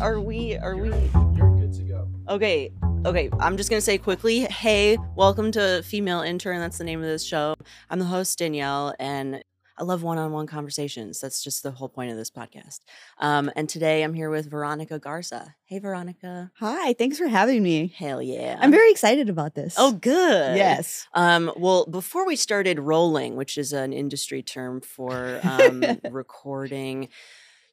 [0.00, 2.08] Are are we are we You're good to go.
[2.28, 2.72] okay?
[3.04, 4.40] Okay, I'm just gonna say quickly.
[4.40, 6.58] Hey, welcome to Female Intern.
[6.58, 7.54] That's the name of this show.
[7.90, 9.44] I'm the host Danielle, and
[9.76, 11.20] I love one-on-one conversations.
[11.20, 12.80] That's just the whole point of this podcast.
[13.18, 15.54] Um, and today I'm here with Veronica Garza.
[15.64, 16.50] Hey, Veronica.
[16.58, 17.92] Hi, thanks for having me.
[17.96, 18.58] Hell yeah.
[18.60, 19.76] I'm very excited about this.
[19.78, 20.56] Oh, good.
[20.56, 21.08] yes.
[21.14, 27.08] Um, well, before we started rolling, which is an industry term for um, recording,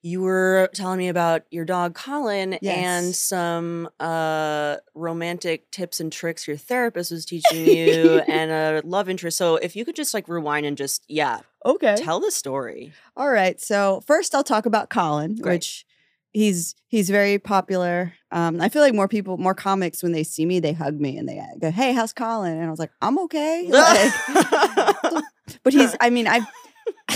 [0.08, 6.48] you were telling me about your dog Colin and some uh, romantic tips and tricks
[6.48, 9.38] your therapist was teaching you and a love interest.
[9.38, 11.96] So if you could just like rewind and just, yeah, Okay.
[11.98, 12.94] tell the story.
[13.16, 13.60] All right.
[13.60, 15.54] So first, I'll talk about Colin, Great.
[15.56, 15.86] which
[16.32, 18.14] he's he's very popular.
[18.32, 21.18] Um, I feel like more people, more comics, when they see me, they hug me
[21.18, 25.24] and they go, "Hey, how's Colin?" And I was like, "I'm okay." Like,
[25.64, 25.96] but he's.
[26.00, 26.42] I mean, I.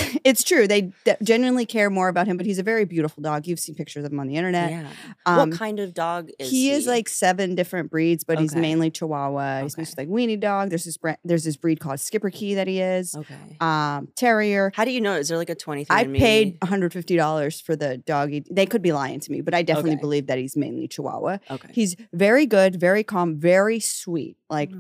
[0.24, 0.68] It's true.
[0.68, 3.48] They d- genuinely care more about him, but he's a very beautiful dog.
[3.48, 4.70] You've seen pictures of him on the internet.
[4.72, 4.90] yeah.
[5.26, 8.92] Um, what kind of dog is he is like seven different breeds, but he's mainly
[8.92, 9.64] Chihuahua.
[9.64, 10.70] He's mixed with like weenie dog.
[10.70, 13.16] There's this there's this breed called Schipperke that he is.
[13.16, 13.58] okay.
[13.60, 14.72] Um, terrier.
[14.76, 15.16] How do you know?
[15.16, 18.44] Is there like a 23 I paid $150 for the doggy.
[18.52, 20.02] They could be lying to me, but I definitely Okay.
[20.02, 21.38] believe that he's mainly Chihuahua.
[21.50, 21.70] Okay.
[21.74, 24.38] He's very good, very calm, very sweet.
[24.50, 24.72] Like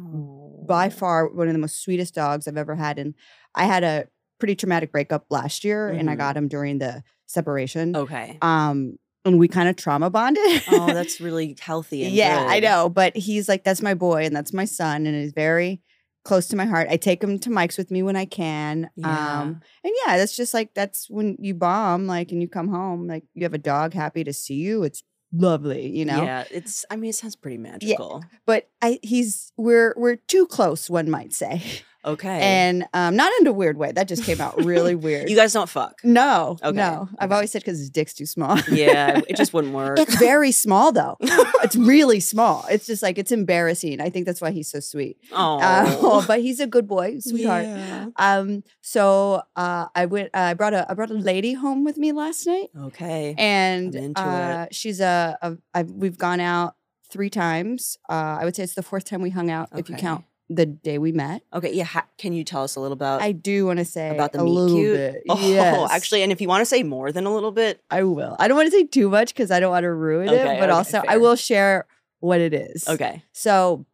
[0.67, 2.99] by far one of the most sweetest dogs I've ever had.
[2.99, 3.15] And
[3.55, 4.07] I had a
[4.41, 6.17] pretty traumatic breakup last year, and I Mhm.
[6.17, 7.95] got him during the separation.
[7.95, 8.37] Okay.
[8.41, 10.63] Um, and we kind of trauma bonded.
[10.69, 12.03] oh, that's really healthy.
[12.03, 12.89] And yeah, I know.
[12.89, 15.79] But he's like, that's my boy, and that's my son, and he's very
[16.25, 16.87] close to my heart.
[16.89, 18.89] I take him to mics with me when I can.
[18.95, 19.41] Yeah.
[19.41, 23.07] Um, and yeah, that's just like that's when you bomb, like, and you come home,
[23.07, 24.83] like you have a dog happy to see you.
[24.83, 25.03] It's
[25.33, 26.23] lovely, you know.
[26.23, 26.83] Yeah, it's.
[26.91, 28.23] I mean, it sounds pretty magical.
[28.45, 31.61] But I, he's we're we're too close, one might say,
[32.03, 32.39] Okay.
[32.41, 33.91] and um, not in a weird way.
[33.91, 35.29] That just came out really weird.
[35.29, 35.99] you guys don't fuck.
[36.03, 37.07] no, Okay, no.
[37.19, 37.35] I've okay.
[37.35, 38.57] always said because his dick's too small.
[38.71, 39.99] Yeah, it just wouldn't work.
[39.99, 41.17] It's very small though.
[41.21, 42.65] it's really small.
[42.69, 44.01] It's just like it's embarrassing.
[44.01, 45.17] I think that's why he's so sweet.
[45.31, 47.65] oh, Uh, but he's a good boy, sweetheart.
[47.65, 48.07] Yeah.
[48.17, 50.29] Um, so uh, I went.
[50.33, 53.35] I brought a I brought a lady home with me last night, Okay.
[53.37, 54.25] and I'm into it.
[54.27, 56.75] uh, she's a, a I've, we've gone out
[57.11, 57.97] three times.
[58.09, 60.23] Uh, I would say it's the fourth time we hung out if you count
[60.55, 61.43] the day we met.
[61.53, 61.73] Okay.
[61.73, 61.85] Yeah.
[61.85, 64.41] Ha- can you tell us a little about I do want to say about the
[64.41, 64.95] a meet little cute?
[64.97, 65.23] bit.
[65.29, 65.91] Oh, yes.
[65.91, 68.35] actually, and if you want to say more than a little bit, I will.
[68.39, 70.59] I don't want to say too much because I don't want to ruin Okay, it,
[70.59, 71.85] but okay, also I will share
[72.19, 72.87] what it is.
[72.87, 73.23] okay.
[73.31, 73.85] So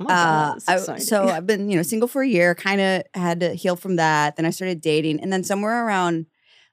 [0.00, 3.02] Oh God, uh, I, so I've been, you know, single for a year, kind of
[3.14, 4.34] had to heal from that.
[4.36, 5.20] Then I started dating.
[5.20, 6.26] And then somewhere around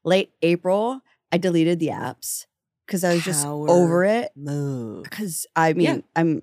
[0.04, 2.48] late April, I deleted the apps
[2.86, 4.32] because I was just Power over it.
[4.36, 5.04] move.
[5.04, 5.98] Because I mean, Yeah.
[6.16, 6.42] I'm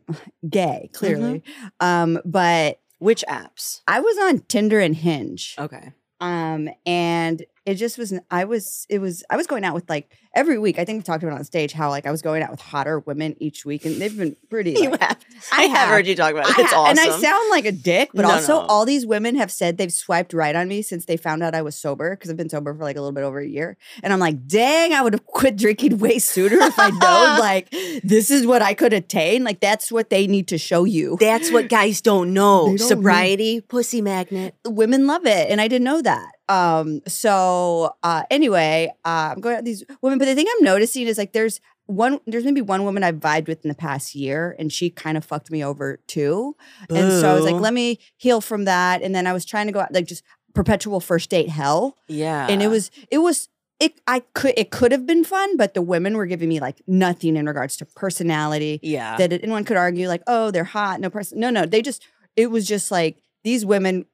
[0.49, 0.99] gay, Mm-hmm.
[0.99, 1.43] clearly.
[1.81, 3.81] Um, but Which apps?
[3.87, 5.55] I was on Tinder and Hinge.
[5.59, 5.93] Okay.
[6.21, 10.11] Um, and it just was, I was, it was, I was going out with like
[10.35, 10.79] every week.
[10.79, 12.61] I think we talked about it on stage how like I was going out with
[12.61, 14.73] hotter women each week and they've been pretty.
[14.79, 15.19] You have.
[15.53, 15.89] I I have have.
[15.91, 16.59] heard you talk about it.
[16.59, 16.91] I It's awesome.
[16.91, 18.67] And I sound like a dick, but No, also no.
[18.67, 21.63] all these women have said they've swiped right on me since they found out I
[21.63, 23.77] was sober because I've been sober for like a little bit over a year.
[24.03, 27.71] And I'm like, dang, I would have quit drinking way sooner if I'd known like
[28.03, 29.45] this is what I could attain.
[29.45, 31.17] Like that's what they need to show you.
[31.21, 32.67] That's what guys don't know.
[32.69, 32.87] Don't know.
[32.87, 34.55] Sobriety, pussy magnet.
[34.67, 36.33] Women love it, and I didn't know that.
[36.49, 40.65] Um, so uh anyway, uh, I'm going out with these women, but the thing I'm
[40.65, 44.15] noticing is like there's one there's maybe one woman I've vibed with in the past
[44.15, 46.55] year, and she kind of fucked me over too.
[46.91, 49.03] And so I was like, let me heal from that.
[49.03, 50.23] And then I was trying to go out like just
[50.55, 51.97] perpetual first date hell.
[52.07, 52.47] Yeah.
[52.49, 53.49] And it was it was
[53.81, 56.83] it I could it could have been fun, but the women were giving me like
[56.87, 58.81] nothing in regards to personality.
[58.83, 59.17] Yeah.
[59.17, 61.41] That anyone could argue like, oh, they're hot, no person.
[61.41, 64.05] No, no, they just it was just like these women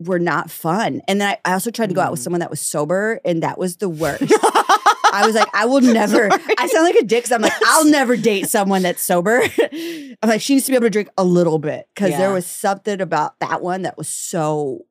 [0.00, 1.02] were not fun.
[1.06, 2.24] And then I, I also tried to go out with Mm.
[2.24, 4.24] someone that was sober, and that was the worst.
[5.12, 6.28] I was like, I will never.
[6.58, 7.24] I sound like a dick.
[7.24, 9.42] 'cause I'm like, I'll never date someone that's sober.
[9.72, 12.18] I'm like, she needs to be able to drink a little bit because Yeah.
[12.18, 14.86] there was something about that one that was so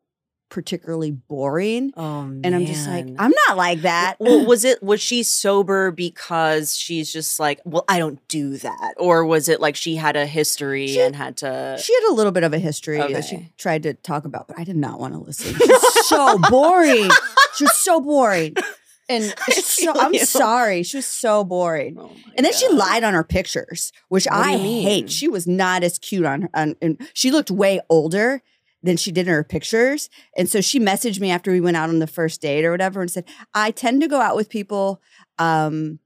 [0.49, 1.93] particularly boring.
[1.95, 3.05] oh, And I'm just like.
[3.17, 4.15] I'm not like that.
[4.19, 8.93] well, was it was she sober because she's just like, well, I don't do that,
[8.97, 11.77] or was it like she had a history She- and had to?
[11.81, 14.59] She had a little bit of a history that she tried to talk about, but
[14.59, 15.55] I did not want to listen.
[15.57, 17.09] She's so boring.
[17.55, 18.55] She was so boring.
[19.11, 20.19] And so, I'm you.
[20.23, 20.83] sorry.
[20.83, 21.97] She was so boring.
[21.99, 25.09] Oh And then she lied on her pictures, which What I hate.
[25.09, 26.49] She was not as cute on her.
[26.53, 28.43] On, and she looked way older
[28.81, 30.09] than she did in her pictures.
[30.37, 33.01] And so she messaged me after we went out on the first date or whatever
[33.01, 35.01] and said, I tend to go out with people
[35.37, 35.99] um,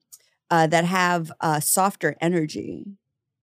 [0.49, 2.85] uh, that have uh, softer energy.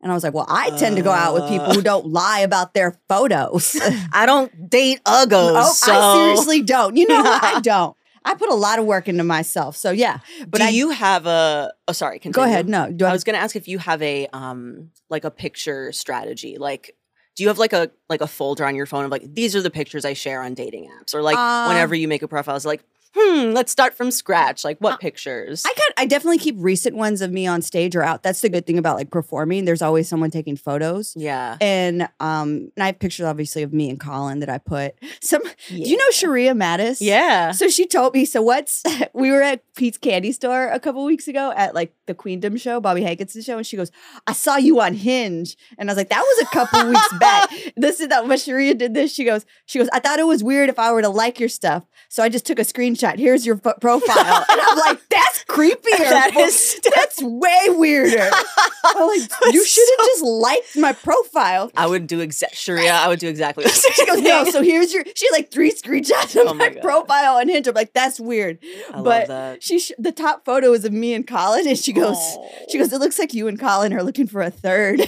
[0.03, 1.83] And I was like, well, I tend to go out with people who Uh.
[1.83, 3.77] don't lie about their photos.
[4.13, 5.53] I don't date uggos.
[5.57, 6.97] oh, so I seriously don't.
[6.97, 7.23] You know?
[7.25, 7.95] I don't.
[8.25, 9.77] I put a lot of work into myself.
[9.77, 10.19] So yeah.
[10.49, 11.73] But do I, you have a?
[11.89, 12.19] Oh, sorry.
[12.19, 12.69] go ahead.
[12.69, 15.91] No, do I I, was gonna ask if you have a um like a picture
[15.93, 16.57] strategy.
[16.59, 16.97] Like,
[17.37, 19.63] do you have like a like a folder on your phone of like these are
[19.63, 22.57] the pictures I share on dating apps, or like Uh, whenever you make a profile,
[22.57, 22.85] it's like,
[23.17, 24.65] hmm, let's start from scratch.
[24.65, 25.63] Like, what Uh, pictures?
[25.67, 28.23] I got I definitely keep recent ones of me on stage or out.
[28.23, 29.65] That's the good thing about like performing.
[29.65, 31.15] There's always someone taking photos.
[31.17, 31.57] yeah.
[31.61, 34.95] And um and I have pictures obviously of me and Colin that I put.
[35.21, 35.85] Some yeah.
[35.85, 36.99] do you know Sharia Mattis?
[37.01, 37.53] Yeah.
[37.53, 38.83] So she told me, so what's
[39.15, 42.81] we were at Pete's Candy Store a couple weeks ago at like the Queendom show,
[42.81, 43.91] Bobby Hankinson's show, and she goes,
[44.27, 45.57] I saw you on Hinge.
[45.79, 47.51] And I was like, that was a couple weeks back.
[47.77, 49.13] This is that when Sharia did this.
[49.15, 51.49] She goes, she goes, I thought it was weird if I were to like your
[51.49, 51.85] stuff.
[52.09, 53.00] So I just took a screenshot.
[53.19, 54.45] Here's your fo- profile.
[54.49, 55.99] and I'm like, that's creepier.
[55.99, 58.31] That fo- that's way weirder.
[58.85, 61.71] I'm like, you should have just liked my profile.
[61.77, 62.93] I would do exact Sharia.
[62.93, 63.65] I would do exactly.
[63.65, 64.45] The same She goes, no.
[64.45, 65.05] So here's your.
[65.15, 67.67] She had like three screenshots of Oh my, my profile on Hinge.
[67.67, 68.59] I'm like, that's weird.
[68.93, 69.63] I but love that.
[69.63, 72.49] She sh- the top photo is of me and Colin, and she goes, Aw.
[72.71, 75.01] she goes, it looks like you and Colin are looking for a third.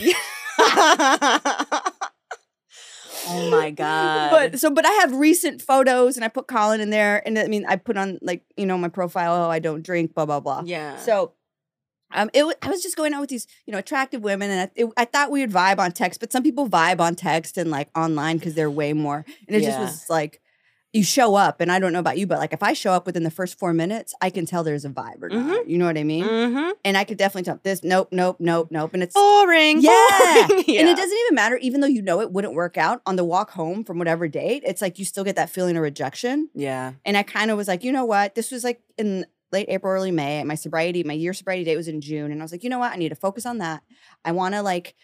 [3.29, 4.31] Oh my god.
[4.31, 7.47] but so, but I have recent photos, and I put Colin in there, and I
[7.47, 9.35] mean, I put on like you know my profile.
[9.35, 10.63] Oh, I don't drink, blah blah blah.
[10.65, 10.97] yeah.
[10.99, 11.33] So.
[12.15, 14.71] Um, it, I was just going out with these, you know, attractive women, and I,
[14.75, 17.71] it, I thought we would vibe on text, but some people vibe on text and
[17.71, 19.25] like online because they're way more.
[19.49, 20.43] And it just was like,
[20.93, 23.06] you show up, and I don't know about you, but like if I show up
[23.06, 25.67] within the first four minutes, I can tell there's a vibe or not.
[25.67, 26.25] You know what I mean?
[26.25, 26.71] mm-hmm.
[26.85, 29.81] And I could definitely tell this, nope, nope, nope, nope, and it's boring.
[29.81, 30.47] yeah.
[30.49, 30.65] boring.
[30.83, 33.25] And it doesn't even matter, even though you know it wouldn't work out on the
[33.25, 34.62] walk home from whatever date.
[34.67, 36.50] It's like you still get that feeling of rejection.
[36.55, 36.93] Yeah.
[37.05, 38.35] And I kind of was like, you know what?
[38.35, 40.43] This was like in late April, early May.
[40.44, 42.33] My sobriety, my year sobriety date was in June.
[42.33, 42.93] And I was like, you know what?
[42.93, 43.83] I need to focus on that.
[44.25, 44.94] I want to like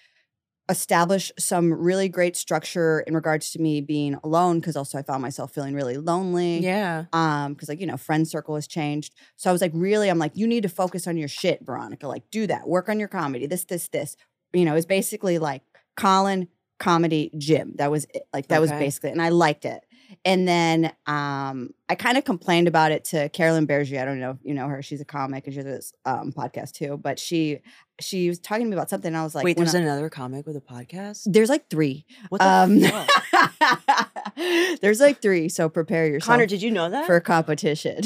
[0.68, 5.22] establish some really great structure in regards to me being alone because also I found
[5.22, 6.58] myself feeling really lonely.
[6.58, 7.06] Yeah.
[7.12, 9.14] Um, because like, you know, friend circle has changed.
[9.36, 12.06] So I was like, really, I'm like, you need to focus on your shit, Veronica.
[12.06, 12.68] Like, do that.
[12.68, 13.46] Work on your comedy.
[13.46, 14.16] This, this, this.
[14.52, 15.62] You know, it's basically like
[15.96, 16.48] Colin,
[16.78, 17.72] comedy, gym.
[17.76, 18.22] That was it.
[18.32, 19.84] Like that was basically, and I liked it.
[20.24, 24.00] And then um, I kind of complained about it to Carolyn Berger.
[24.00, 24.82] I don't know if you know her.
[24.82, 26.96] She's a comic and she has this um, podcast too.
[26.96, 27.60] But she
[28.00, 29.08] she was talking to me about something.
[29.08, 31.22] And I was like, Wait, there's I- another comic with a podcast.
[31.26, 32.06] there's like three.
[32.28, 32.78] What the Um,
[34.80, 35.48] there's like three.
[35.48, 37.06] So prepare yourself Connor, did you know that?
[37.06, 38.02] for competition.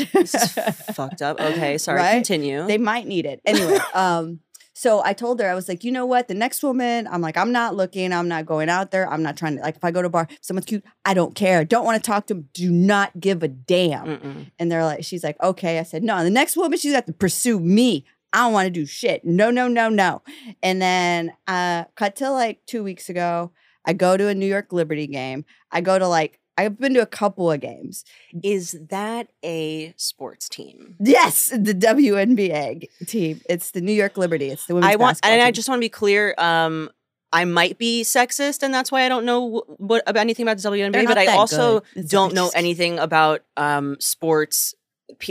[0.95, 1.41] fucked up.
[1.41, 1.99] Okay, sorry.
[1.99, 2.15] Right?
[2.15, 2.67] Continue.
[2.67, 3.79] they might need it anyway.
[3.95, 4.41] um,
[4.75, 6.29] so I told her I was like, you know what?
[6.29, 8.13] The next woman, I'm like, I'm not looking.
[8.13, 9.09] I'm not going out there.
[9.09, 9.77] I'm not trying to like.
[9.77, 10.85] If I go to a bar, someone's cute.
[11.05, 11.65] I don't care.
[11.65, 12.49] Don't want to talk to them.
[12.55, 14.07] Do not give a damn.
[14.07, 14.51] Mm-mm.
[14.59, 15.79] And they're like, she's like, okay.
[15.79, 16.23] I said, no.
[16.25, 18.05] The next woman, she's got to pursue me.
[18.33, 19.25] I don't want to do shit.
[19.25, 20.23] No, no, no, no.
[20.63, 23.53] And then uh cut to like two weeks ago.
[23.85, 25.45] I go to a New York Liberty game.
[25.71, 28.05] I go to like I've been to a couple of games.
[28.43, 30.97] Is that a sports team?
[31.01, 33.41] Yes, the WNBA team.
[33.49, 34.51] It's the New York Liberty.
[34.51, 36.35] It's the women's I want, and I just want to be clear.
[36.39, 36.91] Um,
[37.33, 40.59] I might be sexist, and that's why I don't know wh- what about anything about
[40.59, 41.07] the WNBA.
[41.07, 42.09] But I also good.
[42.09, 44.75] Don't know anything about um sports.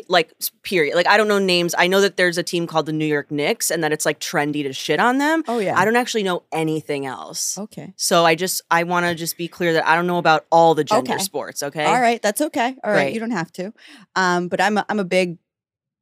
[0.08, 0.32] Like
[0.64, 1.74] period, like I don't know names.
[1.78, 4.20] I know that there's a team called the New York Knicks, and that it's like
[4.20, 5.44] trendy to shit on them.
[5.48, 5.78] Oh yeah.
[5.80, 7.58] I don't actually know anything else.
[7.58, 7.94] Okay.
[7.98, 10.76] So I just I want to just be clear that I don't know about all
[10.76, 11.24] the gender Okay.
[11.24, 11.64] sports.
[11.64, 11.86] Okay.
[11.86, 12.22] All right.
[12.22, 12.76] That's okay.
[12.84, 13.04] All right.
[13.06, 13.14] Great.
[13.14, 13.74] You don't have to.
[14.16, 15.38] Um, but I'm a, I'm a big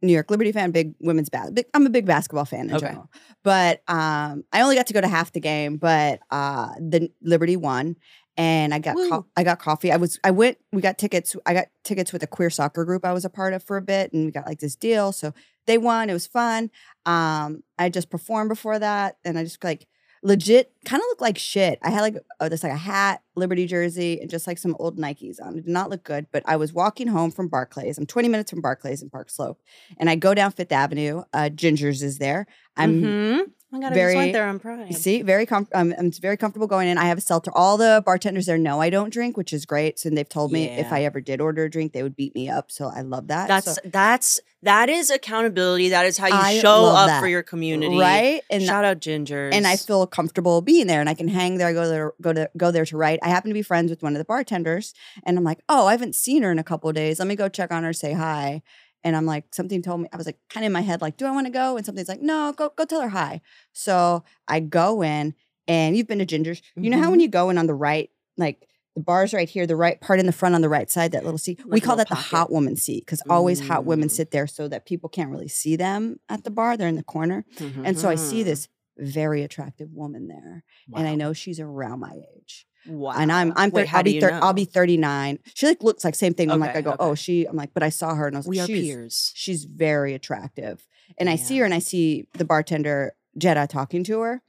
[0.01, 0.71] New York Liberty fan.
[0.71, 2.87] Big women's bas- big, I'm a big basketball fan in Okay.
[2.87, 3.09] general.
[3.43, 5.75] But um, I only got to go to half the game.
[5.77, 7.95] But uh, the Liberty won.
[8.39, 9.91] And I got co- I got coffee.
[9.91, 10.57] I was I went.
[10.71, 11.35] We got tickets.
[11.45, 13.81] I got tickets with a queer soccer group I was a part of for a
[13.81, 15.11] bit, and we got like this deal.
[15.11, 15.33] So
[15.67, 16.09] they won.
[16.09, 16.71] It was fun.
[17.05, 19.87] Um, I just performed before that, and I just like
[20.23, 21.79] legit kind of looked like shit.
[21.83, 24.97] I had like oh, this like a hat, Liberty jersey, and just like some old
[24.97, 25.57] Nikes on.
[25.57, 26.27] It did not look good.
[26.31, 27.97] But I was walking home from Barclays.
[27.97, 29.59] I'm 20 minutes from Barclays in Park Slope,
[29.97, 31.23] and I go down Fifth Avenue.
[31.33, 32.47] Uh, Ginger's is there.
[32.77, 33.41] I'm Mhm.
[33.71, 34.95] Oh my god, I just very- went there on Pride.
[34.95, 36.97] See, very com- um, I'm very comfortable going in.
[36.97, 37.51] I have a seltzer.
[37.53, 39.99] All the bartenders there know I don't drink, which is great.
[39.99, 42.49] So they've told me if I ever did order a drink, they would beat me
[42.49, 42.71] up.
[42.71, 43.47] So I love that.
[43.47, 45.89] That's So- that's that is accountability.
[45.89, 47.19] That is how you I show up that.
[47.21, 47.97] for your community.
[47.97, 48.41] right.
[48.49, 49.49] And Shout out Ginger.
[49.53, 51.67] and I feel comfortable being there, and I can hang there.
[51.67, 53.19] I go there, go to go there to write.
[53.21, 54.95] I happen to be friends with one of the bartenders,
[55.27, 57.19] and I'm like, oh, I haven't seen her in a couple of days.
[57.19, 58.63] Let me go check on her, say hi.
[59.03, 61.15] And I'm like, something told me I was like, kind of in my head, like,
[61.17, 61.77] do I want to go?
[61.77, 63.41] And something's like, no, go go tell her hi.
[63.73, 65.35] So I go in,
[65.67, 66.61] and you've been to Ginger's.
[66.75, 67.11] You know how Mm-hmm.
[67.11, 70.19] when you go in on the right, like the bar's right here, the right part
[70.19, 71.59] in the front on the right side, that little seat.
[71.63, 74.11] we Like a call that the hot woman seat because always hot women Mm.
[74.11, 76.75] sit there so that people can't really see them at the bar.
[76.75, 77.45] They're in the corner.
[77.85, 78.45] And so I see Mhm.
[78.45, 80.63] this very attractive woman there.
[80.93, 82.67] And I know she's around my age.
[82.87, 83.13] Wow.
[83.17, 84.39] and I'm I'm Wait, thir- how I'll do be you thir- know?
[84.41, 85.39] I'll be 39.
[85.53, 86.49] She like looks like same thing.
[86.51, 86.97] I'm like I go, okay.
[86.99, 87.45] oh she.
[87.45, 89.31] I'm like, but I saw her and I was like, We are she's peers.
[89.35, 90.87] she's very attractive.
[91.17, 94.41] And I see her and I see the bartender Jetta talking to her.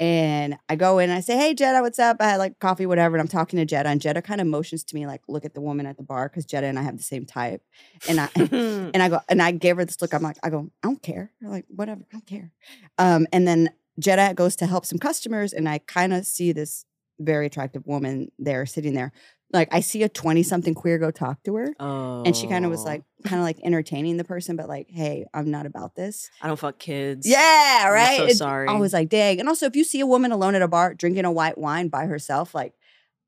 [0.00, 2.16] And I go in and I say, Hey Jetta, what's up?
[2.20, 3.14] I had like coffee, whatever.
[3.16, 5.54] And I'm talking to Jetta, and Jetta kind of motions to me like, look at
[5.54, 7.62] the woman at the bar because Jetta and I have the same type.
[8.08, 10.12] And I and I go and I gave her this look.
[10.12, 11.30] I'm like, I go, I don't care.
[11.42, 12.50] I'm like, whatever, I don't care.
[12.98, 16.84] Um, and then Jetta goes to help some customers, and I kind of see this
[17.18, 19.12] very attractive woman there sitting there.
[19.52, 21.74] Like I see a 20 something queer go talk to her.
[21.78, 22.22] oh.
[22.24, 22.84] And she kind of was oh.
[22.84, 26.28] like, kind of like entertaining the person, but like, hey, I'm not about this.
[26.42, 27.26] I don't fuck kids.
[27.28, 28.16] Yeah, I'm right.
[28.16, 28.68] so It's- sorry.
[28.68, 29.38] I was like, dang.
[29.38, 31.88] And also, if you see a woman alone at a bar drinking a white wine
[31.88, 32.72] by herself, like,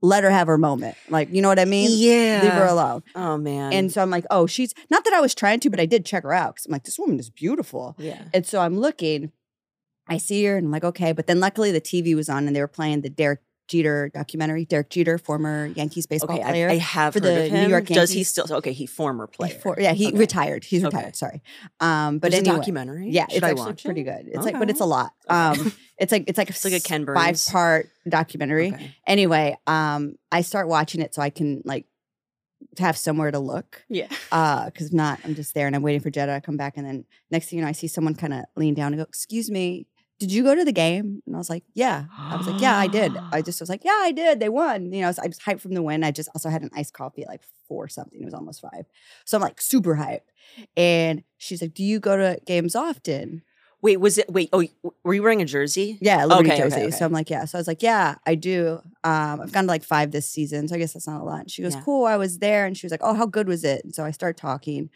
[0.03, 0.97] let her have her moment.
[1.09, 1.89] Like, you know what I mean?
[1.93, 2.41] yeah.
[2.43, 3.03] Leave her alone.
[3.15, 3.73] Oh man.
[3.73, 6.05] And so I'm like, oh, she's not that I was trying to, but I did
[6.05, 7.95] check her out because I'm like, this woman is beautiful.
[7.99, 8.25] yeah.
[8.35, 9.33] And so I'm looking,
[10.09, 11.13] I see her, and I'm like, okay.
[11.13, 14.65] But then luckily the TV was on, and they were playing the Derek Jeter documentary.
[14.65, 16.69] Derek Jeter, former Yankees baseball Okay, player.
[16.71, 17.69] I have for the New.
[17.69, 18.47] York Does he still?
[18.51, 19.59] Okay, he former He player.
[19.59, 20.17] for- yeah, he Okay.
[20.19, 20.65] retired.
[20.65, 20.97] He's Okay.
[20.97, 21.17] retired.
[21.17, 21.43] Sorry.
[21.81, 23.11] Um, but There's anyway, a documentary.
[23.11, 24.05] yeah, Should it's I actually pretty it?
[24.05, 24.29] good.
[24.35, 25.13] It's like, but it's a lot.
[25.29, 28.73] Um, it's like it's like a, It's like a Ken five part documentary.
[28.73, 28.95] Okay.
[29.07, 31.87] Anyway, um, I start watching it so I can like
[32.79, 33.85] have somewhere to look.
[33.89, 34.09] Yeah.
[34.33, 36.77] Uh, because not, I'm just there and I'm waiting for Jetta to come back.
[36.77, 39.03] And then next thing you know, I see someone kind of lean down and go,
[39.03, 39.87] "Excuse me,
[40.19, 42.77] did you go to the game?" And I was like, "Yeah." I was like, "Yeah,
[42.77, 44.41] I did." I just was like, "Yeah, I did.
[44.41, 46.05] They won." You know, so I was hyped from the win.
[46.05, 48.21] I just also had an iced coffee at like four something.
[48.21, 48.87] It was almost five,
[49.25, 50.29] so I'm like super hyped.
[50.77, 53.43] And she's like, "Do you go to games often?"
[53.83, 54.29] Wait, was it?
[54.33, 54.65] Wait, oh,
[55.05, 55.99] were you wearing a jersey?
[56.01, 56.81] Yeah, Liberty Okay, okay, jersey.
[56.87, 56.91] okay.
[56.91, 57.45] So I'm like, yeah.
[57.45, 58.81] So I was like, yeah, I do.
[59.05, 61.41] Um, I've gone to like five this season, so I guess that's not a lot.
[61.41, 61.83] And she goes, Yeah.
[61.85, 62.07] cool.
[62.07, 63.85] I was there, and she was like, oh, how good was it?
[63.85, 64.89] And so I start talking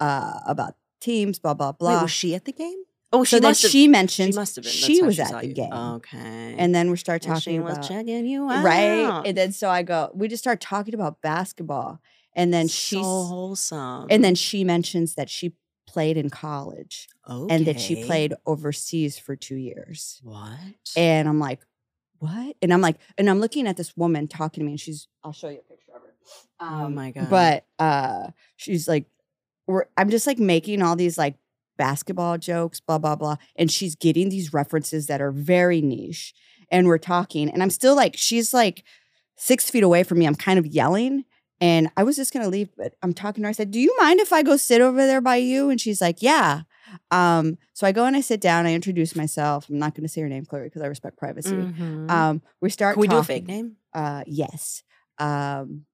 [0.00, 1.96] uh, about teams, blah blah blah.
[1.96, 2.78] Wait, was she at the game?
[3.12, 3.70] Oh, so she then must have.
[3.70, 4.72] she mentioned she must have been.
[4.72, 5.54] She was she at the you.
[5.54, 6.54] game, Okay.
[6.58, 8.64] and then we start And talking she about was checking you out.
[8.64, 9.22] right.
[9.26, 12.00] And then so I go, we just start talking about basketball,
[12.34, 14.06] and then she's so wholesome.
[14.10, 15.54] and then she mentions that she
[15.86, 17.54] played in college okay.
[17.54, 20.20] and that she played overseas for two years.
[20.22, 20.58] What?
[20.96, 21.60] And I'm like,
[22.18, 22.56] what?
[22.60, 25.32] And I'm like, and I'm looking at this woman talking to me, and she's, I'll
[25.32, 26.14] show you a picture of her.
[26.60, 27.30] Oh my God.
[27.30, 29.06] But uh, she's like,
[29.66, 31.36] we're, I'm just like making all these like
[31.78, 36.34] basketball jokes, blah blah blah, and she's getting these references that are very niche,
[36.70, 38.84] and we're talking, and I'm still like, she's like
[39.36, 40.26] six feet away from me.
[40.26, 41.24] I'm kind of yelling.
[41.60, 43.48] And I was just gonna leave, but I'm talking to her.
[43.48, 46.00] I said, "Do you mind if I go sit over there by you?" And she's
[46.00, 46.62] like, "Yeah."
[47.10, 48.64] Um, so I go and I sit down.
[48.64, 49.68] I introduce myself.
[49.68, 51.50] I'm not going to say her name clearly because I respect privacy.
[51.56, 52.08] Mhm.
[52.10, 52.94] Um, we start.
[52.94, 53.76] Can we do a fake name?
[53.92, 54.84] Uh, yes.
[55.18, 55.84] Um,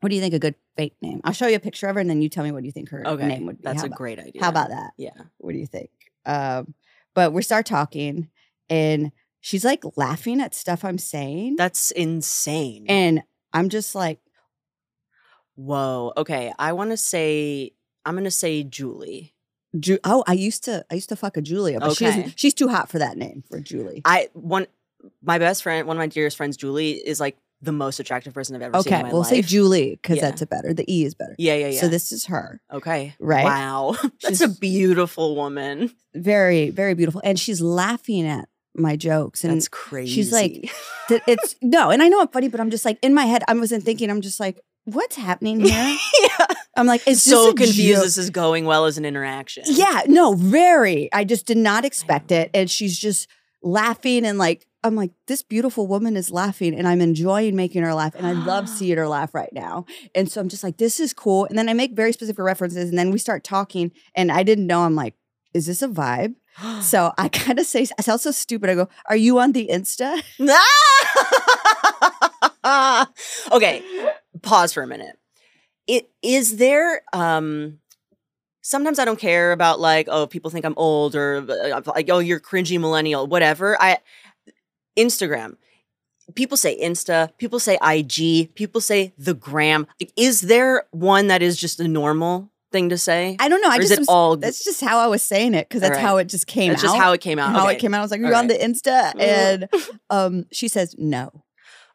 [0.00, 1.20] what do you think a good fake name?
[1.24, 2.88] I'll show you a picture of her, and then you tell me what you think
[2.90, 3.62] her Okay, name would be.
[3.64, 4.42] that's how a about, great idea.
[4.42, 4.92] How about that?
[4.96, 5.10] Yeah.
[5.38, 5.90] What do you think?
[6.26, 6.74] Um,
[7.14, 8.28] but we start talking,
[8.70, 12.86] and she's like laughing at stuff I'm saying, That's insane.
[12.88, 14.20] and I'm just like,
[15.54, 16.12] Whoa.
[16.16, 16.52] Okay.
[16.58, 17.72] I want to say.
[18.04, 19.34] I'm gonna say Julie.
[19.78, 22.22] Ju- oh, I used to, I used to fuck a Julia, but Okay.
[22.24, 24.00] she's she's too hot for that name for Julie.
[24.04, 24.66] I one.
[25.22, 28.54] My best friend, one of my dearest friends, Julie, is like the most attractive person
[28.56, 29.28] I've ever seen Okay, we'll life.
[29.28, 30.22] say Julie because Yeah.
[30.30, 30.72] that's a better.
[30.72, 31.34] The E is better.
[31.38, 31.80] Yeah, yeah, yeah.
[31.80, 32.60] So this is her.
[32.72, 33.14] okay.
[33.18, 33.44] Right?
[33.44, 33.96] Wow.
[34.22, 35.92] That's a beautiful woman.
[36.14, 40.12] Very, very beautiful, and she's laughing at my jokes, and That's crazy.
[40.14, 40.70] she's like,
[41.26, 43.54] it's no, and I know I'm funny, but I'm just like in my head, I
[43.54, 44.08] wasn't thinking.
[44.10, 45.98] I'm just like, what's happening here?
[46.22, 46.46] yeah.
[46.76, 47.76] I'm like, it's so confused.
[47.96, 48.04] joke?
[48.04, 49.64] This is going well as an interaction.
[49.66, 51.12] Yeah, no, very.
[51.12, 53.28] I just did not expect it, and she's just
[53.62, 54.64] laughing and like.
[54.84, 58.14] I'm like, this beautiful woman is laughing and I'm enjoying making her laugh.
[58.14, 59.86] And I love seeing her laugh right now.
[60.14, 61.46] And so I'm just like, this is cool.
[61.46, 63.92] And then I make very specific references and then we start talking.
[64.14, 65.14] And I didn't know, I'm like,
[65.54, 66.34] is this a vibe?
[66.82, 68.68] So I kind of say, I sound so stupid.
[68.68, 70.20] I go, are you on the Insta?
[73.52, 73.82] okay,
[74.42, 75.18] pause for a minute.
[75.86, 77.78] It is there um
[78.60, 82.18] sometimes I don't care about like oh people think I'm old or uh, like oh
[82.18, 83.80] you're cringy millennial whatever.
[83.80, 83.98] I
[84.98, 85.56] Instagram
[86.34, 89.86] people say Insta, people say IG, people say the gram.
[90.16, 93.34] Is there one that is just a normal thing to say?
[93.40, 93.70] I don't know.
[93.70, 95.80] I or is just it was- all that's just how I was saying it because
[95.80, 96.04] that's Alright.
[96.04, 96.88] how it just came that's out.
[96.88, 97.52] just how it came out.
[97.52, 97.76] how Okay.
[97.76, 98.00] it came out.
[98.00, 98.54] I was like, "Are you All on the.
[98.58, 99.68] Insta?" And
[100.10, 101.44] um, she says no.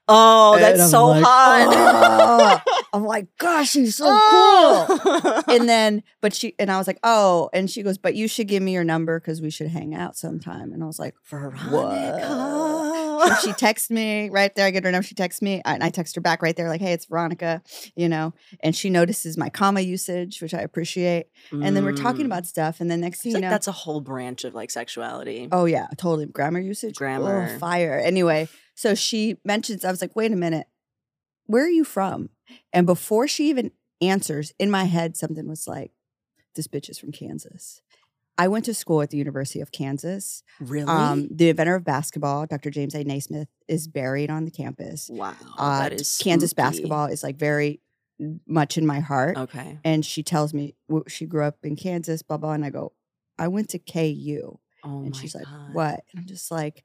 [0.07, 2.63] Oh, that's I'm so like, hot.
[2.67, 5.43] "Oh." I'm like, "Gosh, she's so cool." Oh.
[5.48, 8.48] and then, but she and I was like, "Oh," and she goes, "But you should
[8.48, 12.27] give me your number because we should hang out sometime." And I was like, Veronica.
[13.27, 14.65] So she texts me right there.
[14.65, 15.06] I get her number.
[15.06, 17.62] She texts me, and I text her back right there, like, "Hey, it's Veronica,"
[17.96, 18.34] you know.
[18.62, 21.27] And she notices my comma usage, which I appreciate.
[21.51, 22.27] And then we're talking Mm.
[22.27, 24.72] about stuff, and then next thing you like know, that's a whole branch of like
[24.72, 25.48] sexuality.
[25.51, 26.25] Oh yeah, totally.
[26.27, 26.96] Grammar usage.
[26.96, 27.50] Grammar.
[27.56, 28.00] Oh, fire.
[28.03, 30.65] Anyway, So she mentions, I was like, wait a minute,
[31.46, 32.30] where are you from?
[32.72, 35.92] And before she even answers, in my head, something was like,
[36.56, 37.82] this bitch is from Kansas.
[38.38, 40.44] I went to school at the University of Kansas.
[40.60, 40.88] Really?
[40.88, 42.72] Um, the inventor of basketball, Dr.
[42.72, 43.04] James A.
[43.04, 45.10] Naismith, is buried on the campus.
[45.12, 45.36] wow.
[45.58, 46.63] Uh, that is Kansas spooky.
[46.68, 47.80] basketball is like very
[48.48, 49.38] much in my heart.
[49.38, 49.80] Okay.
[49.84, 52.54] And she tells me w- she grew up in Kansas, blah, blah.
[52.54, 52.94] And I go,
[53.38, 54.60] I went to KU.
[54.84, 55.74] Oh and my she's like, God.
[55.74, 56.04] what?
[56.12, 56.84] And I'm just like,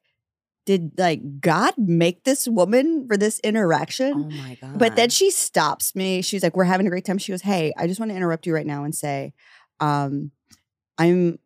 [0.66, 4.12] did like God make this woman for this interaction?
[4.14, 4.78] Oh my god.
[4.78, 6.20] But then she stops me.
[6.20, 7.16] She's like, We're having a great time.
[7.16, 9.32] She goes, Hey, I just want to interrupt you right now and say,
[9.80, 10.30] um,
[10.98, 11.38] I'm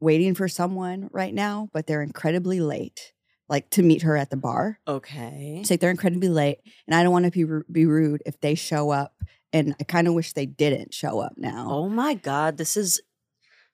[0.00, 3.12] waiting for someone right now, but they're incredibly late,
[3.48, 4.78] like to meet her at the bar.
[4.88, 5.56] Okay.
[5.58, 6.58] She's like, They're incredibly late.
[6.86, 9.14] And I don't want to be, ru- be rude if they show up.
[9.52, 11.66] And I kind of wish they didn't show up now.
[11.70, 13.02] Oh my god, this is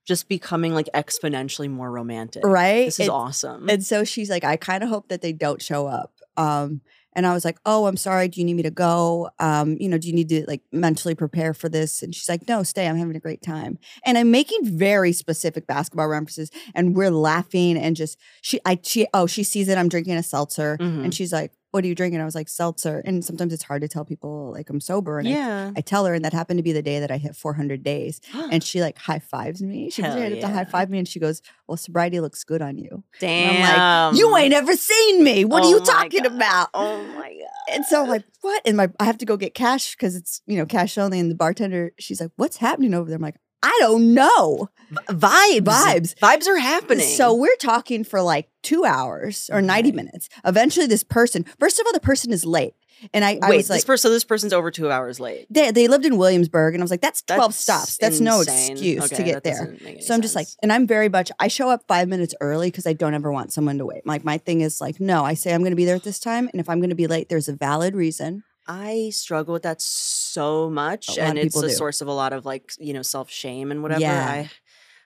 [0.06, 2.44] just becoming like exponentially more romantic.
[2.44, 2.86] right.
[2.86, 3.68] This is And- awesome.
[3.68, 6.12] And so she's like, I kind of hope that they don't show up.
[6.36, 6.80] Um,
[7.16, 8.28] and I was like, Oh, I'm sorry.
[8.28, 9.30] Do you need me to go?
[9.40, 12.02] Um, you know, do you need to like mentally prepare for this?
[12.04, 12.86] And she's like, No, stay.
[12.86, 13.78] I'm having a great time.
[14.04, 19.08] And I'm making very specific basketball references, and we're laughing and just she, I, she,
[19.12, 21.02] oh, she sees that I'm drinking a seltzer, Mhm.
[21.04, 22.22] and she's like, What are you drinking?
[22.22, 23.02] I was like, Seltzer.
[23.04, 25.72] And sometimes it's hard to tell people like I'm sober, and yeah.
[25.76, 28.22] I tell her, and that happened to be the day that I hit 400 days,
[28.50, 29.90] and she like high fives me.
[29.90, 32.78] She was ready to high five me, and she goes, "Well, sobriety looks good on
[32.78, 33.56] you." Damn.
[33.56, 35.44] And I'm like, you ain't ever seen me.
[35.44, 36.32] What are Oh you talking God.
[36.32, 36.68] about?
[36.72, 37.74] Oh my god.
[37.74, 38.62] And so I'm like, what?
[38.64, 41.20] And my I have to go get cash because it's you know cash only.
[41.20, 43.16] And the bartender, she's like, what's happening over there?
[43.16, 44.68] I'm like, I don't know.
[45.08, 45.60] vibes.
[45.64, 46.14] Vibes.
[46.18, 47.06] Vibes are happening.
[47.16, 49.96] So we're talking for like two hours or 90 Okay.
[49.96, 50.28] minutes.
[50.44, 52.74] Eventually, this person, first of all, the person is late.
[53.12, 55.46] And I, I wait, was like, this person so this person's over two hours late.
[55.50, 56.74] they, they lived in Williamsburg.
[56.74, 57.98] And I was like, that's 12 That's stops.
[57.98, 59.52] That's no excuse Okay, to get there.
[59.66, 62.08] doesn't make any So I'm just like, and I'm very much, I show up five
[62.08, 64.06] minutes early because I don't ever want someone to wait.
[64.06, 66.18] Like, my thing is like, no, I say I'm going to be there at this
[66.20, 66.48] time.
[66.52, 68.44] And if I'm going to be late, there's a valid reason.
[68.68, 71.70] I struggle with that so much, and it's a do.
[71.70, 74.00] source of a lot of like you know self shame and whatever.
[74.00, 74.28] Yeah.
[74.28, 74.50] I,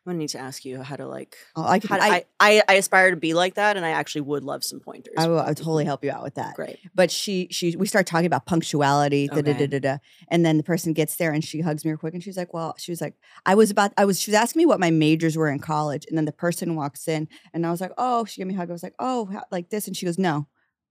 [0.06, 1.36] I'm gonna need to ask you how to like.
[1.54, 4.42] Oh, I, How I, I, I aspire to be like that, and I actually would
[4.42, 5.12] love some pointers.
[5.18, 6.54] I will I'll totally help you out with that.
[6.54, 6.78] Great.
[6.94, 9.96] But she, she, we start talking about punctuality, da, da, da, da, da.
[10.28, 12.54] and then the person gets there and she hugs me real quick and she's like,
[12.54, 14.90] "Well," she was like, "I was about, I was," she was asking me what my
[14.90, 18.24] majors were in college, and then the person walks in and I was like, "Oh,"
[18.24, 18.70] she gave me a hug.
[18.70, 20.48] I was like, "Oh, how, like this," and she goes, "No,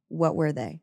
[0.10, 0.82] what were they?"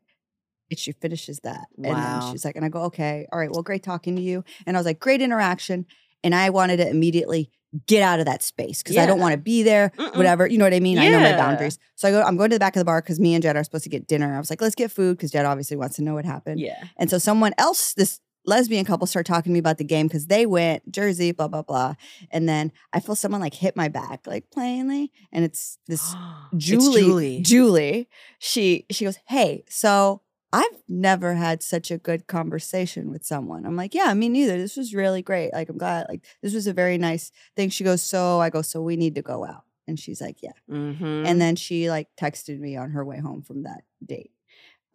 [0.69, 3.63] And she finishes that, and then she's like, and I go, "Okay, all right, well,
[3.63, 5.85] great talking to you," and I was like, "Great interaction,"
[6.23, 7.51] and I wanted to immediately
[7.85, 10.15] get out of that space because I don't want to be there Mm-mm.
[10.15, 10.47] whatever.
[10.47, 10.97] You know what I mean?
[10.97, 11.77] I know my boundaries.
[11.95, 13.55] So I go, I'm going to the back of the bar because me and Jed
[13.57, 14.33] are supposed to get dinner.
[14.35, 16.59] I was like, let's get food because Jed obviously wants to know what happened.
[16.59, 16.81] Yeah.
[16.97, 20.27] And so someone else, this lesbian couple, start talking to me about the game because
[20.27, 21.95] they went Jersey, blah, blah, blah.
[22.31, 25.11] And then I feel someone like hit my back, like plainly.
[25.33, 26.15] And it's this
[26.53, 27.41] It's Julie, Julie.
[27.41, 28.09] Julie.
[28.39, 30.21] She she goes, Hey, so
[30.53, 33.65] I've never had such a good conversation with someone.
[33.65, 34.57] I'm like, Yeah, me neither.
[34.57, 35.51] This was really great.
[35.53, 36.05] Like, I'm glad.
[36.09, 37.69] Like, this was a very nice thing.
[37.69, 39.63] She goes, So I go, So we need to go out.
[39.87, 40.51] And she's like, Yeah.
[40.69, 41.25] Mhm.
[41.27, 44.31] And then she like texted me on her way home from that date.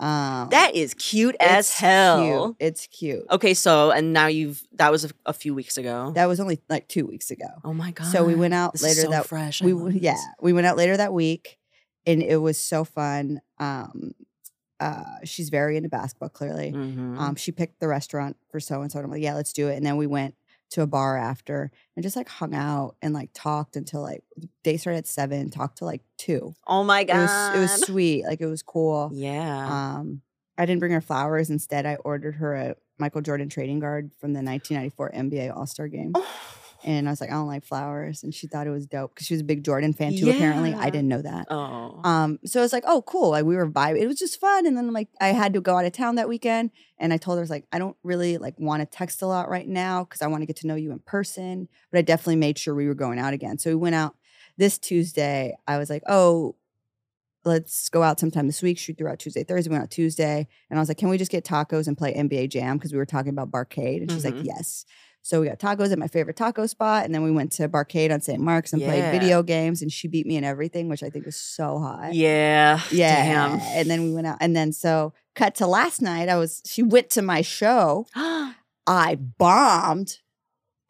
[0.01, 2.47] Um that is cute as hell.
[2.49, 2.57] Cute.
[2.59, 3.25] It's cute.
[3.31, 6.13] Okay, so and now you've that was a, a few weeks ago.
[6.15, 7.47] That was only like two weeks ago.
[7.63, 8.07] oh my god.
[8.09, 9.63] So we went out This later so that fresh.
[9.63, 10.27] I we yeah this.
[10.41, 11.59] we went out later that week
[12.07, 14.13] and it was so fun um
[14.83, 17.19] uh she's very into basketball clearly Mhm.
[17.19, 19.69] um she picked the restaurant for so and so and i'm like yeah let's do
[19.69, 20.35] it and then we went
[20.71, 24.23] to a bar after and just like hung out and like talked until like
[24.65, 27.19] day started at seven talked to like two oh my it god.
[27.21, 29.97] was it was sweet like it was cool Yeah.
[29.99, 30.23] um
[30.59, 34.33] i didn't bring her flowers instead i ordered her a michael jordan trading guard from
[34.33, 36.27] the 1994 nba all-star game Oh.
[36.85, 38.23] And I was like, I don't like flowers.
[38.23, 40.75] And she thought it was dope because she was a big Jordan fan too, apparently.
[40.75, 41.47] I didn't know that.
[41.51, 42.01] Oh.
[42.05, 43.31] Um, so I was like, oh, cool.
[43.31, 44.01] Like we were vibing.
[44.01, 44.67] It was just fun.
[44.67, 46.71] And then like I had to go out of town that weekend.
[46.99, 49.27] And I told her, I was like, I don't really like want to text a
[49.27, 51.69] lot right now because I want to get to know you in person.
[51.91, 53.59] But I definitely made sure we were going out again.
[53.59, 54.17] So we went out
[54.57, 55.57] this Tuesday.
[55.67, 56.57] I was like, oh,
[57.45, 58.79] let's go out sometime this week.
[58.79, 59.69] shoot threw out Tuesday, Thursday.
[59.69, 60.47] We went out Tuesday.
[60.71, 62.77] And I was like, can we just get tacos and play NBA Jam?
[62.77, 64.03] Because we were talking about Barcade.
[64.03, 64.45] And she's like, Mhm.
[64.45, 64.85] yes.
[65.25, 67.05] So we got tacos at my favorite taco spot.
[67.05, 68.41] And then we went to Barcade on St.
[68.41, 68.89] Mark's and Yeah.
[68.89, 69.81] played video games.
[69.83, 72.15] And she beat me in everything, which I think was so hot.
[72.15, 72.81] yeah.
[72.91, 73.25] Yeah.
[73.25, 73.61] Damn.
[73.61, 74.39] And then we went out.
[74.41, 76.29] And then so cut to last night.
[76.29, 78.07] I was she went to my show.
[78.87, 80.19] I bombed.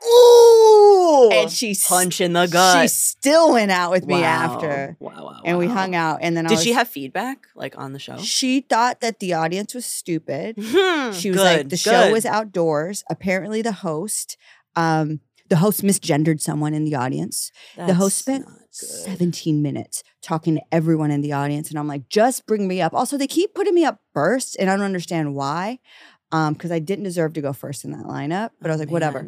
[0.07, 1.31] Ooh.
[1.33, 2.83] And she punch in the gut.
[2.83, 4.21] She still went out with me Wow.
[4.23, 4.97] after.
[5.01, 6.19] Wow, wow, And we hung out.
[6.23, 8.19] And then I Did she have feedback like on the show?
[8.19, 10.57] she thought that the audience was stupid.
[10.61, 12.13] Hmm, She was good, like, the show good.
[12.13, 13.05] was outdoors.
[13.11, 14.37] Apparently, the host,
[14.77, 17.53] um, the host misgendered someone in the audience.
[17.77, 18.55] the host spent good.
[18.73, 21.69] 17 minutes talking to everyone in the audience.
[21.71, 22.95] And I'm like, just bring me up.
[22.95, 25.79] Also, they keep putting me up first, and I don't understand why.
[26.31, 28.85] Um, because I didn't deserve to go first in that lineup, but I was Oh,
[28.85, 29.27] like, whatever.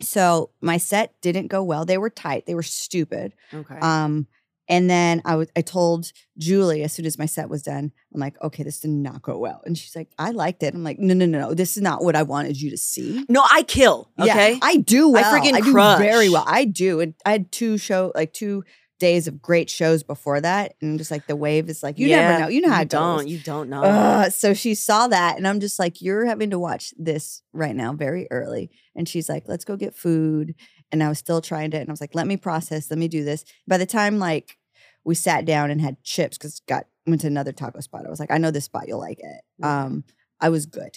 [0.00, 1.84] So my set didn't go well.
[1.84, 2.46] They were tight.
[2.46, 3.34] They were stupid.
[3.52, 3.78] Okay.
[3.80, 4.26] Um,
[4.68, 8.20] and then I was I told Julie as soon as my set was done, I'm
[8.20, 9.62] like, okay, this did not go well.
[9.64, 10.74] And she's like, I liked it.
[10.74, 11.54] I'm like, no, no, no, no.
[11.54, 13.24] This is not what I wanted you to see.
[13.28, 14.10] no, I kill.
[14.18, 14.54] Okay.
[14.54, 15.32] Yeah, I do well.
[15.32, 16.44] freaking I do very well.
[16.46, 17.00] I do.
[17.00, 18.64] And I had two show like two
[18.98, 20.74] days of great shows before that.
[20.80, 22.48] And just like the wave is like, you Yeah, never know.
[22.48, 23.16] You know how you it don't.
[23.18, 23.26] goes.
[23.26, 23.82] You don't know.
[23.82, 27.76] Ugh, so she saw that, and I'm just like, you're having to watch this right
[27.76, 28.70] now, very early.
[28.94, 30.54] And she's like, let's go get food.
[30.92, 33.08] And I was still trying to, and I was like, let me process, let me
[33.08, 33.44] do this.
[33.66, 34.56] By the time like
[35.04, 38.20] we sat down and had chips, because got went to another taco spot, I was
[38.20, 39.64] like, I know this spot, you'll like it.
[39.64, 40.04] Um,
[40.40, 40.96] I was good,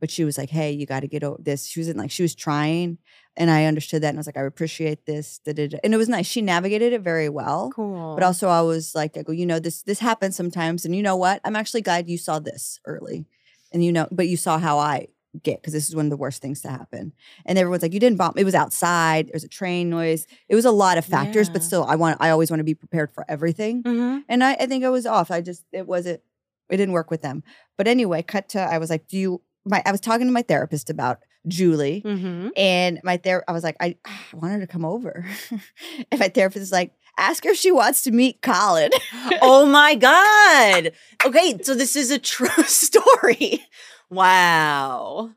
[0.00, 1.66] but she was like, hey, you got to get over this.
[1.66, 2.98] She wasn't like she was trying,
[3.36, 5.78] and I understood that, and I was like, I appreciate this, da-da-da.
[5.84, 6.26] and it was nice.
[6.26, 8.14] She navigated it very well cool.
[8.16, 11.02] but also I was like, I go, you know, this this happens sometimes, and you
[11.02, 11.40] know what?
[11.44, 13.26] I'm actually glad you saw this early,
[13.72, 15.08] and you know, but you saw how I
[15.44, 17.12] get because this is one of the worst things to happen.
[17.46, 18.34] And everyone's like, you didn't bomb.
[18.36, 19.26] It was outside.
[19.28, 20.26] There was a train noise.
[20.48, 22.16] It was a lot of factors, but still, I want.
[22.20, 24.24] I always want to be prepared for everything, Mhm.
[24.28, 25.30] and I, I think I was off.
[25.30, 26.20] I just it wasn't.
[26.68, 27.42] It didn't work with them.
[27.76, 29.42] But anyway, cut to I was like, do you?
[29.64, 31.18] My I was talking to my therapist about
[31.48, 32.02] Julie.
[32.04, 32.50] Mhm.
[32.56, 35.26] And my ther I was like, I, I want her to come over.
[36.10, 38.90] and my therapist is like, ask her if she wants to meet Colin.
[39.42, 40.92] oh my god.
[41.26, 43.62] Okay, so this is a true story.
[44.08, 45.30] Wow.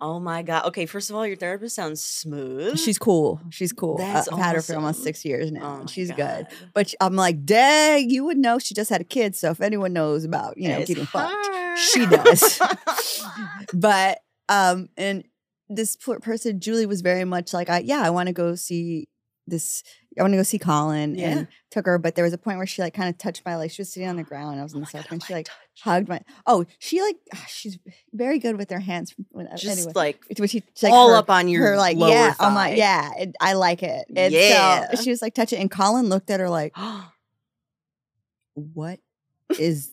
[0.00, 0.64] Oh my god.
[0.66, 2.78] Okay, first of all, your therapist sounds smooth.
[2.78, 3.40] She's cool.
[3.50, 3.98] She's cool.
[3.98, 5.80] That's I've had her for almost six years now.
[5.82, 6.46] Oh she's good.
[6.72, 9.36] But I'm like, dang, you would know she just had a kid.
[9.36, 12.60] So if anyone knows about, you know, It's getting fucked, she does.
[13.74, 15.24] but um, and
[15.68, 19.06] this poor person, Julie, was very much like, I yeah, I want to go see
[19.50, 19.82] this.
[20.18, 21.30] I want to go see Colin Yeah.
[21.30, 21.98] and took her.
[21.98, 23.70] But there was a point where she like kind of touched my leg.
[23.70, 24.58] She was sitting on the ground.
[24.58, 25.54] I was Oh in the God, sofa and she like touch.
[25.82, 26.20] hugged my.
[26.46, 27.78] Oh, she like ah, she's
[28.12, 29.14] very good with her hands.
[29.30, 31.76] When, uh, Just anyway, like when she she's like all her- up on your her
[31.76, 32.54] like lower yeah, thigh.
[32.54, 34.06] like yeah, it, I like it.
[34.16, 34.90] And Yeah.
[34.94, 36.74] so she was like touching, and Colin looked at her like,
[38.54, 39.00] "What
[39.58, 39.92] is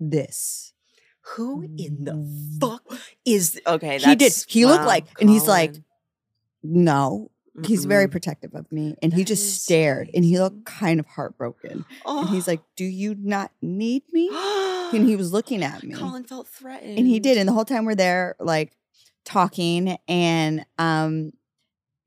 [0.00, 0.72] this?"
[1.34, 2.84] Who in the fuck
[3.24, 3.98] is okay?
[3.98, 4.32] He did.
[4.46, 5.74] He looked wow, like- and he's like,
[6.62, 7.32] No,
[7.64, 11.84] he's very protective of me, and he just stared, and he looked kind of heartbroken,
[12.04, 12.52] and he's Oh.
[12.52, 16.98] like, "Do you not need me?" And he was looking at me, Colin felt threatened,
[16.98, 18.76] and he did, and the whole time we're there, like
[19.24, 21.32] talking, and um,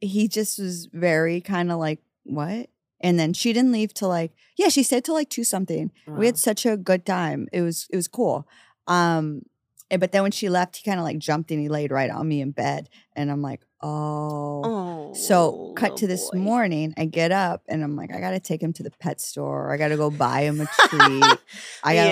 [0.01, 2.69] he just was very kind of like, "What?"
[3.01, 5.89] And then she didn't leave till like, yeah, she stayed till like two something.
[6.05, 7.47] We had such a good time.
[7.53, 8.45] It was it was cool.
[8.87, 9.43] Um,
[9.91, 12.09] and- but then when she left, he kind of like jumped and he laid right
[12.09, 14.61] on me in bed, and I'm like, oh.
[14.63, 16.37] Oh, So cut to this boy.
[16.37, 19.71] morning, I get up and I'm like, I gotta take him to the pet store.
[19.73, 21.23] I gotta go buy him a treat.
[21.83, 22.09] I gotta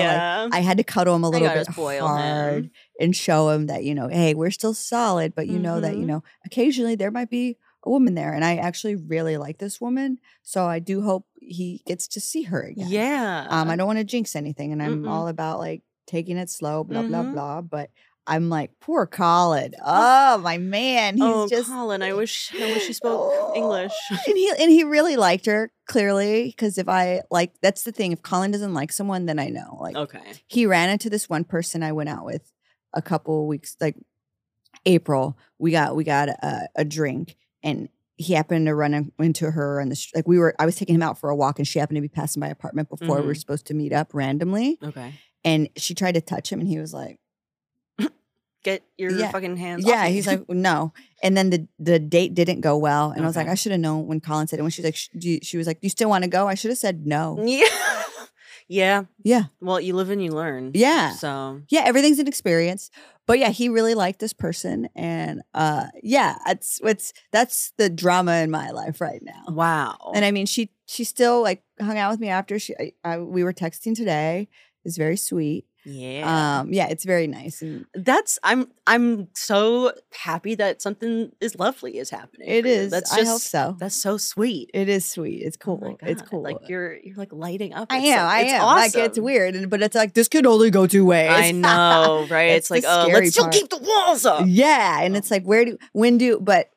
[0.48, 0.54] like.
[0.54, 1.68] I had to cuddle him a little bit
[2.08, 2.72] hard him.
[3.00, 6.04] and show him that you know, hey, we're still solid, but you know that you
[6.04, 6.08] Mhm.
[6.08, 10.18] know occasionally there might be a woman there, and I actually really like this woman,
[10.42, 12.88] so I do hope he gets to see her again.
[12.90, 13.46] yeah.
[13.50, 15.10] Um, I don't want to jinx anything, and I'm Mm-mm.
[15.10, 17.34] all about like taking it slow, blah blah Mhm.
[17.34, 17.62] blah.
[17.62, 17.91] But
[18.26, 19.74] I'm like, poor Colin.
[19.86, 23.93] Oh my man, he's oh, just Colin, I wish I wish he spoke English.
[24.28, 28.12] and he and he really liked her clearly because if I like, that's the thing.
[28.12, 29.78] If Colin doesn't like someone, then I know.
[29.80, 30.34] Like Okay.
[30.48, 32.52] he ran into this one person I went out with
[32.93, 33.96] a couple weeks, like
[34.86, 35.38] April.
[35.60, 39.89] We got we got a, a drink, and he happened to run into her on
[39.89, 40.56] the like we were.
[40.60, 42.48] I was taking him out for a walk, and she happened to be passing by
[42.48, 43.39] apartment before we were Mhm.
[43.39, 44.80] supposed to meet up randomly.
[44.84, 45.13] Okay.
[45.48, 47.20] And she tried to touch him, and he was like,
[48.64, 49.32] Get your Yeah.
[49.32, 50.12] fucking hands off "Yeah." me.
[50.14, 50.92] He's like, "No."
[51.24, 53.80] And then the the date didn't go well, and I was like, "I should have
[53.80, 55.86] known." When Colin said it, when she's like, "Sh- do you, "She was like, do
[55.86, 57.38] you still want to go?" I should have said no.
[57.46, 57.66] yeah.
[58.68, 59.04] yeah.
[59.24, 60.72] Yeah, Well, you live and you learn.
[60.74, 61.12] yeah.
[61.14, 62.90] So yeah everything's an experience
[63.26, 68.38] but yeah he really liked this person and uh yeah that's what's that's the drama
[68.38, 70.12] in my life right now wow.
[70.16, 73.18] and i mean she she still like hung out with me after she I, I,
[73.20, 74.48] we were texting today
[74.88, 76.60] it's very sweet yeah.
[76.60, 81.97] um yeah it's very nice and That's I'm I'm so happy that something is lovely
[81.97, 82.47] is happening.
[82.50, 82.86] It is.
[82.88, 84.69] is That's i hope so that's so sweet.
[84.73, 87.88] it is sweet it's Oh cool my it's cool Like you're you're like lighting up.
[87.89, 88.82] i It's am so- i it's am Awesome.
[89.02, 92.28] like it's weird and, but it's like this could only go two ways I know,
[92.30, 92.47] right?
[92.52, 94.43] That's it's like, oh, let's still keep the walls up.
[94.47, 95.17] Yeah, and Oh.
[95.19, 96.69] it's like where do when do but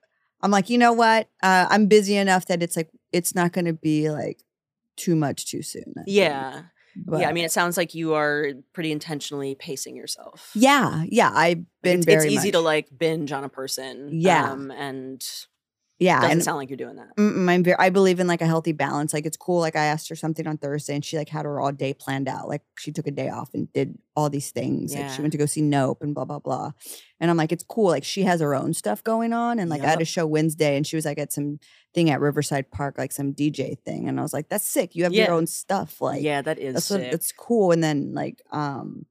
[0.43, 1.29] I'm like, you know what?
[1.43, 4.39] Uh, I'm busy enough that it's like it's not going to be like
[4.97, 5.93] too much too soon.
[5.99, 6.09] I think.
[6.97, 7.03] Yeah.
[7.07, 7.29] But yeah.
[7.29, 10.51] I mean, it sounds like you are pretty intentionally pacing yourself.
[10.55, 11.31] yeah, yeah.
[11.33, 14.11] I've been it's, very it's easy much, to like binge on a person.
[14.13, 14.51] Yeah.
[14.53, 15.25] Um, and
[16.01, 17.09] yeah, Doesn't and sound like you're doing that.
[17.19, 19.13] I'm very, I believe in like a healthy balance.
[19.13, 19.61] Like it's cool.
[19.61, 22.27] Like I asked her something on Thursday and she like had her all day planned
[22.27, 22.49] out.
[22.49, 24.95] Like she took a day off and did all these things.
[24.95, 25.15] Like Yeah.
[25.15, 26.71] she went to go see Nope and blah, blah, blah.
[27.21, 27.89] And I'm like, it's cool.
[27.89, 29.59] Like she has her own stuff going on.
[29.59, 31.61] And like I had a show Wednesday and she was like at some
[31.95, 34.09] thing at Riverside Park, like some DJ thing.
[34.09, 34.97] And I was like, that's sick.
[34.97, 35.27] You have Yeah.
[35.27, 36.01] your own stuff.
[36.01, 37.03] Like yeah, that is that's sick.
[37.03, 37.73] what that's cool.
[37.73, 39.05] And then like, um,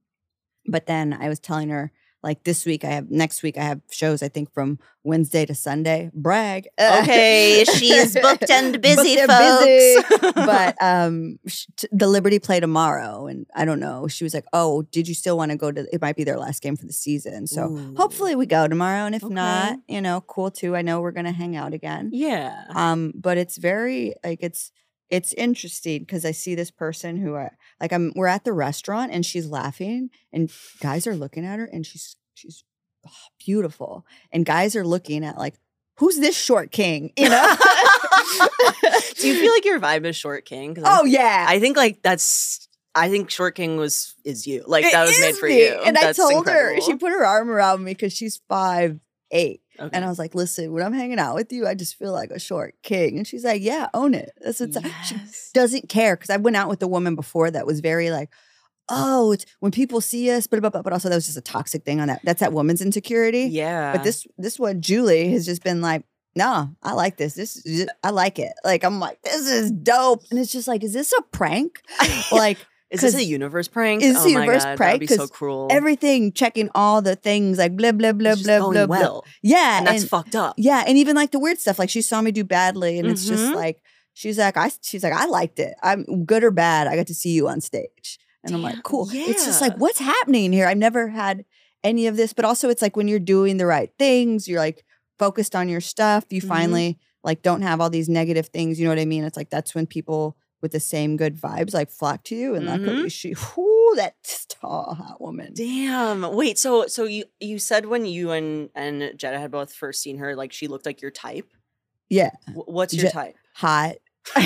[0.66, 3.82] but then I was telling her like this week I have next week I have
[3.90, 6.12] shows I think from Wednesday to Sunday.
[6.14, 6.68] Brag.
[6.80, 10.02] Okay, she's booked and busy, Booked and busy.
[10.18, 10.34] folks.
[10.36, 14.08] but um sh- t- the Liberty play tomorrow and I don't know.
[14.08, 16.38] She was like, "Oh, did you still want to go to it might be their
[16.38, 17.96] last game for the season." So Ooh.
[17.96, 20.76] hopefully we go tomorrow and if not, you know, cool too.
[20.76, 22.10] I know we're going to hang out again.
[22.14, 22.66] yeah.
[22.76, 24.72] Um but it's very like it's
[25.10, 29.12] it's interesting because I see this person who I like I'm we're at the restaurant
[29.12, 32.64] and she's laughing and guys are looking at her and she's she's
[33.08, 33.12] oh,
[33.44, 35.56] beautiful and guys are looking at like
[35.98, 37.56] who's this short king you know
[39.20, 40.78] Do you feel like your vibe is Short King?
[40.84, 42.68] oh yeah I think like that's.
[42.96, 44.64] I think Short King was is you.
[44.66, 45.64] Like It that was made for me.
[45.64, 45.74] you.
[45.86, 49.00] and That's I told her she put her arm around me because she's five
[49.32, 49.90] eight Okay.
[49.94, 52.32] and I was like listen when I'm hanging out with you I just feel like
[52.32, 54.74] a short king and she's like yeah own it that's what
[55.06, 55.16] she
[55.54, 58.30] doesn't care because I went out with a woman before that was very like,
[58.90, 61.86] oh, it's when people see us, but but but also that was just a toxic
[61.86, 62.22] thing on that.
[62.24, 63.44] That's that woman's insecurity.
[63.44, 63.94] Yeah.
[63.94, 66.04] But this this one, Julie has just been like,
[66.36, 67.36] nah, I like this.
[67.36, 67.64] This
[68.04, 68.52] I like it.
[68.64, 70.24] Like I'm like, this is dope.
[70.32, 71.82] And it's just like, is this a prank?
[72.32, 72.58] Like
[72.92, 74.02] is this a universe prank?
[74.02, 75.00] is oh this a my universe God, prank?
[75.02, 75.68] That'd be so cruel.
[75.70, 79.00] everything checking all the things like blah blah blah blah going blah blah.
[79.00, 80.56] well, Yeah, and that's fucked up.
[80.58, 83.28] yeah, and even like the weird stuff, like she saw me do badly, and it's
[83.28, 83.56] just Mhm.
[83.56, 83.82] like
[84.14, 85.76] she's like, I she's like, I liked it.
[85.84, 86.88] I'm good or bad.
[86.88, 89.08] I got to see you on stage, and I'm like, cool.
[89.12, 90.66] It's just like, what's happening here?
[90.68, 91.46] I've never had
[91.84, 94.84] any of this, but also it's like when you're doing the right things, you're like
[95.18, 96.26] focused on your stuff.
[96.30, 96.48] You Mhm.
[96.48, 98.80] finally like don't have all these negative things.
[98.80, 99.24] You know what I mean?
[99.26, 102.68] It's like that's when people with the same good vibes like flock to you, and
[102.68, 102.86] Mm-hmm.
[102.86, 104.16] luckily she, whoo, that
[104.50, 105.54] tall hot woman.
[105.54, 106.22] Damn.
[106.36, 106.58] Wait.
[106.58, 110.36] So so you you said when you and and Jetta had both first seen her,
[110.36, 111.50] like she looked like your type.
[112.10, 113.36] Yeah, Wh- What's your Je- type?
[113.54, 113.96] hot.
[114.36, 114.44] um,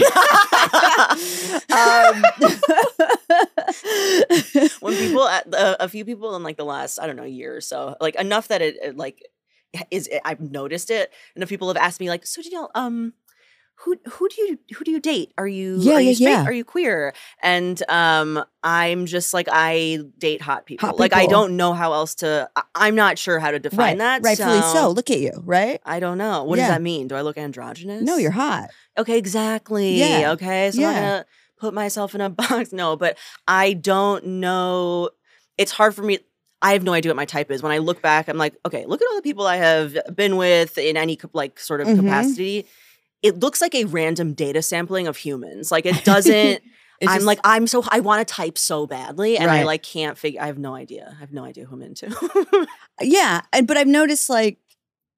[4.79, 7.55] when people at a, a few people in like the last i don't know year
[7.57, 9.21] or so like enough that it, it, like
[9.91, 13.13] is i've noticed it and enough people have asked me like so danielle um
[13.75, 16.31] who who do you who do you date are you Yeah, are you yeah, straight
[16.31, 16.45] yeah.
[16.45, 21.25] are you queer and um i'm just like i date hot people Hot like i
[21.25, 24.89] don't know how else to i'm not sure how to define right, that rightfully so.
[24.89, 25.81] Look at you, right?
[25.85, 28.69] i don't know what does that mean do i look androgynous No, you're hot.
[28.97, 29.99] Okay, exactly.
[29.99, 30.31] Yeah.
[30.33, 31.25] Okay, so I'm gonna
[31.57, 32.71] put myself in a box.
[32.71, 35.09] No, but I don't know.
[35.57, 36.19] It's hard for me.
[36.61, 37.63] I have no idea what my type is.
[37.63, 40.37] When I look back, I'm like, okay, look at all the people I have been
[40.37, 41.95] with in any like sort of Mhm.
[42.01, 42.67] capacity.
[43.23, 45.71] It looks like a random data sampling of humans.
[45.71, 46.61] Like it doesn't.
[47.01, 50.17] I'm just- like I'm so I want to type so badly, and I like can't
[50.17, 50.41] figure.
[50.41, 51.13] I have no idea.
[51.17, 52.67] I have no idea who I'm into.
[53.01, 54.59] yeah, and but I've noticed like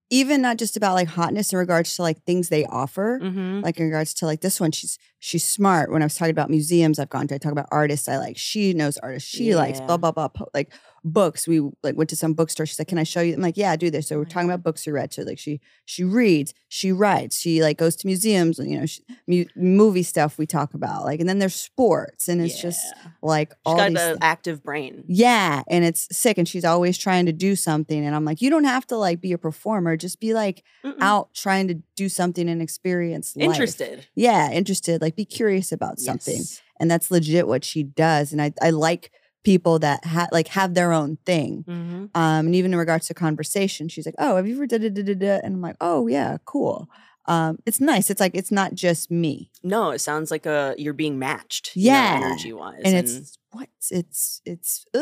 [0.10, 3.20] even not just about like hotness in regards to like things they offer.
[3.22, 3.62] mm-hmm.
[3.62, 5.92] Like in regards to like this one, she's she's smart.
[5.92, 7.36] When I was talking about museums, I've gone to.
[7.36, 8.08] I talk about artists.
[8.08, 8.38] I like.
[8.38, 9.28] She knows artists.
[9.28, 10.30] She likes blah blah blah.
[10.54, 10.72] Like
[11.04, 11.48] books.
[11.48, 12.68] We like went to some bookstore.
[12.68, 14.60] She's like, "Can I show you?" I'm like, "Yeah, do this." So we're talking about
[14.60, 14.70] mm-hmm.
[14.70, 15.14] books you read.
[15.14, 18.60] So like she she reads, she writes, she like goes to museums.
[18.60, 21.06] You know, she, mu- movie stuff we talk about.
[21.06, 22.86] Like, and then there's sports, and it's just
[23.22, 24.00] like she's all got these.
[24.00, 25.04] an active brain.
[25.08, 28.06] yeah, and it's sick, and she's always trying to do something.
[28.06, 29.98] And I'm like, you don't have to like be a performer.
[29.98, 31.02] Just be like Mm-mm.
[31.02, 33.50] out trying to do something and experience life.
[33.50, 34.08] Interested.
[34.16, 35.02] Yeah, interested.
[35.02, 36.38] Like be curious about something.
[36.38, 36.62] Yes.
[36.80, 38.32] And that's legit what she does.
[38.32, 39.12] And I, I like
[39.44, 41.64] people that ha- like have their own thing.
[41.68, 42.06] Mm-hmm.
[42.16, 44.90] Um, and even in regards to conversation, she's like, "Oh, have you ever da da
[44.90, 46.90] da da da?" And I'm like, "Oh yeah, cool."
[47.28, 48.10] Um, it's nice.
[48.12, 51.76] It's like it's not just me, No, it sounds like a you're being matched.
[51.76, 52.22] you know, Yeah.
[52.24, 55.00] energy wise, and it's what it's it's uh,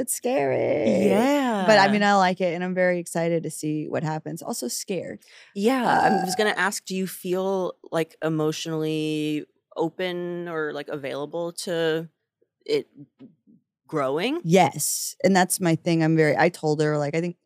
[0.00, 1.06] it's scary.
[1.08, 1.64] yeah.
[1.66, 4.42] But I mean, I like it, and I'm very excited to see what happens.
[4.42, 5.18] Also scared.
[5.54, 5.84] yeah.
[5.84, 9.44] I uh, was gonna ask, do you feel like emotionally
[9.76, 12.08] open or like available to
[12.64, 12.86] it
[13.86, 14.40] growing?
[14.44, 15.16] Yes.
[15.24, 16.02] And that's my thing.
[16.04, 17.36] I'm very I told her like I think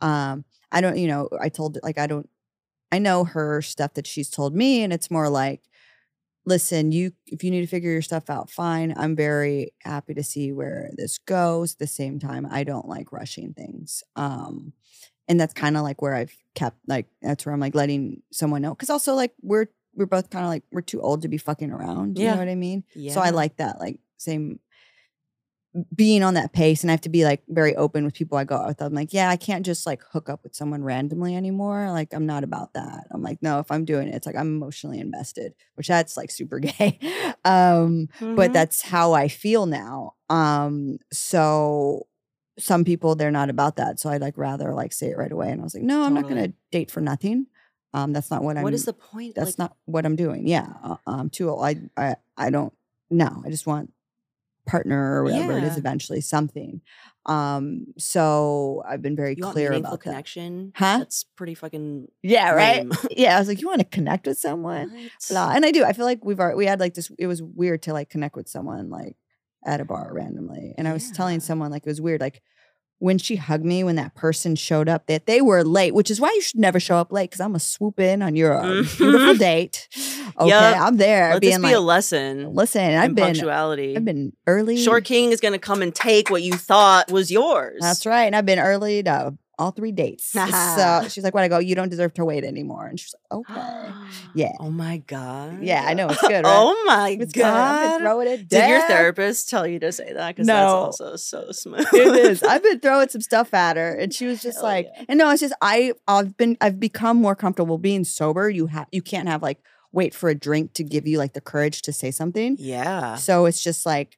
[0.00, 2.28] um I don't, you know, I told like I don't
[2.92, 5.62] I know her stuff that she's told me and it's more like
[6.46, 8.94] listen, you if you need to figure your stuff out, fine.
[8.96, 11.72] I'm very happy to see where this goes.
[11.74, 14.02] At the same time, I don't like rushing things.
[14.16, 14.72] Um
[15.28, 18.62] and that's kind of like where I've kept like that's where I'm like letting someone
[18.62, 21.38] know cuz also like we're we're both kind of like we're too old to be
[21.38, 22.32] fucking around, you Yeah.
[22.34, 22.84] know what I mean?
[22.94, 23.12] Yeah.
[23.12, 24.60] So I like that like same
[25.94, 28.42] being on that pace and I have to be like very open with people I
[28.44, 28.82] go out with.
[28.82, 31.90] I'm like, yeah, I can't just like hook up with someone randomly anymore.
[31.92, 33.06] Like, I'm not about that.
[33.12, 36.30] I'm like, no, if I'm doing it, it's like I'm emotionally invested, which that's like
[36.32, 36.98] super gay.
[37.44, 38.52] um, but Mhm.
[38.52, 40.14] that's how I feel now.
[40.28, 42.06] Um, so
[42.58, 44.00] some people they're not about that.
[44.00, 45.50] So I'd like rather like say it right away.
[45.50, 47.46] And I was like, no, I'm not gonna date for nothing.
[47.94, 49.34] Um, that's not what I'm what is the point?
[49.34, 50.46] that's like, not what I'm doing.
[50.46, 50.66] Yeah.
[50.82, 51.64] Uh, I'm too old.
[51.64, 52.72] I, I, I don't,
[53.10, 53.92] no, I just want
[54.70, 56.80] partner or whatever it is eventually something.
[57.26, 60.00] Um, so I've been very you clear about that.
[60.00, 60.72] connection.
[60.74, 60.98] Huh?
[60.98, 62.52] That's pretty fucking Yeah.
[62.52, 62.86] Right.
[63.10, 63.36] yeah.
[63.36, 65.10] I was like, you want to connect with someone?
[65.28, 65.52] Blah.
[65.54, 65.84] And I do.
[65.84, 68.36] I feel like we've already, we had like this, it was weird to like connect
[68.36, 69.16] with someone like
[69.66, 70.74] at a bar randomly.
[70.78, 72.42] And I was telling someone like it was weird, like
[73.00, 76.20] when she hugged me when that person showed up that they were late, which is
[76.20, 78.62] why you should never show up late because I'm gonna swoop in on your uh,
[78.62, 79.38] beautiful Mhm.
[79.50, 79.88] date.
[80.38, 80.80] Okay, Yup.
[80.80, 82.54] I'm there Let this be like, a lesson.
[82.54, 83.96] listen, I've been punctuality.
[83.96, 84.76] I've been early.
[84.76, 87.78] Short King is gonna come and take what you thought was yours.
[87.80, 88.24] That's right.
[88.24, 90.24] And I've been early to all three dates.
[90.32, 93.40] so she's like, "What?" I go, "You don't deserve to wait anymore." And she's like,
[93.40, 93.92] "Okay."
[94.34, 94.52] Yeah.
[94.60, 95.62] Oh my god.
[95.62, 96.44] Yeah, I know, it's good, right?
[96.46, 97.44] oh my It's good.
[97.44, 100.34] I've been throwing it Did your therapist tell you to say that?
[100.36, 100.54] Because No.
[100.86, 101.86] that's also so smooth.
[101.92, 102.42] it is.
[102.42, 105.04] I've been throwing some stuff at her, and she was just Hell like, yeah.
[105.08, 108.48] and no, it's just I I've been I've become more comfortable being sober.
[108.50, 109.58] You have you can't have like
[109.92, 112.56] wait for a drink to give you like the courage to say something.
[112.58, 113.16] yeah.
[113.16, 114.16] So it's just like,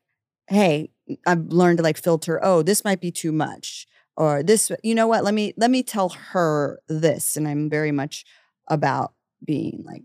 [0.48, 0.90] hey,
[1.26, 2.38] I've learned to like filter.
[2.42, 4.70] Oh, this might be too much, or this.
[4.82, 5.24] You know what?
[5.24, 8.24] Let me let me tell her this, and I'm very much
[8.68, 9.12] about
[9.44, 10.02] being like,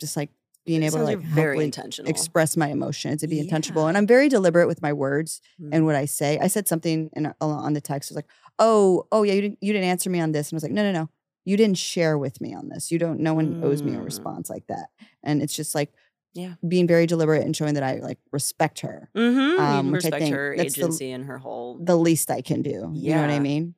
[0.00, 0.30] just like
[0.64, 2.08] being It able to like very intentional.
[2.10, 3.86] express my emotions and be intentional.
[3.88, 5.70] And I'm very deliberate with my words Mm.
[5.72, 6.38] and what I say.
[6.40, 8.10] I said something in on the text.
[8.10, 10.54] I was like, "Oh, oh yeah, you didn't you didn't answer me on this," and
[10.54, 11.08] I was like, "No, no, no."
[11.44, 12.92] You didn't share with me on this.
[12.92, 13.18] You don't.
[13.18, 14.04] No one owes me a Mm.
[14.04, 14.86] response like that.
[15.24, 15.92] And it's just like,
[16.34, 16.54] Yeah.
[16.66, 19.60] being very deliberate and showing that I like respect her Mm-hmm.
[19.60, 21.78] um, which I think her that's the- agency and her whole.
[21.82, 22.90] the least I can do.
[22.94, 23.74] You know what I mean?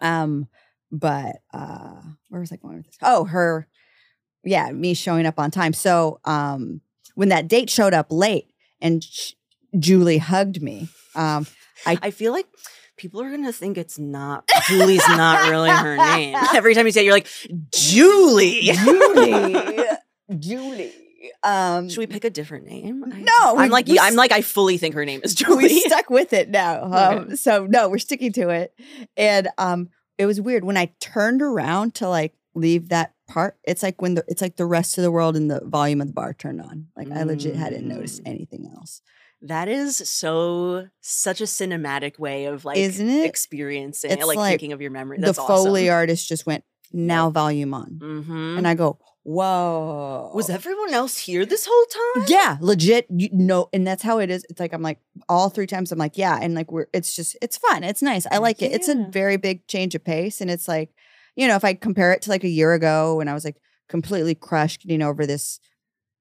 [0.00, 0.46] Um,
[0.90, 2.96] but uh where was I going with this?
[3.02, 3.66] Oh, her
[4.44, 5.72] yeah, me showing up on time.
[5.72, 6.80] So um
[7.14, 9.32] when that date showed up late and sh-
[9.78, 11.46] Julie hugged me, um
[11.84, 12.46] I feel like
[12.96, 16.36] people are gonna think it's not Julie's not really her name.
[16.54, 17.26] Every time you say it, you're like
[17.72, 18.70] Julie.
[18.72, 19.84] Julie,
[20.38, 20.92] Julie.
[21.42, 23.04] Um Should we pick a different name?
[23.04, 25.64] I- No, I'm like we I'm like I fully think her name is Julie.
[25.64, 26.84] we stuck with it now.
[26.92, 27.36] Um, Okay.
[27.36, 28.74] So no, we're sticking to it.
[29.16, 33.56] And um, it was weird when I turned around to like leave that part.
[33.64, 36.06] It's like when the it's like the rest of the world and the volume of
[36.08, 36.88] the bar turned on.
[36.96, 38.28] Like I legit hadn't noticed Mm.
[38.28, 39.00] anything else.
[39.44, 43.24] That is so such a cinematic way of like Isn't it?
[43.26, 45.18] experiencing it, It's like, like thinking of your memory.
[45.18, 45.96] That's the Foley awesome.
[45.96, 48.58] artist just went now volume on, Mm-hmm.
[48.58, 50.30] and I go, whoa.
[50.34, 52.24] Was everyone else here this whole time?
[52.28, 53.06] Yeah, legit.
[53.10, 54.44] You know, and that's how it is.
[54.50, 55.92] It's like I'm like all three times.
[55.92, 56.86] I'm like, yeah, and like we're.
[56.92, 57.84] It's just it's fun.
[57.84, 58.26] It's nice.
[58.30, 58.72] I like it.
[58.72, 60.90] It's a very big change of pace, and it's like,
[61.36, 63.56] you know, if I compare it to like a year ago when I was like
[63.88, 65.60] completely crushed, getting over this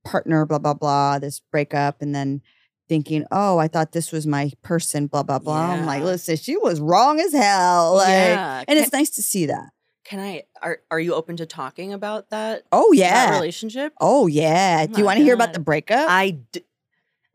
[0.05, 2.41] partner, blah blah blah, this breakup, and then
[2.89, 5.71] thinking, oh, I thought this was my person, blah blah blah.
[5.71, 7.95] I'm like, listen, she was wrong as hell.
[7.95, 8.63] Like, yeah.
[8.67, 9.69] and it's nice to see that.
[10.11, 12.63] Can I are are you open to talking about that?
[12.73, 13.33] Oh that yeah.
[13.35, 13.93] relationship?
[14.01, 14.85] Oh yeah.
[14.89, 16.09] Oh Do you want to hear about the breakup?
[16.09, 16.65] I d-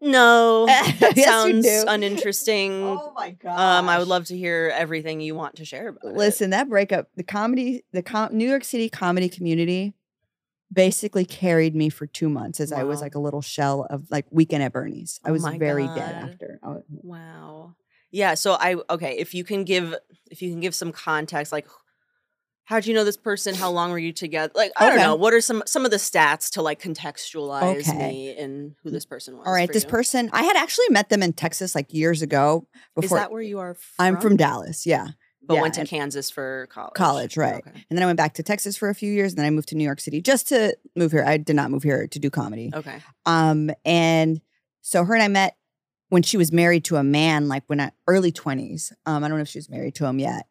[0.03, 0.67] no.
[0.69, 2.73] Yes, That you sounds uninteresting.
[2.85, 3.59] oh my god.
[3.59, 6.17] um, I would love to hear everything you want to share about it.
[6.19, 9.95] Listen, that breakup, the comedy, the com- New York City comedy community
[10.71, 14.27] basically carried me for two months as I was like a little shell of like
[14.31, 15.19] weekend at Bernie's.
[15.25, 16.59] I Oh was my very dead after.
[16.63, 17.75] Was- Wow.
[18.11, 18.35] Yeah.
[18.35, 19.17] So I okay.
[19.17, 19.95] If you can give
[20.31, 21.67] if you can give some context, like
[22.67, 23.55] how'd you know this person?
[23.55, 24.53] How long were you together?
[24.55, 25.15] Like I don't know.
[25.15, 27.97] What are some some of the stats to like contextualize Okay.
[27.99, 29.47] me and who this person was?
[29.47, 29.89] All right, this you?
[29.89, 32.67] person, I had actually met them in Texas like years ago.
[32.95, 33.05] Before.
[33.05, 33.75] is that where you are?
[33.75, 34.07] From?
[34.07, 35.09] I'm from Dallas, yeah,
[35.43, 36.95] but yeah, went to Kansas for college.
[36.95, 37.57] college, right?
[37.67, 37.85] Okay.
[37.89, 39.69] And then I went back to Texas for a few years, and then I moved
[39.69, 41.25] to New York City just to move here.
[41.25, 42.71] I did not move here to do comedy.
[42.75, 42.99] Okay.
[43.25, 44.41] Um, and
[44.83, 45.57] so her and I met
[46.09, 48.93] when she was married to a man, like when I early 20s.
[49.07, 50.47] Um, I don't know if she was married to him yet.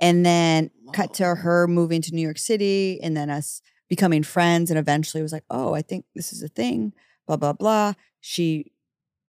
[0.00, 4.70] And then cut to her moving to New York City and then us becoming friends.
[4.70, 6.92] And eventually was like, oh, I think this is a thing,
[7.26, 7.94] blah, blah, blah.
[8.20, 8.72] She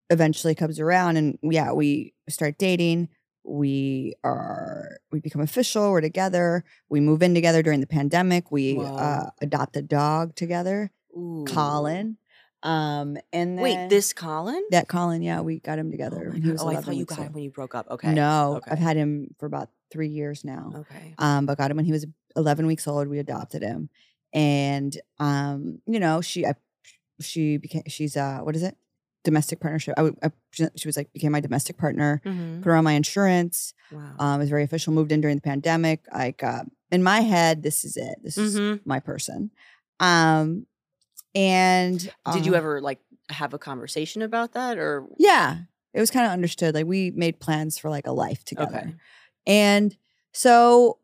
[0.09, 3.09] eventually comes around and yeah, we start dating.
[3.43, 5.91] We are, we become official.
[5.91, 6.63] We're together.
[6.89, 8.51] We move in together during the pandemic.
[8.51, 11.45] We uh, adopt a dog together, Ooh.
[11.47, 12.17] Colin.
[12.63, 14.63] Um, and then Wait, this Colin?
[14.71, 16.17] that Colin, yeah, we got him Oh, together.
[16.17, 16.51] my when he God.
[16.53, 17.87] was oh I thought you got him when you broke up.
[17.89, 18.13] Okay.
[18.13, 18.71] No, Okay.
[18.71, 20.71] I've had him for about three years now.
[20.75, 21.15] Okay.
[21.17, 22.05] Um, but got him when he was
[22.35, 23.07] 11 weeks old.
[23.07, 23.89] We adopted him,
[24.33, 26.53] and um, you know, she, I,
[27.19, 28.77] she became, she's uh, what is it?
[29.23, 29.93] domestic partnership.
[29.99, 32.21] I, I she was like became my domestic partner.
[32.25, 32.63] Mhm.
[32.63, 33.73] Put her on my insurance.
[33.91, 34.15] Wow.
[34.17, 34.93] Um, it was very official.
[34.93, 36.05] Moved in during the pandemic.
[36.11, 38.15] Like uh, in my head, this is it.
[38.23, 38.81] This is Mhm.
[38.83, 39.51] my person.
[39.99, 40.65] Um,
[41.35, 41.99] and
[42.33, 45.59] Did you uh, ever like have a conversation about that or Yeah,
[45.93, 46.75] it was kind of understood.
[46.75, 48.77] Like we made plans for like a life together.
[48.77, 48.93] Okay.
[49.47, 49.95] And
[50.33, 50.97] so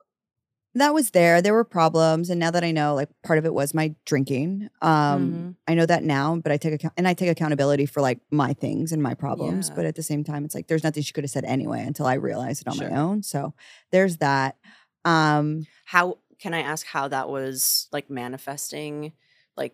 [0.75, 1.41] that was there.
[1.41, 2.29] There were problems.
[2.29, 4.69] And now that I know, like part of it was my drinking.
[4.81, 5.55] Um, Mhm.
[5.67, 8.53] I know that now, but I take account and I take accountability for like my
[8.53, 9.69] things and my problems.
[9.69, 9.75] Yeah.
[9.75, 12.05] But at the same time, it's like there's nothing she could have said anyway until
[12.05, 12.89] I realized it on Sure.
[12.91, 13.23] my own.
[13.23, 13.53] So
[13.91, 14.57] there's that.
[15.03, 19.13] Um, how can I ask how that was like manifesting?
[19.57, 19.73] Like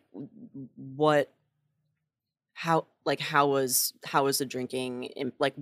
[0.95, 1.31] what
[2.53, 5.55] how like how was how was the drinking in, like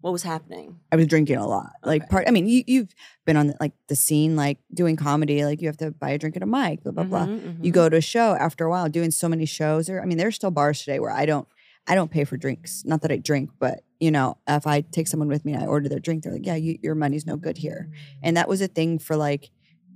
[0.00, 0.80] what was happening?
[0.90, 1.72] I was drinking a lot.
[1.84, 2.10] Like Okay.
[2.10, 2.94] part I mean, you you've
[3.26, 6.36] been on like the scene, like doing comedy, like you have to buy a drink
[6.36, 7.26] at a mic, blah, blah, blah.
[7.26, 7.74] Mhm, you mhm.
[7.74, 10.34] go to a show after a while doing so many shows there i mean there's
[10.36, 11.46] still bars today where i don't
[11.86, 15.06] i don't pay for drinks not that i drink but you know if i take
[15.06, 17.36] someone with me and i order their drink they're like yeah you, your money's no
[17.36, 17.90] good here
[18.22, 19.50] and that was a thing for like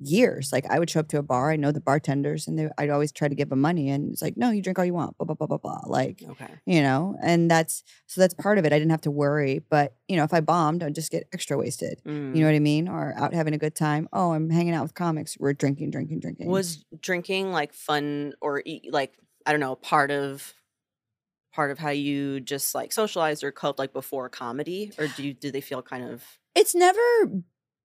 [0.05, 2.69] years like i would show up to a bar i know the bartenders and they,
[2.79, 4.95] i'd always try to give them money and it's like no you drink all you
[4.95, 6.49] want blah blah blah blah blah like Okay.
[6.67, 9.95] you know and that's so that's part of it i didn't have to worry but
[10.09, 12.35] you know if i bombed i'd just get extra wasted you Mm.
[12.35, 14.95] know what i mean or out having a good time oh i'm hanging out with
[14.95, 19.15] comics we're drinking drinking drinking Was drinking like fun or like
[19.47, 20.55] I don't know, part of
[21.53, 25.35] part of how you just like socialized or coped like before comedy or do you
[25.35, 26.25] do they feel kind of
[26.55, 27.01] it's never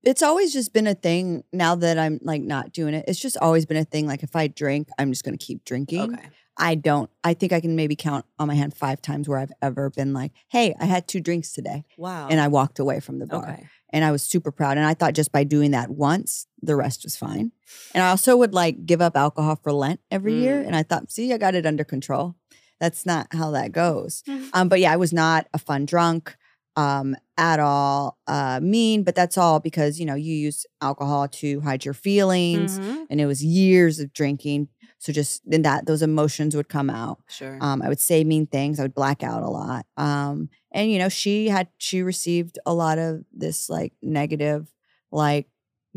[0.04, 3.38] it's always just been a thing now that i'm like not doing it it's just
[3.38, 6.30] always been a thing like if i drink i'm just going to keep drinking okay.
[6.58, 9.52] i don't i think i can maybe count on my hand five times where i've
[9.62, 12.28] ever been like hey i had two drinks today Wow.
[12.30, 13.68] and i walked away from the bar okay.
[13.92, 17.04] and i was super proud and i thought just by doing that once the rest
[17.04, 17.52] was fine
[17.94, 20.68] and i also would like give up alcohol for lent every year Mm.
[20.68, 22.36] and i thought see i got it under control
[22.80, 24.24] that's not how that goes
[24.54, 26.38] um, but yeah, I was not a fun drunk
[26.76, 28.18] um, at all.
[28.28, 32.80] Uh, mean, but that's all because you know you use alcohol to hide your feelings,
[32.80, 33.06] Mhm.
[33.10, 34.70] and it was years of drinking.
[35.02, 37.20] So just then that those emotions would come out.
[37.30, 37.58] Sure.
[37.62, 38.80] Um, I would say mean things.
[38.80, 39.86] I would black out a lot.
[39.98, 44.68] Um, and you know she had she received a lot of this like negative
[45.12, 45.48] like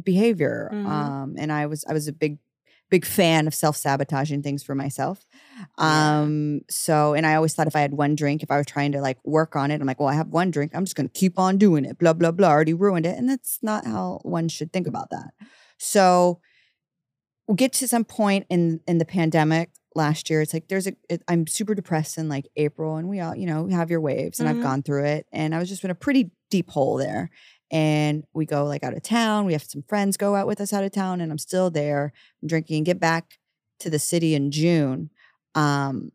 [0.03, 0.71] behavior.
[0.73, 0.87] Mhm.
[0.87, 2.39] Um, and I was I was a big
[2.93, 5.25] big fan of self sabotaging things for myself.
[5.81, 6.21] Yeah.
[6.23, 8.93] Um, so and I always thought if I had one drink, if I was trying
[8.93, 11.09] to like work on it, I'm like, well, I have one drink, I'm just gonna
[11.23, 13.19] keep on doing it, blah, blah, blah, already ruined it.
[13.19, 15.33] And that's not how one should think about that.
[15.79, 16.41] So
[17.47, 20.41] we'll get to some point in in the pandemic last year.
[20.41, 20.95] It's like there's a
[21.29, 24.49] I'm super depressed in like April, and we all, you know, have your waves, and
[24.49, 24.57] Mhm.
[24.57, 25.27] I've gone through it.
[25.33, 27.31] And I was just in a pretty deep hole there.
[27.73, 29.47] And we go like out of town.
[29.47, 32.13] We have some friends go out with us out of town, and I'm still there
[32.45, 32.85] drinking.
[32.85, 33.39] Get back
[33.81, 35.11] to the city in June.
[35.55, 36.13] Um,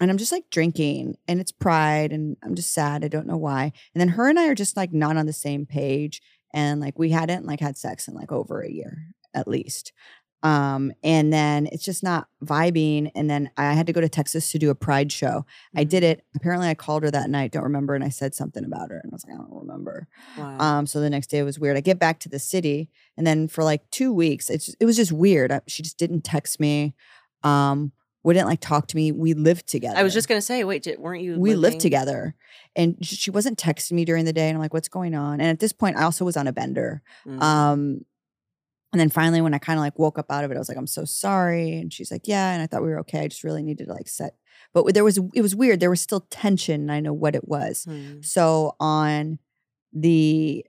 [0.00, 3.04] and I'm just like drinking and it's pride and I'm just sad.
[3.04, 3.72] I don't know why.
[3.94, 6.20] And then her and I are just like not on the same page.
[6.52, 8.98] And like we hadn't like had sex in like over a year
[9.34, 9.92] at least.
[10.42, 13.10] Um, and then it's just not vibing.
[13.14, 15.44] And then I had to go to Texas to do a pride show.
[15.74, 16.24] I did it.
[16.36, 19.00] Apparently I called her that night, don't remember, and I said something about her.
[19.02, 20.06] And I was like, I don't remember.
[20.36, 20.58] Wow.
[20.58, 21.76] Um, so the next day it was weird.
[21.76, 24.96] I get back to the city, and then for like two weeks, it's it was
[24.96, 25.50] just weird.
[25.50, 26.94] I, she just didn't text me,
[27.42, 29.12] um, wouldn't like talk to me.
[29.12, 29.98] We lived together.
[29.98, 31.38] I was just gonna say, wait, did, weren't you?
[31.38, 32.34] we lived together,
[32.76, 34.48] and she wasn't texting me during the day.
[34.48, 35.40] And I'm like, what's going on?
[35.40, 37.02] And at this point, I also was on a bender.
[37.26, 37.42] Mm.
[37.42, 38.04] Um,
[38.96, 40.70] and then finally, when I kind of like woke up out of it, I was
[40.70, 41.74] like, I'm so sorry.
[41.74, 42.52] And she's like, Yeah.
[42.54, 43.20] And I thought we were okay.
[43.20, 44.36] I just really needed to like set.
[44.72, 45.80] But there was it was weird.
[45.80, 46.80] There was still tension.
[46.80, 47.84] And I know what it was.
[47.84, 48.22] Hmm.
[48.22, 49.38] So on
[49.92, 50.64] the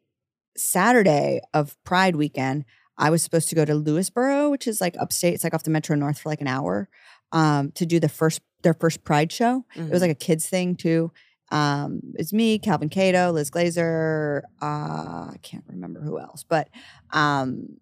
[0.55, 2.65] Saturday of Pride weekend,
[2.97, 5.35] I was supposed to go to Lewisboro, which is like upstate.
[5.35, 6.89] It's like off the Metro North for like an hour,
[7.31, 9.65] um, to do the first their first Pride show.
[9.75, 10.01] It was Mhm.
[10.01, 11.11] like a kids thing too.
[11.51, 14.41] Um, it's me, Calvin Cato, Liz Glazer.
[14.61, 16.69] Uh, I can't remember who else, but
[17.11, 17.77] um,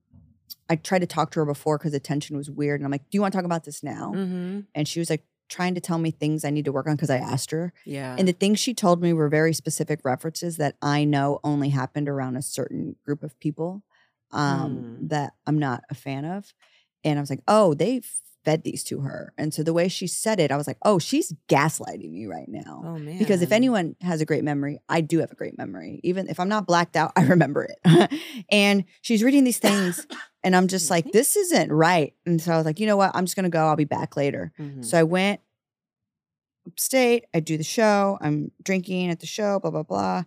[0.70, 3.09] I tried to talk to her before because the tension was weird, and I'm like,
[3.09, 4.66] "Do you want to talk about this now?" Mhm.
[4.74, 7.11] And she was like trying to tell me things I need to work on because
[7.11, 7.72] I asked her.
[7.86, 8.16] Yeah.
[8.18, 12.09] And the things she told me were very specific references that I know only happened
[12.09, 13.84] around a certain group of people
[14.32, 15.07] um, Hmm.
[15.07, 16.51] that I'm not a fan of.
[17.03, 18.01] And I was like, oh, they
[18.46, 19.34] fed these to her.
[19.38, 22.48] And so the way she said it, I was like, oh, she's gaslighting me right
[22.48, 22.84] now.
[22.86, 23.18] oh man.
[23.18, 26.00] Because if anyone has a great memory, I do have a great memory.
[26.04, 28.12] Even if I'm not blacked out, I remember it.
[28.52, 30.06] and she's reading these things,
[30.43, 32.14] and I'm just like, this isn't right.
[32.26, 33.12] And so I was like, you know what?
[33.16, 33.66] I'm just going to go.
[33.66, 34.54] I'll be back later.
[34.60, 34.86] Mhm.
[34.86, 35.41] So I went
[36.68, 37.26] upstate.
[37.34, 38.18] I do the show.
[38.22, 40.24] I'm drinking at the show, blah, blah, blah.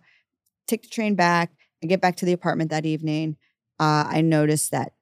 [0.67, 1.51] Take the train back.
[1.83, 3.37] I get back to the apartment that evening.
[3.79, 4.93] Uh, I noticed that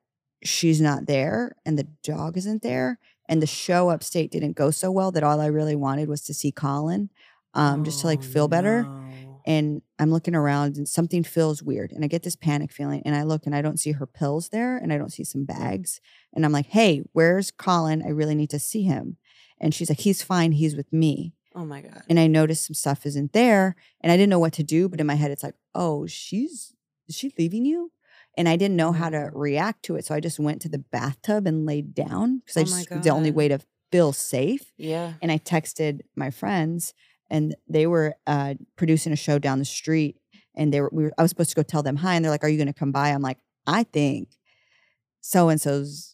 [0.43, 2.99] she's not there and the dog isn't there.
[3.29, 6.33] and the show upstate didn't go so well that all I really wanted was to
[6.33, 7.09] see Colin,
[7.53, 8.85] um, just to like feel better.
[8.88, 9.41] Oh, no.
[9.45, 13.15] And I'm looking around and something feels weird, and I get this panic feeling, and
[13.15, 15.99] I look and I don't see her pills there, and I don't see some bags,
[16.33, 18.01] and I'm like, "Hey, where's Colin?
[18.01, 19.17] I really need to see him."
[19.59, 20.53] And she's like, "He's fine.
[20.53, 22.03] He's with me." Oh my god.
[22.09, 24.88] and I noticed some stuff isn't there, and I didn't know what to do.
[24.88, 26.73] But in my head, it's like, oh, she's
[27.09, 27.91] is she leaving you?
[28.38, 29.39] And I didn't know how to Oh.
[29.39, 32.61] react to it, so I just went to the bathtub and laid down because I
[32.63, 33.59] Oh just the only way to
[33.91, 34.71] feel safe.
[34.77, 35.13] Yeah.
[35.21, 36.93] And I texted my friends,
[37.29, 40.17] and they were uh, producing a show down the street,
[40.55, 42.31] and they were, we were I was supposed to go tell them hi, and they're
[42.31, 44.29] like, "Are you going to come by?" I'm like, "I think
[45.21, 46.13] so and so's."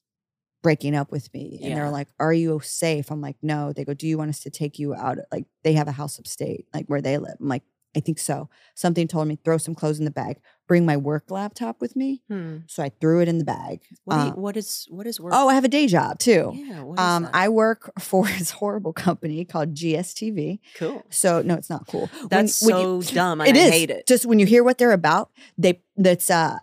[0.64, 1.76] breaking up with me and Yeah.
[1.78, 4.50] they're like are you safe i'm like no they go do you want us to
[4.50, 7.64] take you out like they have a house upstate like where they live i'm like
[7.96, 10.38] i think so something told me throw some clothes in the bag
[10.68, 12.58] bring my work laptop with me Hmm.
[12.68, 15.34] so i threw it in the bag What, do Uh, what is what is work?
[15.36, 16.82] oh i have a day job too yeah.
[16.84, 17.36] What is um that?
[17.36, 21.04] i work for this horrible company called gstv cool.
[21.10, 23.42] so no it's not cool When- That's when you- so dumb.
[23.42, 24.08] It I is hate it.
[24.08, 26.58] just when you hear what they're about they that's uh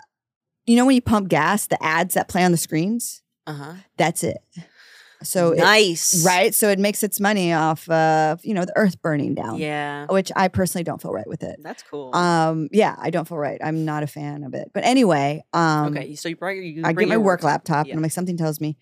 [0.67, 3.75] you know when you pump gas the ads that play on the screens Uh huh.
[3.97, 4.39] that's it
[5.23, 6.25] so it, nice.
[6.25, 6.55] right?
[6.55, 10.07] So it makes its money off of you know the earth burning down Yeah.
[10.09, 11.61] which i personally don't feel right with it.
[11.63, 12.15] That's cool.
[12.17, 13.61] um yeah i don't feel right.
[13.63, 14.71] I'm not a fan of it.
[14.73, 16.15] But anyway um okay.
[16.15, 16.65] So you brought your.
[16.65, 17.93] You i get my work laptop Yeah.
[17.93, 18.77] and i'm like something tells me.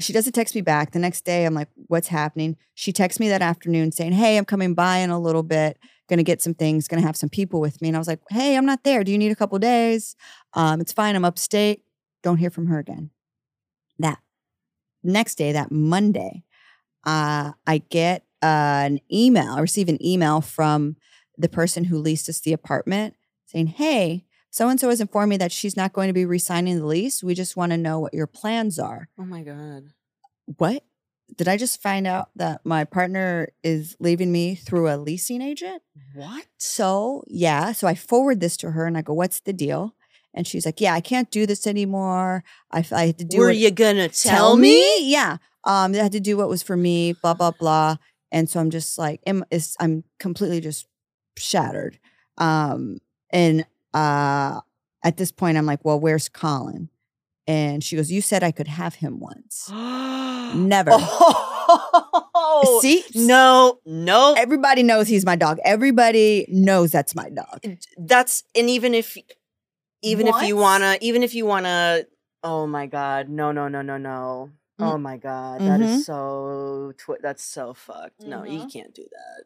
[0.00, 0.92] She doesn't text me back.
[0.92, 2.56] The next day i'm like what's happening?
[2.74, 5.78] She texts me that afternoon saying hey i'm coming by in a little bit.
[6.08, 7.88] Gonna get some things gonna have some people with me.
[7.88, 9.04] And i was like hey i'm not there.
[9.04, 10.16] Do you need a couple days?
[10.52, 11.16] Um it's fine.
[11.16, 11.82] I'm upstate.
[12.22, 13.10] Don't hear from her again.
[13.98, 14.18] That
[15.02, 16.42] next day that monday
[17.04, 20.96] uh i get uh, an email i receive an email from
[21.36, 23.14] the person who leased us the apartment
[23.46, 26.78] saying hey so and so has informed me that she's not going to be re-signing
[26.78, 27.22] the lease.
[27.22, 29.08] We just want to know what your plans are.
[29.18, 29.92] Oh my god.
[30.56, 30.84] what?
[31.36, 35.82] Did i just find out that my partner is leaving me through a leasing agent?
[36.14, 36.46] What?
[36.56, 39.94] so yeah so i forward this to her and i go what's the deal
[40.38, 42.42] and she's like yeah i can't do this anymore.
[42.72, 45.10] I had to do Were what- you gonna tell, me?
[45.10, 45.36] yeah.
[45.64, 47.96] Um i had to do what was for me blah blah blah.
[48.32, 49.44] And so i'm just like am,
[49.80, 50.86] i'm completely just
[51.36, 51.98] shattered.
[52.38, 52.98] Um
[53.30, 54.60] and uh
[55.04, 56.88] at this point i'm like well where's colin?
[57.46, 59.68] And she goes you said i could have him once.
[60.54, 60.92] Never.
[61.70, 63.04] Oh, see?
[63.14, 64.34] No, no.
[64.38, 65.58] everybody knows he's my dog.
[65.64, 67.60] Everybody knows that's my dog.
[67.98, 69.16] That's and even if,
[70.02, 72.04] even if you wanna, even if you wanna.
[72.42, 73.28] Oh my god!
[73.28, 74.50] No, no, no, no, no.
[74.80, 74.92] Mm.
[74.92, 75.96] Oh my god, that Mhm.
[75.98, 76.92] is so.
[76.98, 78.22] Twi- that's so fucked.
[78.22, 78.72] No, you Mhm.
[78.72, 79.44] can't do that.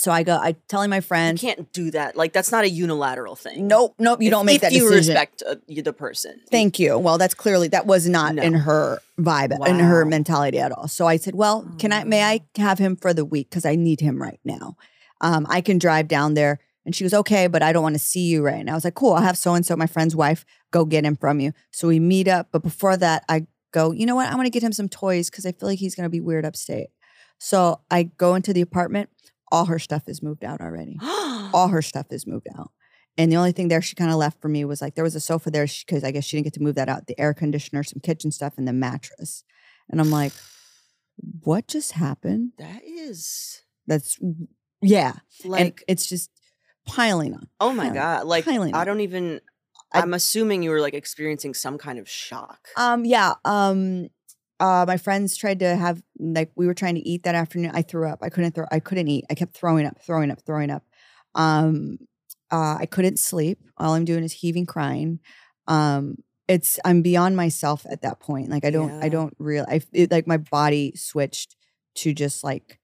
[0.00, 2.14] so i go i telling my friend, You can't do that.
[2.14, 3.66] Like that's not a unilateral thing.
[3.66, 6.40] nope nope you If- don't make if that you decision respect uh, you, the person.
[6.52, 6.96] Thank you.
[6.96, 10.86] Well, that's clearly that was not in her vibe, in her mentality at all.
[10.86, 12.04] So I said, "Well, Oh, can I?
[12.04, 14.76] May I have him for the week because I need him right now.
[15.20, 17.98] Um, I can drive down there." And she goes, "Okay, but I don't want to
[17.98, 19.12] see you right now." I was like, "Cool.
[19.12, 22.00] I'll have so and so, my friend's wife, go get him from you." So we
[22.00, 24.30] meet up, but before that, I go, "You know what?
[24.30, 26.46] I want to get him some toys because I feel like he's gonna be weird
[26.46, 26.86] upstate."
[27.38, 29.10] So I go into the apartment.
[29.52, 30.96] All her stuff is moved out already
[31.52, 32.70] all her stuff is moved out.
[33.18, 35.14] And the only thing there she kind of left for me was like there was
[35.14, 37.34] a sofa there because I guess she didn't get to move that out, the air
[37.34, 39.44] conditioner, some kitchen stuff, and the mattress.
[39.90, 40.32] And I'm like,
[41.42, 42.52] what just happened?
[42.58, 44.18] that is That's
[44.80, 45.84] yeah, and like.
[45.88, 46.30] it's just
[46.88, 47.48] piling on.
[47.60, 48.26] oh my piling- god!
[48.26, 49.40] Like piling I don't even.
[49.92, 52.68] I- I'm assuming you were like experiencing some kind of shock.
[52.76, 53.34] Um, yeah.
[53.44, 54.08] Um,
[54.60, 57.70] uh, my friends tried to have like we were trying to eat that afternoon.
[57.72, 58.18] I threw up.
[58.22, 58.66] I couldn't throw.
[58.70, 59.24] I couldn't eat.
[59.30, 60.82] I kept throwing up, throwing up, throwing up.
[61.34, 61.98] Um,
[62.50, 63.60] uh, I couldn't sleep.
[63.76, 65.20] All I'm doing is heaving, crying.
[65.68, 66.16] Um,
[66.48, 68.48] it's I'm beyond myself at that point.
[68.50, 69.02] Like I don't.
[69.02, 69.64] I don't real.
[69.68, 71.56] I it, like my body switched
[71.96, 72.80] to just like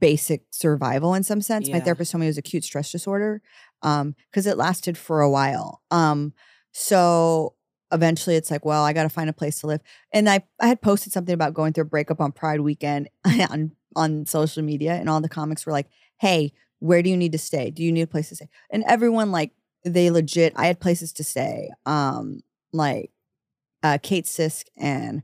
[0.00, 1.68] basic survival in some sense.
[1.68, 3.42] My therapist told me it was acute stress disorder.
[3.82, 5.82] Um, because it lasted for a while.
[5.90, 6.32] Um,
[6.70, 7.54] so
[7.92, 9.80] eventually it's like, well, I got to find a place to live.
[10.12, 13.08] And I, I had posted something about going through a breakup on Pride weekend
[13.50, 15.88] on, on social media, and all the comics were like,
[16.20, 17.70] hey, where do you need to stay?
[17.70, 18.48] Do you need a place to stay?
[18.70, 19.52] And everyone, like,
[19.84, 21.70] they legit, I had places to stay.
[21.86, 23.10] Um, like
[23.82, 25.22] uh, Kate Sisk and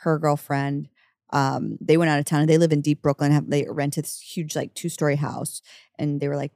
[0.00, 0.88] her girlfriend,
[1.34, 3.32] um, they went out of town and they live in deep Brooklyn.
[3.32, 5.60] Have they rented this huge, like, two story house.
[5.96, 6.50] And they were like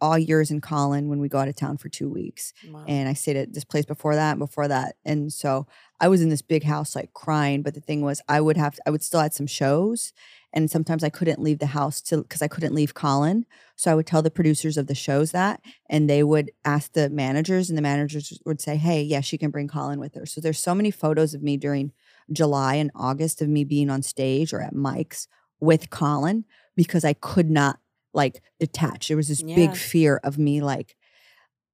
[0.00, 2.84] all years in Colin when we go out of town for two weeks Wow.
[2.88, 5.68] and I stayed at this place before that, and before that, and so
[6.00, 7.62] I was in this big house like crying.
[7.62, 10.12] But the thing was, I would have, I would still had some shows,
[10.52, 13.46] and sometimes I couldn't leave the house to because I couldn't leave Colin.
[13.76, 17.08] So I would tell the producers of the shows that, and they would ask the
[17.10, 20.40] managers, and the managers would say, "Hey, yeah, she can bring Colin with her." So
[20.40, 21.92] there's so many photos of me during
[22.32, 25.26] July and August of me being on stage or at mics
[25.60, 26.44] with Colin
[26.76, 27.78] because I could not
[28.14, 29.08] like detach.
[29.08, 29.54] There was this Yeah.
[29.54, 30.96] big fear of me like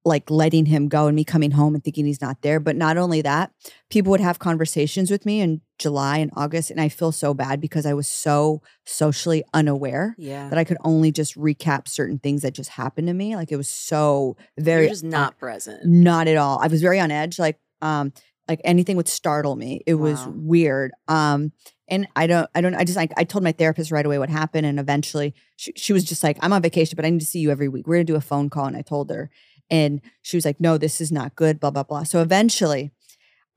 [0.07, 2.59] like letting him go and me coming home and thinking he's not there.
[2.59, 3.51] But not only that,
[3.89, 7.59] people would have conversations with me in July and August, and I feel so bad
[7.59, 10.47] because I was so socially unaware Yeah.
[10.49, 13.35] that I could only just recap certain things that just happened to me.
[13.35, 15.83] Like it was so very You're just not present.
[15.87, 16.59] not at all.
[16.61, 17.39] I was very on edge.
[17.39, 18.13] Like um
[18.47, 19.81] like anything would startle me.
[19.85, 20.91] It was weird.
[21.07, 21.51] Um
[21.87, 24.29] and I don't I don't I just like I told my therapist right away what
[24.29, 27.25] happened and eventually she, she was just like I'm on vacation but I need to
[27.25, 27.87] see you every week.
[27.87, 29.29] We're going to do a phone call and I told her
[29.69, 32.03] and she was like no this is not good blah blah blah.
[32.03, 32.91] So eventually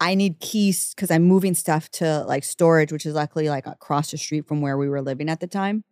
[0.00, 4.10] I need keys cuz I'm moving stuff to like storage which is luckily like across
[4.10, 5.84] the street from where we were living at the time.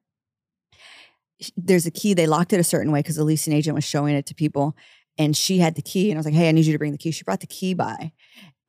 [1.56, 4.14] There's a key they locked it a certain way cuz the leasing agent was showing
[4.14, 4.76] it to people
[5.18, 6.92] and she had the key and I was like, "Hey, I need you to bring
[6.92, 8.12] the key." She brought the key by.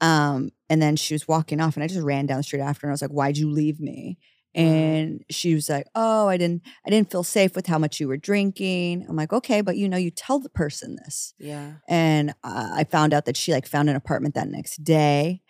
[0.01, 2.85] Um, and then she was walking off and I just ran down the street after
[2.85, 4.17] and I was like, "Why'd you leave me?"
[4.53, 8.07] And she was like, "Oh, I didn't I didn't feel safe with how much you
[8.07, 11.73] were drinking." I'm like, "Okay, but you know, you tell the person this." Yeah.
[11.87, 15.41] And uh, I found out that she like found an apartment that next day.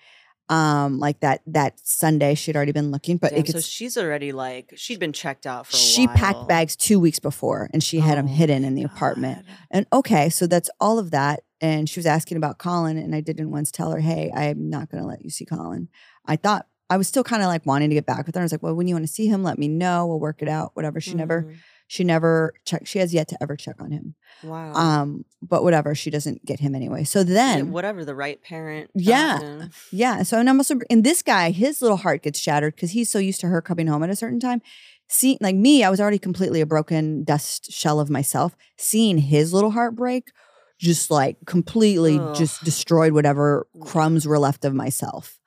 [0.50, 4.32] Um, like that that Sunday she'd already been looking, but Damn, it so she's already
[4.32, 6.16] like she'd been checked out for a she while.
[6.16, 9.46] packed bags two weeks before and she had them Oh hidden in the apartment.
[9.72, 11.42] And okay, so that's all of that.
[11.62, 14.90] And she was asking about Colin, and I didn't once tell her, hey, I'm not
[14.92, 15.88] going to let you see Colin.
[16.26, 18.42] I thought I was still kind of like wanting to get back with her.
[18.42, 20.06] I was like, well, when you want to see him, let me know.
[20.08, 20.72] We'll work it out.
[20.76, 21.02] Whatever.
[21.02, 21.56] She never, Mhm.
[21.88, 22.88] she never checked.
[22.88, 24.16] She has yet to ever check on him.
[24.44, 24.74] Wow.
[24.74, 27.04] Um, but whatever, she doesn't get him anyway.
[27.04, 28.90] So Yeah, then, whatever the right parent.
[28.94, 29.40] Yeah.
[29.40, 29.70] him.
[29.92, 30.24] yeah.
[30.24, 33.20] So and I'm also, and this guy, his little heart gets shattered because he's so
[33.20, 34.62] used to her coming home at a certain time.
[35.10, 38.56] See, like me, I was already completely a broken dust shell of myself.
[38.78, 40.32] Seeing his little heart break,
[40.78, 45.40] just like completely just destroyed whatever crumbs were left of myself.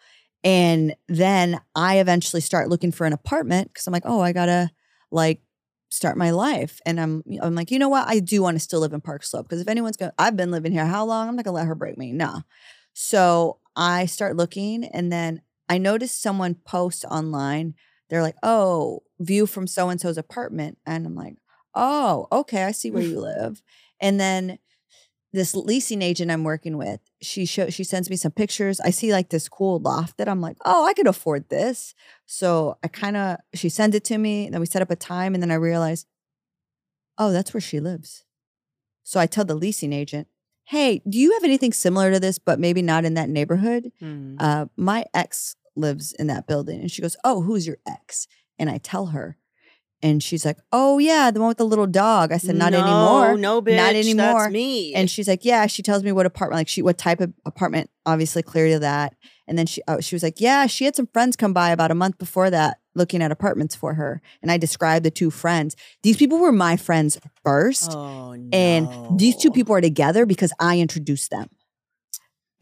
[0.42, 4.70] And then I eventually start looking for an apartment because I'm like, oh, I gotta
[5.10, 5.42] like
[5.90, 6.80] start my life.
[6.86, 8.08] And I'm I'm like, you know what?
[8.08, 10.50] I do want to still live in Park Slope because if anyone's gonna, I've been
[10.50, 11.28] living here how long?
[11.28, 12.12] I'm not gonna let her break me.
[12.12, 12.42] No.
[12.92, 17.74] So I start looking, and then I noticed someone post online.
[18.08, 21.36] They're like, oh, view from so and so's apartment, and I'm like,
[21.74, 23.62] oh, okay, I see where you live.
[24.00, 24.58] And then
[25.32, 28.80] this leasing agent I'm working with, she show she sends me some pictures.
[28.80, 31.94] I see like this cool loft that I'm like, oh, I could afford this.
[32.26, 34.96] So I kind of she sends it to me, and then we set up a
[34.96, 36.06] time, and then I realize,
[37.18, 38.24] oh, that's where she lives.
[39.02, 40.28] So I tell the leasing agent,
[40.64, 43.90] hey, do you have anything similar to this, but maybe not in that neighborhood?
[43.98, 44.36] Hmm.
[44.38, 46.80] Uh, my ex lives in that building.
[46.80, 48.28] And she goes, oh, who's your ex?
[48.58, 49.36] And I tell her,
[50.02, 52.32] and she's like, oh yeah, the one with the little dog.
[52.32, 53.36] I said, not no, anymore.
[53.36, 53.76] No, bitch.
[53.76, 54.42] Not anymore.
[54.42, 54.94] That's me.
[54.94, 55.66] And she's like, yeah.
[55.66, 57.90] She tells me what apartment, like she, what type of apartment.
[58.06, 59.14] Obviously, clear to that.
[59.46, 61.90] And then she, oh, she was like, yeah, she had some friends come by about
[61.90, 64.22] a month before that, looking at apartments for her.
[64.42, 65.76] And I described the two friends.
[66.02, 68.48] These people were my friends first, oh no.
[68.52, 71.50] and these two people are together because I introduced them.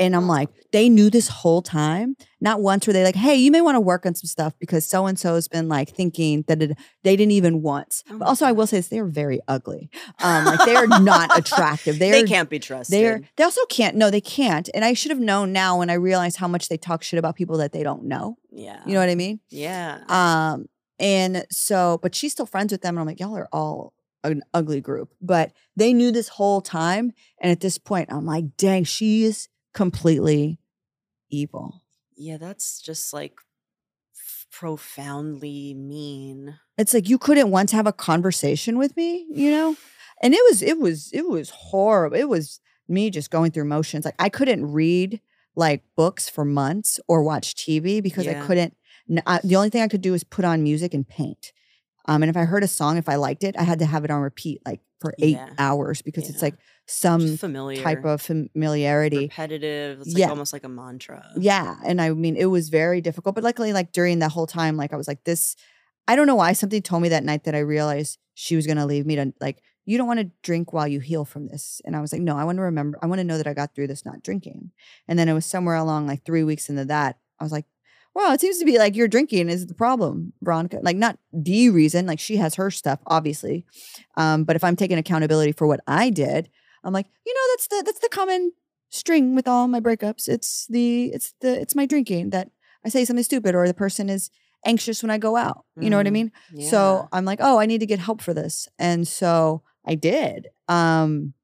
[0.00, 0.34] And I'm Oh.
[0.34, 2.16] like, they knew this whole time.
[2.40, 4.88] Not once were they like, hey, you may want to work on some stuff because
[4.88, 8.04] so and so has been like thinking that it, they didn't even once.
[8.10, 9.90] Oh but also, I will say this: they are very ugly.
[10.22, 11.98] Um, like they are not attractive.
[11.98, 12.94] They, They can't be trusted.
[12.96, 13.96] they're they also can't.
[13.96, 14.68] No, they can't.
[14.72, 17.34] And I should have known now when I realized how much they talk shit about
[17.34, 18.36] people that they don't know.
[18.52, 18.80] yeah.
[18.86, 19.40] You know what I mean?
[19.50, 19.98] Yeah.
[20.08, 20.66] Um,
[21.00, 22.94] and so, but she's still friends with them.
[22.94, 23.94] And I'm like, y'all are all
[24.24, 25.12] an ugly group.
[25.20, 27.12] But they knew this whole time.
[27.40, 30.58] And at this point, I'm like, dang, she is completely
[31.30, 31.82] evil.
[32.16, 32.36] yeah.
[32.36, 33.34] That's just like
[34.50, 36.58] profoundly mean.
[36.76, 39.76] It's like you couldn't once have a conversation with me, you know?
[40.22, 42.16] And it was, it was, it was horrible.
[42.16, 44.04] It was me just going through motions.
[44.04, 45.20] Like I couldn't read
[45.54, 48.74] like books for months or watch TV because I couldn't.
[49.26, 51.52] I, the only thing I could do was put on music and paint.
[52.06, 54.04] Um, and if I heard a song, if I liked it, I had to have
[54.04, 55.50] it on repeat like for eight Yeah.
[55.58, 56.54] hours because it's like
[56.88, 57.82] some familiar.
[57.82, 59.18] type of familiarity.
[59.18, 60.00] repetitive.
[60.00, 60.30] It's like Yeah.
[60.30, 61.24] almost like a mantra.
[61.36, 61.76] Yeah.
[61.84, 63.34] And I mean, it was very difficult.
[63.34, 65.54] But luckily, like during that whole time, like I was like, this,
[66.06, 68.78] I don't know why something told me that night that I realized she was going
[68.78, 71.80] to leave me to like, you don't want to drink while you heal from this.
[71.84, 73.54] And I was like, no, I want to remember, I want to know that I
[73.54, 74.70] got through this not drinking.
[75.06, 77.66] And then it was somewhere along like three weeks into that, I was like,
[78.14, 80.80] well, it seems to be like your drinking is the problem, Veronica.
[80.82, 83.64] Like, not the reason, like she has her stuff, obviously.
[84.16, 86.48] Um, but if I'm taking accountability for what I did,
[86.84, 88.52] I'm like, you know, that's the that's the common
[88.90, 90.28] string with all my breakups.
[90.28, 92.50] It's the it's the it's my drinking that
[92.84, 94.30] I say something stupid or the person is
[94.64, 95.64] anxious when I go out.
[95.80, 96.12] You know what I Mhm.
[96.12, 96.32] mean?
[96.52, 96.70] Yeah.
[96.70, 98.68] So I'm like, oh, I need to get help for this.
[98.78, 100.48] And so I did.
[100.68, 101.34] Um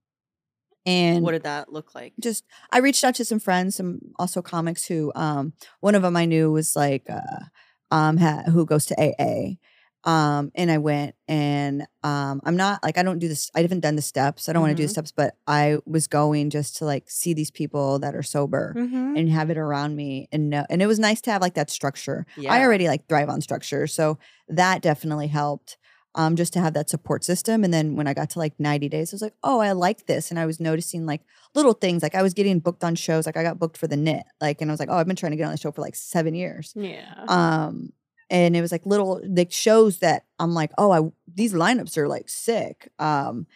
[0.87, 2.13] And what did that look like?
[2.21, 6.17] just I reached out to some friends, some also comics who um one of them
[6.17, 7.45] I knew was like uh
[7.91, 9.59] um ha- who goes to AA.
[10.05, 13.81] Um and I went and um I'm not like I don't do this I haven't
[13.81, 14.49] done the steps.
[14.49, 14.93] I don't want to do the Mhm.
[14.93, 19.17] steps, but I was going just to like see these people that are sober Mm-hmm.
[19.17, 21.71] and have it around me and know and it was nice to have like that
[21.71, 22.27] structure.
[22.37, 22.53] Yeah.
[22.53, 23.87] I already like thrive on structure.
[23.87, 25.79] So that definitely helped.
[26.17, 27.65] Um, just to have that support system.
[27.65, 30.07] And then when I got to like 90 days, I was like, oh, I like
[30.07, 30.31] this.
[30.31, 31.23] And I was noticing like
[31.57, 32.05] little things.
[32.05, 33.27] Like I was getting booked on shows.
[33.27, 34.23] Like I got booked for the knit.
[34.41, 35.81] Like, and I was like, oh, I've been trying to get on the show for
[35.81, 36.73] like seven years.
[36.77, 37.13] Yeah.
[37.27, 37.93] Um,
[38.35, 42.09] and it was like little like shows that I'm like, oh, I these lineups are
[42.09, 42.91] like sick.
[42.99, 43.47] Um,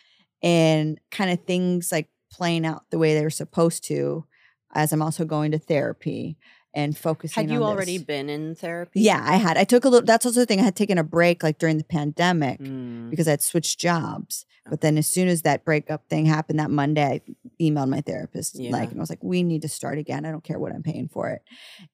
[0.41, 4.25] and kind of things like playing out the way they're supposed to,
[4.73, 6.39] as I'm also going to therapy
[6.79, 7.49] and focusing.
[7.49, 9.01] Had you already been in therapy?
[9.01, 9.57] Yeah, I had.
[9.59, 10.07] I took a little.
[10.07, 10.61] That's also the thing.
[10.61, 13.11] I had taken a break like during the pandemic Mm.
[13.11, 14.45] because I had switched jobs.
[14.71, 17.21] But then as soon as that breakup thing happened that Monday, I
[17.59, 18.71] emailed my therapist Yeah.
[18.71, 20.27] like and I was like, "We need to start again.
[20.27, 21.41] I don't care what I'm paying for it."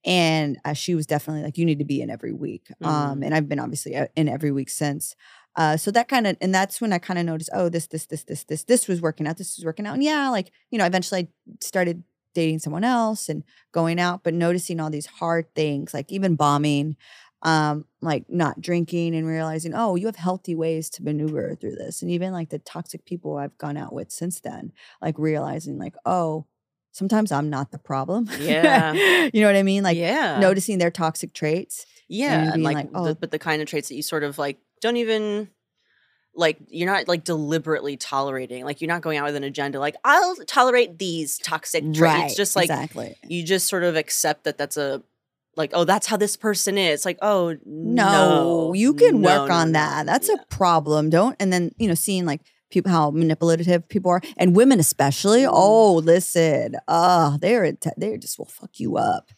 [0.05, 3.25] And uh, she was definitely like, "You need to be in every week." Um, Mhm.
[3.27, 5.15] and I've been obviously uh, in every week since.
[5.57, 8.07] Uh, so that kind of and that's when I kind of noticed, oh, this, this,
[8.07, 9.37] this, this, this, this was working out.
[9.39, 9.95] This was working out.
[9.95, 11.29] And yeah, like you know, eventually I
[11.61, 12.03] started
[12.35, 16.97] dating someone else and going out, but noticing all these hard things, like even bombing,
[17.43, 22.03] um, like not drinking and realizing, oh, you have healthy ways to maneuver through this.
[22.03, 25.95] And even like the toxic people I've gone out with since then, like realizing, like,
[26.05, 26.47] oh,
[26.93, 28.29] sometimes I'm not the problem.
[28.39, 28.93] Yeah.
[29.33, 29.83] you know what I mean?
[29.83, 30.39] Like yeah.
[30.41, 31.87] noticing their toxic traits.
[32.07, 34.25] Yeah, and being like, like, the, "Oh." but the kind of traits that you sort
[34.25, 35.49] of like don't even
[36.37, 38.65] like you're not like deliberately tolerating.
[38.65, 39.79] Like you're not going out with an agenda.
[39.79, 42.01] Like I'll tolerate these toxic traits.
[42.01, 42.33] Right.
[42.37, 43.17] Just like exactly.
[43.27, 45.03] you just sort of accept that that's a
[45.57, 47.05] like oh that's how this person is.
[47.05, 50.07] Like oh No, no, you can no, work no, on that.
[50.07, 51.11] That's a problem.
[51.11, 52.41] Don't and then you know seeing like
[52.75, 55.47] people how manipulative people are and women especially.
[55.49, 59.31] Oh, listen, uh, they're they just will fuck you up,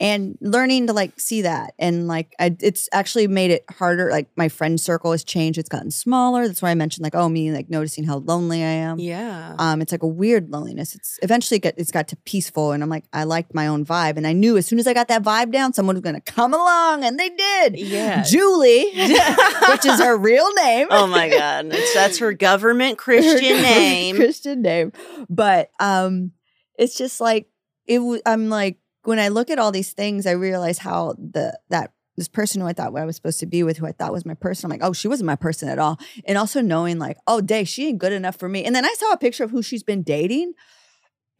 [0.00, 4.10] and learning to like see that and like I, it's actually made it harder.
[4.10, 5.58] Like my friend circle has changed.
[5.58, 6.46] It's gotten smaller.
[6.48, 8.98] That's why I mentioned like oh me like noticing how lonely I am.
[8.98, 9.54] yeah.
[9.58, 10.94] Um, it's like a weird loneliness.
[10.94, 13.84] It's eventually it got, it's got to peaceful, and I'm like, I liked my own
[13.84, 16.20] vibe, and I knew as soon as I got that vibe down, someone was gonna
[16.20, 17.78] come along, and they did.
[17.78, 18.22] Yeah.
[18.22, 20.86] Julie, which is her real name.
[20.90, 24.16] oh my god, It's- that's her government Her Christian name.
[24.16, 24.92] Christian name,
[25.28, 26.32] but um,
[26.78, 27.48] it's just like
[27.86, 27.98] it.
[27.98, 31.92] w- I'm like when I look at all these things, I realize how the that.
[32.16, 34.26] This person who I thought I was supposed to be with, who I thought was
[34.26, 36.00] my person, I'm like, oh, she wasn't my person at all.
[36.24, 38.64] And also knowing, like, oh, day, she ain't good enough for me.
[38.64, 40.54] And then I saw a picture of who she's been dating.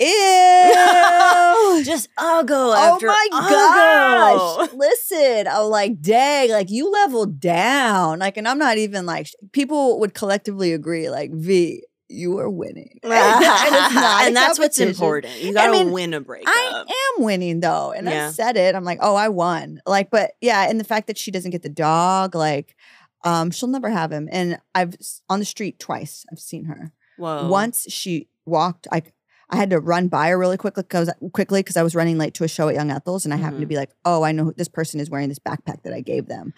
[0.00, 1.82] Ew.
[1.84, 3.48] Just uggo Oh my uggo.
[3.50, 4.68] gosh.
[4.74, 8.18] Listen, I'm like, dang, like you leveled down.
[8.20, 12.98] Like, and I'm not even like, people would collectively agree, like, V, you are winning.
[13.02, 14.88] and, it's not a and that's what's competition.
[14.88, 15.40] important.
[15.42, 16.52] You gotta mean, win a breakup.
[16.54, 16.84] I
[17.18, 17.92] am winning though.
[17.92, 18.28] And Yeah.
[18.28, 18.74] I said it.
[18.74, 19.80] I'm like, oh, I won.
[19.86, 22.74] Like, but yeah, and the fact that she doesn't get the dog, like,
[23.24, 24.28] um, she'll never have him.
[24.32, 26.92] And I've s- on the street twice, I've seen her.
[27.18, 27.48] Whoa.
[27.48, 29.02] Once she walked, I
[29.50, 32.34] I had to run by her really quickly because quickly because I was running late
[32.34, 33.70] to a show at Young Ethel's, and I happened to Mhm.
[33.70, 36.26] be like, "Oh, I know who- this person is wearing this backpack that I gave
[36.26, 36.52] them,"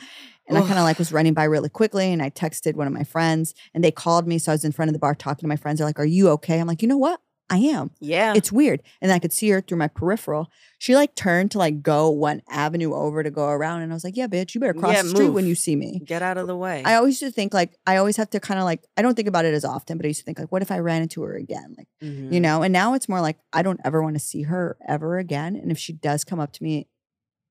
[0.48, 2.92] and I kind of like was running by really quickly, and I texted one of
[2.92, 5.42] my friends, and they called me, so I was in front of the bar talking
[5.42, 5.78] to my friends.
[5.78, 7.20] They're like, "Are you okay?" I'm like, "You know what?
[7.50, 7.90] I am.
[8.00, 8.32] Yeah.
[8.36, 10.48] It's weird," and I could see her through my peripheral.
[10.78, 14.04] She like turned to like go one avenue over to go around, and I was
[14.04, 16.38] like, "Yeah, bitch, you better cross Yeah, the street when you see me." Get out
[16.38, 16.82] of the way.
[16.84, 19.14] I always used to think like I always have to kind of like I don't
[19.14, 21.02] think about it as often, but I used to think like, what if I ran
[21.02, 21.74] into her again?
[21.76, 22.32] Like, Mhm.
[22.32, 25.18] you know, and now it's more like I don't ever want to see her ever
[25.18, 25.56] again.
[25.56, 26.86] And if she does come up to me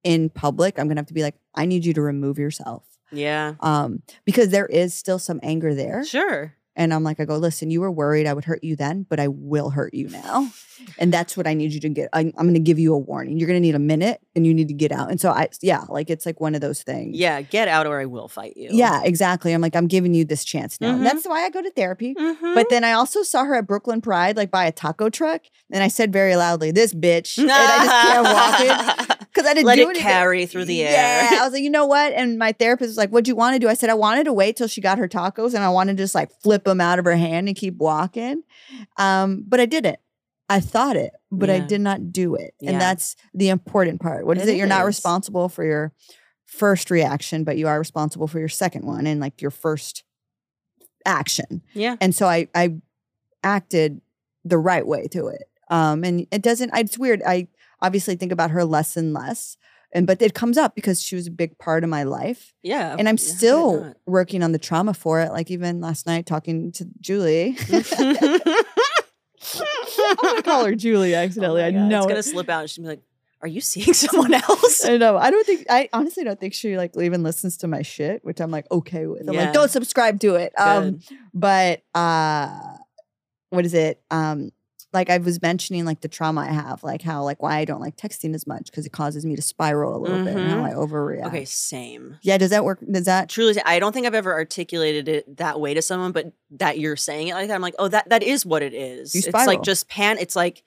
[0.03, 2.85] in public, I'm gonna have to be like, I need you to remove yourself.
[3.11, 3.55] Yeah.
[3.59, 6.05] Um, because there is still some anger there.
[6.05, 6.53] Sure.
[6.79, 9.19] And I'm like, I go, listen, you were worried I would hurt you then, but
[9.19, 10.49] I will hurt you now.
[10.97, 12.07] and that's what I need you to get.
[12.13, 13.37] I, I'm going to give you a warning.
[13.37, 15.11] You're going to need a minute and you need to get out.
[15.11, 17.17] And so I, yeah, like it's like one of those things.
[17.17, 17.41] Yeah.
[17.41, 18.69] Get out or I will fight you.
[18.71, 19.51] Yeah, exactly.
[19.51, 20.91] I'm like, I'm giving you this chance now.
[20.91, 20.95] Mhm.
[20.95, 22.15] And that's why I go to therapy.
[22.15, 22.55] Mhm.
[22.55, 25.41] But then I also saw her at Brooklyn Pride, like by a taco truck.
[25.69, 27.37] And I said very loudly, this bitch.
[27.37, 28.23] And I just can't
[29.03, 29.17] walk because
[29.49, 30.01] I didn't Let do it anything.
[30.03, 31.27] carry through the air.
[31.31, 31.41] Yeah.
[31.41, 32.13] I was like, you know what?
[32.13, 33.67] And my therapist was like, "What do you want to do?
[33.67, 36.03] I said, I wanted to wait till she got her tacos and I wanted to
[36.03, 38.43] just like flip them out of her hand and keep walking.
[38.97, 39.99] Um, but I didn't.
[40.51, 42.55] I thought it, but I did not do it.
[42.59, 42.71] Yeah.
[42.71, 44.25] And that's the important part.
[44.25, 44.57] What is It it?
[44.57, 45.93] You're not responsible for your
[46.45, 50.03] first reaction, but you are responsible for your second one and like your first
[51.05, 51.61] action.
[51.73, 51.95] Yeah.
[52.01, 52.75] And so I I
[53.43, 54.01] acted
[54.43, 55.43] the right way to it.
[55.69, 57.21] Um and it doesn't I, it's weird.
[57.25, 57.47] I
[57.81, 59.57] obviously think about her less and less.
[59.91, 62.53] And but it comes up because she was a big part of my life.
[62.61, 62.95] Yeah.
[62.97, 65.31] And I'm yeah, how could it still working on the trauma for it.
[65.31, 67.57] Like even last night talking to Julie.
[67.71, 67.83] I'm
[70.21, 71.61] gonna call her Julie accidentally.
[71.61, 72.09] Oh I know it's it.
[72.09, 73.01] gonna slip out, and she'll be like,
[73.41, 75.17] "Are you seeing someone else?" I know.
[75.17, 75.65] I don't think.
[75.69, 79.07] I honestly don't think she like even listens to my shit, which I'm like okay
[79.07, 79.27] with.
[79.27, 79.45] I'm Yeah.
[79.45, 80.53] like, don't subscribe to it.
[80.59, 80.99] Um,
[81.33, 82.59] but uh,
[83.49, 84.01] what is it?
[84.11, 84.51] Um,
[84.91, 87.79] like I was mentioning, like the trauma I have, like how like why I don't
[87.81, 90.57] like texting as much because it causes me to spiral a little bit and how
[90.61, 90.65] Mhm.
[90.65, 91.27] I overreact.
[91.27, 92.17] Okay, same.
[92.21, 92.37] Yeah.
[92.37, 92.79] Does that work?
[92.91, 93.29] Does that?
[93.29, 96.95] Truly, I don't think I've ever articulated it that way to someone, but that you're
[96.95, 99.13] saying it like that, I'm like, oh, that that is what it is.
[99.13, 100.17] You It's like just pan.
[100.17, 100.63] It's like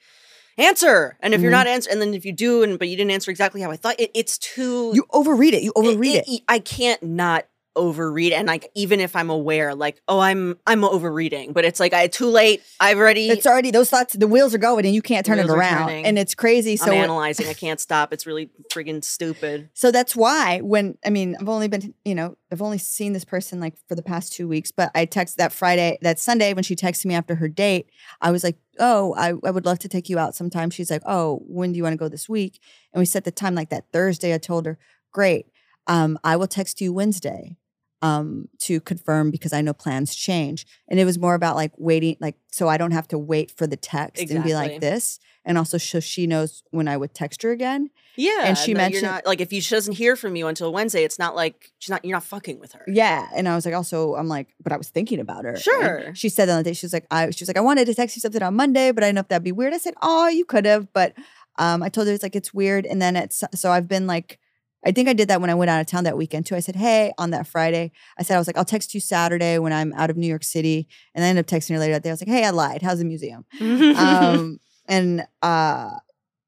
[0.57, 1.53] answer, and if you're Mhm.
[1.53, 3.75] not answer, and then if you do, and but you didn't answer exactly how I
[3.75, 4.91] thought, it, it's too.
[4.93, 5.63] You overread it.
[5.63, 6.41] You overread it.
[6.47, 7.45] I can't not
[7.75, 11.93] overread, and like even if I'm aware, like oh, I'm I'm overreading, but it's like
[11.93, 12.61] I too late.
[12.79, 13.29] I've already.
[13.29, 14.13] It's already those thoughts.
[14.13, 16.73] The wheels are going, and you can't turn it around, and it's crazy.
[16.73, 17.47] I'm So analyzing.
[17.47, 18.13] I can't stop.
[18.13, 19.69] It's really friggin' stupid.
[19.83, 23.25] So that's why when I mean I've only been you know I've only seen this
[23.25, 26.63] person like for the past two weeks, but I text that Friday that Sunday when
[26.63, 27.89] she texted me after her date,
[28.21, 30.69] I was like, oh, I, I would love to take you out sometime.
[30.69, 32.59] She's like, oh, when do you want to go this week?
[32.93, 34.33] And we set the time like that Thursday.
[34.33, 34.77] I told her,
[35.11, 35.47] great,
[35.87, 37.57] um, I will text you Wednesday
[38.03, 40.65] um to confirm because I know plans change.
[40.89, 43.65] And it was more about like waiting, like so I don't have to wait for
[43.65, 45.19] the text and be like this.
[45.45, 47.89] And also so she knows when I would text her again.
[48.15, 50.71] Yeah, And she mentioned- you're not, like if you, she doesn't hear from you until
[50.71, 52.83] Wednesday, it's not like she's not you're not fucking with her.
[52.87, 53.27] Yeah.
[53.35, 55.51] And I was like, also, I'm like, but I was thinking about her.
[55.51, 56.15] And Sure.
[56.15, 57.95] she said the other day, she was like, I she was like, I wanted to
[57.95, 59.73] text you something on Monday, but I know if that'd be weird.
[59.73, 61.13] I said, Oh, you could have, but
[61.57, 62.85] um, I told her it's like it's weird.
[62.85, 64.39] And then it's so I've been like,
[64.85, 66.55] I think I did that when I went out of town that weekend too.
[66.55, 69.57] I said, Hey, on that Friday, I said I was like, I'll text you Saturday
[69.59, 70.87] when I'm out of New York City.
[71.15, 72.09] And I ended up texting her later that day.
[72.09, 72.81] I was like, Hey, I lied.
[72.81, 73.45] How's the museum?
[73.95, 75.91] um and uh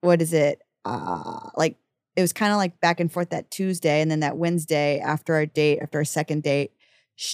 [0.02, 1.78] what is it uh like
[2.16, 5.34] it was kind of like back and forth that tuesday and then that wednesday after
[5.36, 6.72] our date after our second date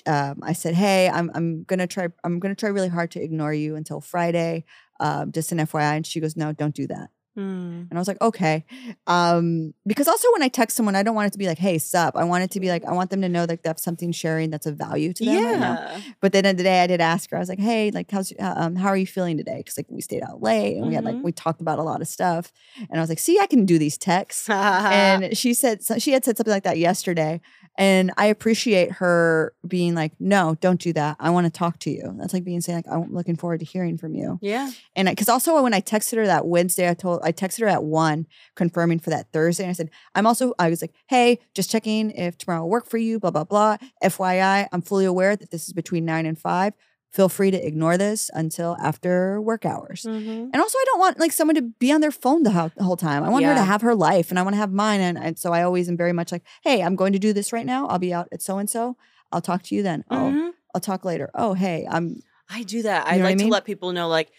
[0.06, 3.54] um, i said hey i'm i'm gonna try i'm gonna try really hard to ignore
[3.54, 4.64] you until friday
[5.00, 7.84] um, just an fyi and she goes no don't do that Hmm.
[7.90, 8.66] and I was like, okay.
[9.08, 11.78] Um, because also when I text someone, I don't want it to be like, hey,
[11.78, 12.16] sup.
[12.18, 14.12] I want it to be like, I want them to know that they have something
[14.12, 15.36] sharing that's of value to them.
[15.44, 15.60] right.
[15.60, 16.02] Yeah.
[16.20, 18.34] But then at the day I did ask her, I was like, hey, like, how's,
[18.40, 19.58] uh, um, how are you feeling today?
[19.58, 21.24] Because like we stayed out late and we had like, Mhm.
[21.24, 22.52] we talked about a lot of stuff.
[22.78, 24.50] And I was like, see, I can do these texts.
[24.50, 27.40] and she said, so she had said something like that yesterday.
[27.78, 31.16] And I appreciate her being like, no, don't do that.
[31.20, 32.14] I want to talk to you.
[32.18, 34.40] That's like being saying, like, I'm looking forward to hearing from you.
[34.42, 34.72] yeah.
[34.96, 37.84] And because also when I texted her that Wednesday, I told I texted her at
[37.84, 39.64] one confirming for that Thursday.
[39.64, 42.88] And I said, I'm also I was like, hey, just checking if tomorrow will work
[42.88, 43.78] for you, blah, blah, blah.
[44.04, 46.74] FYI, I'm fully aware that this is between nine and five.
[47.12, 50.04] Feel free to ignore this until after work hours.
[50.08, 50.50] Mhm.
[50.52, 52.84] And also, I don't want like someone to be on their phone the, ho- the
[52.86, 53.24] whole time.
[53.24, 55.02] I want her to have her life, and I want to have mine.
[55.02, 57.52] And, and so I always am very much like, "Hey, I'm going to do this
[57.52, 57.86] right now.
[57.88, 58.96] I'll be out at so and so.
[59.32, 60.04] I'll talk to you then.
[60.10, 60.52] Oh, Mhm.
[60.74, 61.30] I'll talk later.
[61.36, 63.08] Oh, hey, I'm I do that.
[63.08, 63.48] You I know I like mean?
[63.48, 64.32] to let people know, like,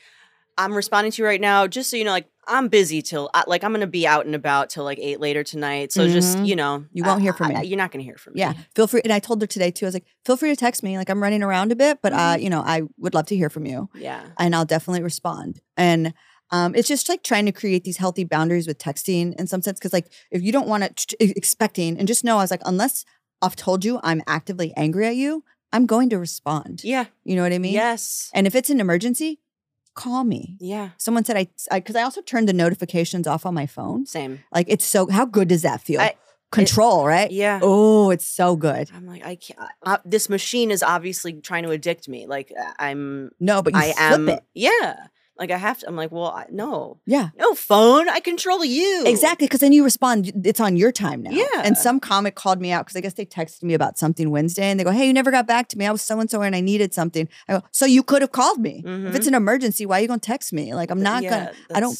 [0.59, 3.63] I'm responding to you right now, just so you know, like, I'm busy till, like,
[3.63, 5.93] I'm gonna be out and about till like eight later tonight.
[5.93, 6.47] So just, Mhm.
[6.47, 7.67] you know, You won't I- hear from I- me.
[7.69, 8.41] You're not gonna hear from me.
[8.41, 9.01] Yeah, feel free.
[9.05, 9.87] And I told her today too.
[9.87, 10.99] I was like, feel free to text me.
[10.99, 12.43] Like I'm running around a bit, but uh, Mhm.
[12.43, 14.23] you know, I would love to hear from you, Yeah.
[14.39, 15.61] and I'll definitely respond.
[15.77, 16.13] And
[16.51, 19.79] um, it's just like trying to create these healthy boundaries with texting in some sense,
[19.79, 23.05] because like if you don't want to expecting, and just know, I was like, unless
[23.41, 26.83] I've told you I'm actively angry at you, I'm going to respond.
[26.85, 27.07] Yeah.
[27.25, 27.73] You know what I mean?
[27.73, 28.31] Yes.
[28.35, 29.39] And if it's an emergency,
[29.95, 30.57] call me.
[30.61, 30.91] Yeah.
[30.99, 34.07] Someone said I because I, also turned the notifications off on my phone.
[34.07, 34.43] Same.
[34.53, 36.01] Like it's so how good does that feel?
[36.01, 36.15] I-
[36.51, 37.31] Control, right?
[37.31, 37.61] Yeah.
[37.63, 38.91] Oh, it's so good.
[38.95, 39.59] I'm like, I can't.
[39.83, 42.27] Uh, this machine is obviously trying to addict me.
[42.27, 43.31] Like, uh, I'm.
[43.41, 44.29] No, but you I am.
[44.29, 44.45] it.
[44.53, 45.07] Yeah.
[45.39, 45.89] Like, I have to.
[45.89, 47.31] I'm like, well, I, no, Yeah.
[47.37, 48.09] no phone.
[48.09, 49.05] I control you.
[49.07, 50.33] Exactly, because then you respond.
[50.45, 51.31] It's on your time now.
[51.31, 51.47] Yeah.
[51.65, 54.65] And some comic called me out because I guess they texted me about something Wednesday,
[54.71, 55.87] and they go, "Hey, you never got back to me.
[55.87, 58.33] I was so and so, and I needed something." I go, "So you could have
[58.33, 58.83] called me.
[58.85, 59.29] If it's mm-hmm.
[59.29, 60.75] an emergency, why are you gonna text me?
[60.75, 61.53] Like I'm not Yeah, gonna.
[61.75, 61.99] I don't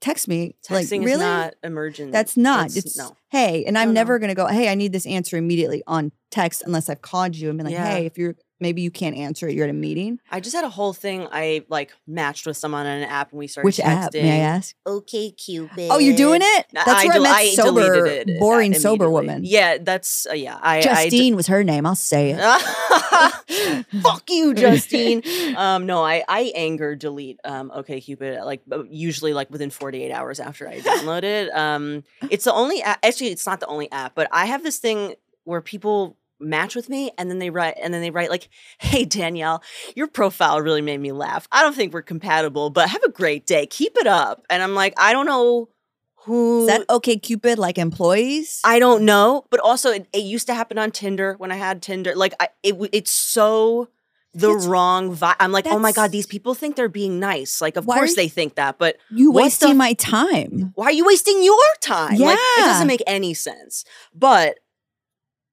[0.00, 0.56] text me.
[0.70, 1.12] Like Texting really?
[1.12, 2.12] is not emergent.
[2.12, 2.68] That's not.
[2.68, 3.14] That's- it's no.
[3.28, 4.00] hey, and I'm No, no.
[4.00, 4.46] never gonna go.
[4.46, 7.74] Hey, I need this answer immediately on text unless I've called you and been like,
[7.74, 7.86] Yeah.
[7.90, 10.20] hey, if you're maybe you can't answer it, you're at a meeting.
[10.30, 11.26] I just had a whole thing.
[11.32, 13.84] I like matched with someone on an app and we started Which texting.
[14.06, 14.14] app?
[14.14, 14.74] May I ask?
[14.86, 15.88] OkCupid.
[15.90, 16.66] Oh, you're doing it?
[16.72, 19.42] No, That's where I met sober, deleted it, uh, boring sober woman.
[19.44, 20.58] Yeah, that's uh, yeah.
[20.62, 21.86] I Justine was her name.
[21.86, 22.40] I'll say it.
[24.02, 25.22] Fuck you, Justine.
[25.56, 30.40] um, no, I I anger delete um OkCupid like uh, usually like within 48 hours
[30.40, 31.50] after I download it.
[31.54, 34.78] Um, it's the only app, actually it's not the only app, but I have this
[34.78, 38.48] thing where people match with me and then they write and then they write like
[38.78, 39.62] hey danielle
[39.94, 43.46] your profile really made me laugh i don't think we're compatible but have a great
[43.46, 45.68] day keep it up and i'm like i don't know
[46.24, 47.56] who Is that OkCupid?
[47.56, 48.60] Like employees?
[48.62, 51.80] I don't know, but also it, it used to happen on Tinder when I had
[51.80, 52.14] Tinder.
[52.14, 53.88] Like I, it, it's so
[54.34, 55.36] the That's- wrong vibe.
[55.40, 57.62] I'm like, oh my god, these people think they're being nice.
[57.62, 60.72] Like, of course you- they think that, but You What the wasting my time.
[60.74, 62.18] why are you wasting your time?
[62.18, 63.86] Like, it doesn't make any sense.
[64.14, 64.58] But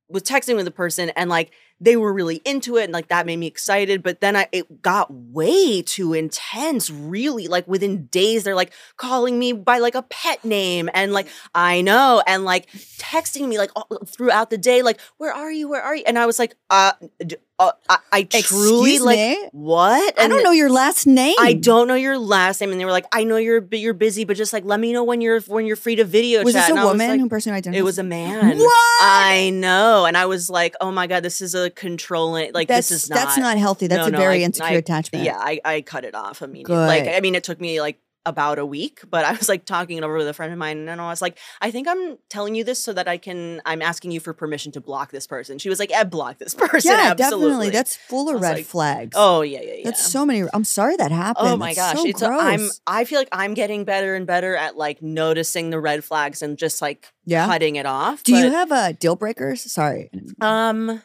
[0.09, 3.25] was texting with the person and like they were really into it and like that
[3.25, 8.43] made me excited but then I it got way too intense really like within days
[8.43, 12.71] they're like calling me by like a pet name and like I know and like
[12.71, 15.69] texting me like all, throughout the day like where are you?
[15.69, 16.03] Where are you?
[16.05, 16.93] And I was like uh,
[17.25, 19.49] d- uh I, I truly Excuse like me?
[19.51, 21.35] what I don't know your last name.
[21.39, 24.25] I don't know your last name and they were like I know you're you're busy
[24.25, 26.63] but just like let me know when you're when you're free to video Was chat
[26.63, 27.79] this a and I was woman like, who person identified?
[27.79, 28.57] it was a man.
[28.59, 29.01] What?
[29.01, 30.05] I know.
[30.05, 33.09] And I was like, oh my God, this is a controlling, like, that's, this is
[33.09, 33.15] not.
[33.15, 33.87] that's not healthy.
[33.87, 35.23] That's No, a no, very I- insecure I- attachment.
[35.25, 36.75] Yeah, I, I cut it off immediately.
[36.75, 39.97] Like, I mean, it took me like about a week, but I was like talking
[39.97, 42.55] it over with a friend of mine and I was like, I think I'm telling
[42.55, 45.57] you this so that I can, I'm asking you for permission to block this person.
[45.57, 46.91] She was like, Ed, block this person.
[46.91, 47.47] yeah, Absolutely.
[47.47, 47.69] definitely.
[47.69, 49.15] That's full of red like, flags.
[49.17, 49.81] Oh, yeah, yeah, yeah.
[49.85, 50.43] that's so many.
[50.53, 51.47] I'm sorry that happened.
[51.47, 52.69] Oh my It's gosh, so it's a, I'm.
[52.85, 56.57] I feel like I'm getting better and better at like noticing the red flags and
[56.57, 57.45] just like yeah.
[57.45, 58.23] cutting it off.
[58.23, 59.61] Do you have a deal breakers?
[59.71, 60.09] Sorry.
[60.41, 61.01] Um,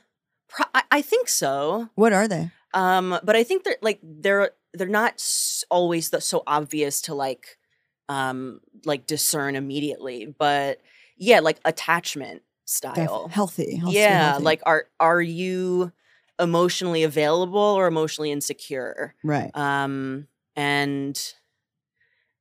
[0.48, 1.88] pro- I, I think so.
[1.94, 2.50] What are they?
[2.74, 5.22] Um, but I think they're like they're they're not
[5.70, 7.58] always so obvious to like
[8.08, 10.26] um like discern immediately.
[10.26, 10.80] But
[11.16, 13.28] yeah, like attachment Def- style.
[13.32, 13.76] healthy.
[13.76, 14.44] healthy, yeah, healthy.
[14.44, 15.92] like are are you
[16.38, 19.14] emotionally available or emotionally insecure?
[19.22, 19.54] right.
[19.56, 21.18] Um, and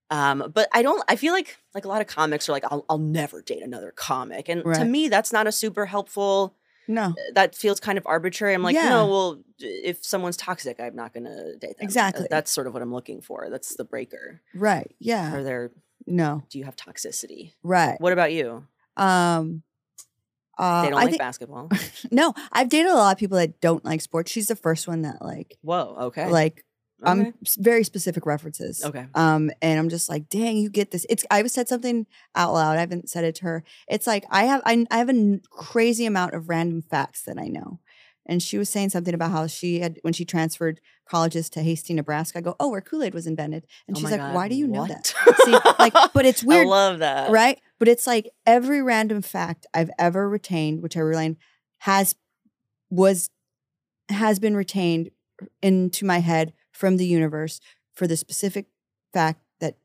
[0.09, 1.01] um, but I don't.
[1.07, 3.93] I feel like like a lot of comics are like, I'll I'll never date another
[3.95, 6.55] comic, and to me, that's not a super helpful
[6.87, 7.13] No.
[7.35, 8.53] that feels kind of arbitrary.
[8.53, 8.89] I'm like, Yeah.
[8.89, 11.83] no, well, if someone's toxic, I'm not going to date them.
[11.83, 12.27] Uh, Exactly.
[12.29, 13.47] That's sort of what I'm looking for.
[13.49, 14.41] That's the breaker.
[14.53, 14.91] Right.
[14.99, 15.35] Yeah.
[15.35, 15.71] Are there?
[16.07, 16.43] No.
[16.49, 17.53] Do you have toxicity?
[17.63, 17.99] Right.
[18.01, 18.65] What about you?
[18.97, 19.63] Um.
[20.57, 21.69] Uh, They don't I like think basketball.
[22.11, 22.33] no.
[22.51, 24.31] I've dated a lot of people that don't like sports.
[24.31, 25.95] She's the first one that like Whoa.
[26.07, 26.27] Okay.
[26.27, 26.65] like
[27.01, 27.11] okay.
[27.11, 28.83] um very specific references.
[28.83, 29.05] okay.
[29.15, 31.05] Um, and I'm just like, dang, you get this.
[31.09, 32.77] It's I've said something out loud.
[32.77, 33.63] I haven't said it to her.
[33.87, 37.37] It's like I have I, I have a n- crazy amount of random facts that
[37.37, 37.79] I know.
[38.27, 40.79] And she was saying something about how she had when she transferred
[41.09, 42.37] colleges to Hastings, Nebraska.
[42.37, 44.55] I go, oh, where Kool Aid was invented, and Oh she's like, God, why do
[44.55, 45.11] you know that?
[45.25, 45.37] what?
[45.41, 47.31] See, like, but it's weird, I love that.
[47.31, 47.59] right?
[47.79, 51.37] But it's like every random fact I've ever retained, which I retained,
[51.79, 52.15] has
[52.91, 53.31] was
[54.09, 55.09] has been retained
[55.63, 57.61] into my head from the universe
[57.93, 58.65] for the specific
[59.13, 59.77] fact that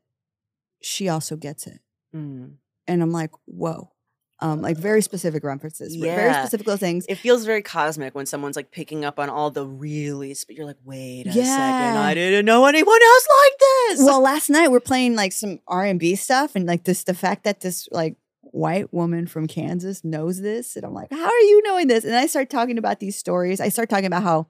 [0.81, 1.79] she also gets it.
[2.13, 2.55] Mm.
[2.87, 3.91] And I'm like, whoa.
[4.39, 7.07] Um, like very specific references, very specific little things.
[7.09, 10.65] It feels very cosmic when someone's like picking up on all the really, but you're
[10.65, 14.05] like, wait a second, I didn't know anyone else like this.
[14.05, 17.15] Well, last night we're playing like some R and B stuff, and like this, the
[17.15, 21.39] fact that this like white woman from Kansas knows this, and I'm like, how are
[21.39, 22.05] you knowing this?
[22.05, 23.59] And I start talking about these stories.
[23.59, 24.47] I start talking about how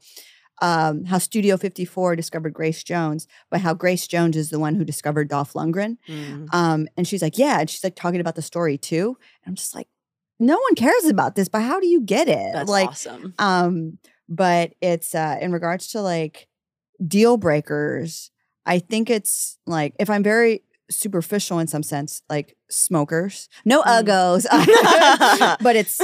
[0.61, 4.83] um, how Studio 54 discovered Grace Jones, but how Grace Jones is the one who
[4.83, 5.97] discovered Dolph Lundgren.
[6.07, 6.47] Mm.
[6.53, 9.17] Um, and she's like, yeah, and she's like talking about the story too.
[9.43, 9.87] And I'm just like,
[10.39, 12.51] no one cares about this, but how do you get it?
[12.53, 13.33] That's like, awesome.
[13.39, 13.97] um,
[14.29, 16.47] but it's uh in regards to like
[17.05, 18.31] deal breakers,
[18.65, 24.03] I think it's like if I'm very superficial in some sense, like smokers, no Mm.
[24.03, 25.97] uggos, but it's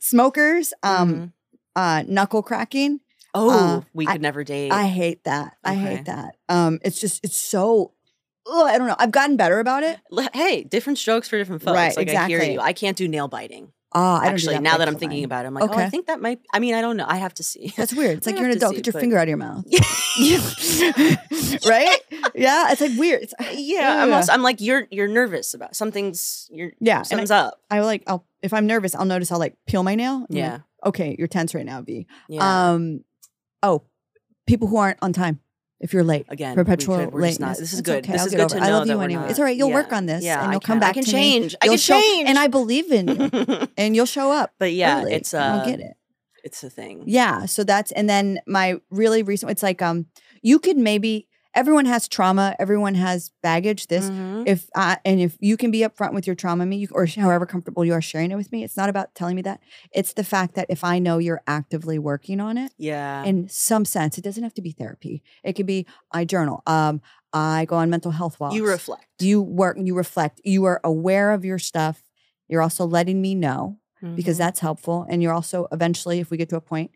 [0.00, 1.32] smokers, um, Mhm.
[1.74, 3.00] uh, knuckle cracking.
[3.36, 4.72] Oh, uh, we I- could never date.
[4.72, 5.56] I hate that.
[5.64, 6.36] I hate that.
[6.48, 7.92] Um, it's just it's so.
[8.48, 8.94] Ugh, I don't know.
[8.98, 9.98] I've gotten better about it.
[10.32, 11.74] Hey, different strokes for different folks.
[11.74, 12.52] Right, like I hear exactly.
[12.54, 12.60] you.
[12.60, 13.72] I can't do nail biting.
[13.92, 15.72] Ah, I don't do Actually, that now that I'm thinking about it, I'm like, oh,
[15.74, 16.40] I think that might.
[16.52, 17.06] I mean, I don't know.
[17.08, 17.72] I have to see.
[17.76, 18.18] That's weird.
[18.18, 18.72] It's like you're an adult.
[18.74, 19.64] see, Get your but- finger out of your mouth.
[21.66, 21.98] right?
[22.34, 23.22] Yeah, it's like weird.
[23.22, 24.32] It's, yeah, I'm also.
[24.32, 26.48] I'm like, you're you're nervous about something's.
[26.52, 26.96] You're yeah.
[26.98, 27.60] And I, something's up.
[27.70, 28.02] I like.
[28.06, 30.14] I'll if I'm nervous, I'll notice I'll like peel my nail.
[30.14, 32.06] I'm like, Yeah, okay, you're tense right now, V.
[32.28, 32.70] yeah.
[32.72, 33.04] Um.
[33.62, 33.82] Oh,
[34.46, 35.40] people who aren't on time.
[35.78, 37.98] If you're late, Again, perpetual could- not- This is It's good.
[38.04, 38.58] okay, This I'll is good to.
[38.62, 39.20] I love you anyway.
[39.22, 39.54] not- It's all right.
[39.56, 41.54] You'll work on this, yeah, and you'll come can- I back can change.
[41.60, 42.28] I You'll can show- change.
[42.30, 44.52] and I believe in you, and you'll show up.
[44.58, 45.92] but yeah, early, it's uh, I'll get it.
[46.44, 47.04] it's a thing.
[47.06, 47.44] Yeah.
[47.44, 49.50] So that's and then my really recent.
[49.52, 50.06] It's like um,
[50.40, 52.54] you could maybe everyone has trauma.
[52.60, 53.88] Everyone has baggage.
[53.88, 54.44] This Mhm.
[54.46, 57.46] if I and if you can be upfront with your trauma, me you, or however
[57.46, 58.62] comfortable you are sharing it with me.
[58.62, 59.60] It's not about telling me that.
[59.92, 63.84] It's the fact that if I know you're actively working on it yeah, in some
[63.84, 65.22] sense, it doesn't have to be therapy.
[65.42, 66.62] It could be I journal.
[66.66, 67.00] Um,
[67.32, 68.54] I go on mental health walks.
[68.54, 69.06] you reflect.
[69.18, 69.76] You work.
[69.80, 70.40] You reflect.
[70.44, 72.02] You are aware of your stuff.
[72.48, 73.78] You're also letting me know
[74.14, 74.38] because Mhm.
[74.38, 75.06] that's helpful.
[75.10, 76.90] And you're also eventually, if we get to a point,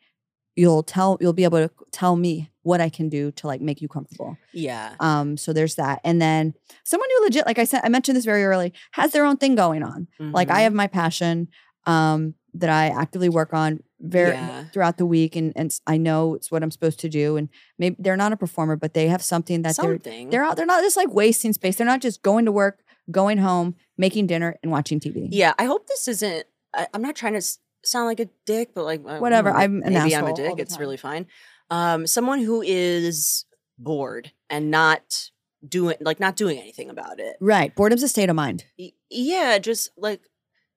[0.56, 3.80] you'll tell you'll be able to tell me what I can do to like make
[3.80, 4.36] you comfortable.
[4.52, 6.00] yeah, Um, so there's that.
[6.04, 9.24] And then someone who legit, like I said, I mentioned this very early, has their
[9.24, 10.08] own thing going on.
[10.18, 10.62] Like I Mhm.
[10.64, 11.48] have my passion
[11.86, 14.64] um that I actively work on very Yeah.
[14.72, 17.36] throughout the week, and and I know it's what I'm supposed to do.
[17.36, 17.48] And
[17.78, 19.98] maybe they're not a performer, but they have something that they're
[20.30, 20.56] they're out.
[20.56, 21.76] They're not just like wasting space.
[21.76, 22.80] They're not just going to work,
[23.10, 25.28] going home, making dinner, and watching TV.
[25.30, 26.44] Yeah, I hope this isn't.
[26.74, 27.42] I, I'm not trying to
[27.84, 30.54] sound like a dick, but like Whatever, I'm an maybe I'm a dick.
[30.58, 31.26] It's really fine.
[31.70, 33.44] Um, someone who is
[33.78, 35.30] bored and not
[35.66, 37.36] doing like not doing anything about it.
[37.40, 37.74] Right.
[37.74, 38.64] Boredom's a state of mind.
[38.78, 40.20] Y- Yeah, just like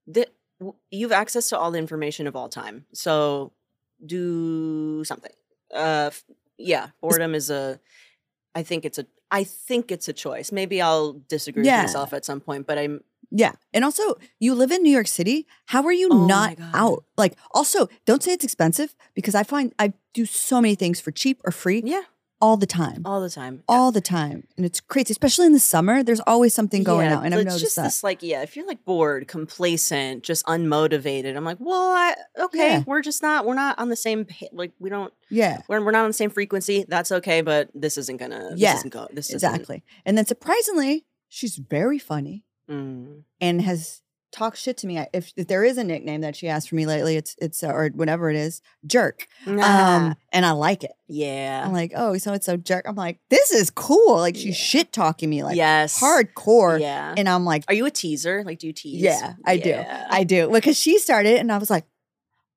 [0.07, 0.27] the
[0.59, 3.53] w- you've access to all the information of all time, so
[4.05, 5.31] do something.
[5.73, 6.23] Uh, f-
[6.57, 7.79] yeah, boredom is a.
[8.55, 9.05] I think it's a.
[9.31, 10.51] I think it's a choice.
[10.51, 11.81] Maybe I'll disagree Yeah.
[11.81, 13.03] with myself at some point, but I'm
[13.35, 13.53] Yeah.
[13.73, 15.47] And also, you live in New York City.
[15.65, 17.03] How are you Oh not out?
[17.17, 21.09] Like, also, don't say it's expensive because I find I do so many things for
[21.11, 22.03] cheap or free yeah
[22.39, 23.01] all the time.
[23.05, 23.63] all the time.
[23.69, 24.45] All the time.
[24.57, 26.03] And it's crazy, especially in the summer.
[26.03, 27.25] There's always something going Yeah, on.
[27.25, 27.83] And I've it's noticed just that.
[27.83, 32.15] this like yeah if you're like bored complacent just unmotivated i'm like well I,
[32.45, 32.83] okay Yeah.
[32.85, 35.61] we're just not we're not on the same like we don't yeah.
[35.69, 38.75] we're, we're not on the same frequency that's okay but this isn't gonna this Yeah,
[38.75, 39.83] isn't go this Exactly.
[40.05, 43.23] And then surprisingly, she's very funny isn't, mm.
[43.41, 44.01] and has
[44.31, 44.97] talked shit to me.
[44.97, 47.61] I- If, if there is a nickname that she asked for me lately, it's it's
[47.63, 49.27] uh, or whatever it is, jerk.
[49.45, 50.91] Um, and I like it.
[51.07, 52.85] yeah I'm like, oh, so it's so jerk.
[52.87, 54.17] I'm like, this is cool.
[54.17, 54.53] Like she's Yeah.
[54.53, 56.79] shit talking me like yes hardcore.
[56.79, 59.75] yeah And I'm like, are you a teaser like do you tease yeah, I do.
[60.09, 60.49] I do.
[60.49, 61.85] Because she started and I was like,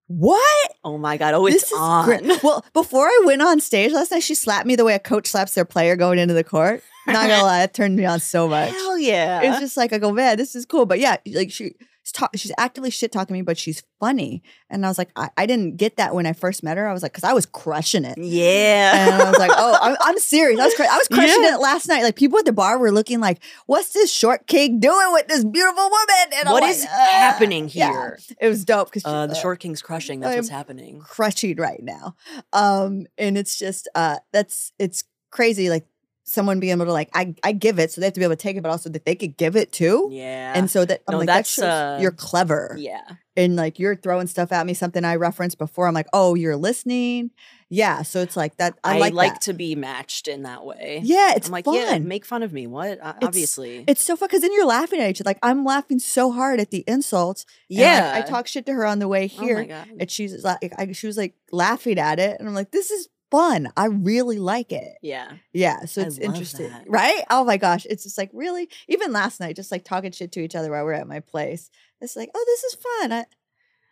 [0.09, 0.73] what?
[0.85, 2.23] oh my god oh it's this is on great.
[2.43, 5.27] Well, before I went on stage last night, she slapped me the way a coach
[5.27, 6.83] slaps their player going into the court.
[7.07, 8.71] Not gonna lie, it turned me on so much.
[8.71, 10.87] hell yeah It's just like I go, man, this is cool.
[10.87, 11.75] But yeah, like she,
[12.07, 14.43] she's, talk, she's actively shit talking me, but she's funny.
[14.71, 16.87] And I was like, I, I didn't get that when I first met her.
[16.89, 18.17] I was like, because I was crushing it.
[18.19, 20.61] yeah And I was like, oh, I'm, I'm serious.
[20.61, 21.57] I was, cra- I was crushing Yeah.
[21.57, 22.03] it last night.
[22.05, 25.45] Like people at the bar were looking like, what's this short king doing with this
[25.45, 26.33] beautiful woman?
[26.37, 27.91] And I'm what like, is "Ah." happening Yeah.
[27.91, 31.83] here It was dope because uh the short king's crushing that's what's happening crushing right
[31.83, 32.15] now.
[32.53, 35.87] Um, and it's just uh that's it's crazy, like
[36.29, 38.37] someone being able to like I I give it, so they have to be able
[38.37, 40.09] to take it, but also that they could give it too.
[40.11, 42.75] yeah And so that I'm No, like, that's, that shows uh, you're clever.
[42.79, 43.03] yeah
[43.37, 45.87] And like you're throwing stuff at me, something I referenced before.
[45.87, 47.31] I'm like, oh, you're listening.
[47.69, 48.03] Yeah.
[48.03, 48.79] So it's like that.
[48.85, 49.41] I, I, like, like, that.
[49.43, 51.01] to be matched in that way.
[51.03, 51.75] Yeah, it's I'm like, fun.
[51.75, 52.67] yeah, make fun of me.
[52.69, 53.01] What?
[53.01, 53.85] Uh, obviously.
[53.89, 55.29] it's so fun because then you're laughing at each other.
[55.29, 57.45] Like I'm laughing so hard at the insults.
[57.69, 58.13] yeah.
[58.15, 59.89] I talk shit to her on the way Oh my here, god.
[60.01, 63.09] and she's like, I, she was like laughing at it, and I'm like, this is
[63.31, 63.73] fun.
[63.77, 64.99] I really like it.
[65.03, 65.33] Yeah.
[65.53, 66.85] Yeah, so it's interesting, that.
[66.89, 67.23] right?
[67.31, 68.69] Oh my gosh, it's just like really.
[68.89, 71.71] Even last night, just like talking shit to each other while we're at my place.
[72.01, 73.13] It's like, oh, this is fun.
[73.13, 73.25] I,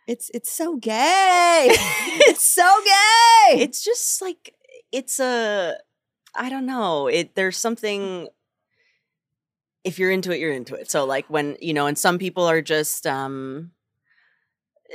[0.07, 1.67] it's it's so gay.
[1.71, 3.61] it's so gay.
[3.61, 4.53] It's just like
[4.91, 5.77] it's a.
[6.35, 7.07] I don't know.
[7.07, 8.27] It there's something.
[9.83, 10.89] If you're into it, you're into it.
[10.89, 13.71] So like when you know, and some people are just um.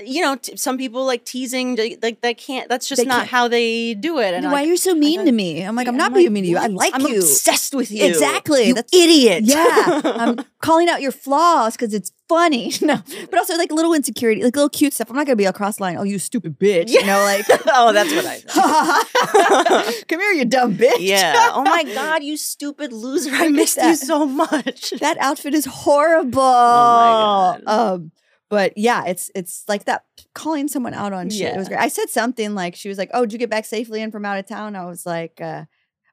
[0.04, 2.68] You know, t- some people like teasing, like they can't.
[2.68, 3.28] That's just They not can't.
[3.30, 4.34] how they do it.
[4.34, 5.62] And Why like, are you so mean to me?
[5.62, 6.56] I'm like, I'm yeah, not being mean to you.
[6.58, 6.70] I "What?
[6.72, 7.16] like I'm you.
[7.18, 8.04] obsessed with you.
[8.06, 8.68] Exactly.
[8.68, 9.44] You That's- idiot.
[9.44, 12.72] Yeah, I'm calling out your flaws because it's funny.
[12.82, 15.10] No, but also like little insecurity, like little cute stuff.
[15.10, 15.96] I'm not gonna be across the line.
[15.98, 16.90] Oh, you stupid bitch.
[16.90, 19.94] You know, like oh, that's what I.
[20.08, 20.98] Come here, you dumb bitch.
[21.00, 21.50] Yeah.
[21.52, 23.30] Oh my God, you stupid loser.
[23.34, 24.90] I at missed you so much.
[25.00, 26.40] that outfit is horrible.
[26.40, 27.94] Oh my God.
[27.94, 28.12] Um,
[28.50, 31.54] but yeah, it's it's like that calling someone out on shit.
[31.54, 31.80] It was great.
[31.80, 34.26] I said something like she was like, "Oh, did you get back safely in from
[34.26, 35.64] out of town?" I was like, uh,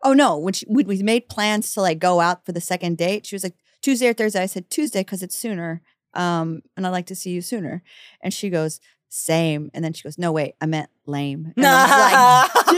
[0.03, 2.97] "Oh no." When she when we made plans to like go out for the second
[2.97, 4.43] date, she was like Tuesday or Thursday.
[4.43, 5.81] I said Tuesday because it's sooner,
[6.13, 7.81] um, and I'd like to see you sooner.
[8.21, 8.79] And she goes,
[9.09, 12.77] "Same." And then she goes, "No, wait, I meant lame." And I was like,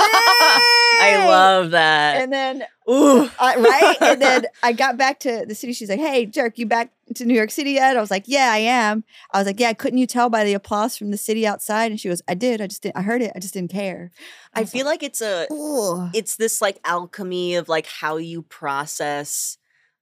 [1.01, 2.21] I love that.
[2.21, 3.23] And then Ooh.
[3.39, 3.95] uh, right?
[4.01, 5.73] And then I got back to the city.
[5.73, 8.49] She's like, "Hey, jerk, you back to New York City yet?" I was like, "Yeah,
[8.51, 11.45] I am." I was like, "Yeah, couldn't you tell by the applause from the city
[11.47, 12.61] outside?" And she goes, "I did.
[12.61, 12.97] I just didn't.
[12.97, 13.31] I heard it.
[13.35, 14.11] I just didn't care."
[14.53, 16.09] I feel like it's a Ugh.
[16.13, 19.58] it's this like alchemy of like how you process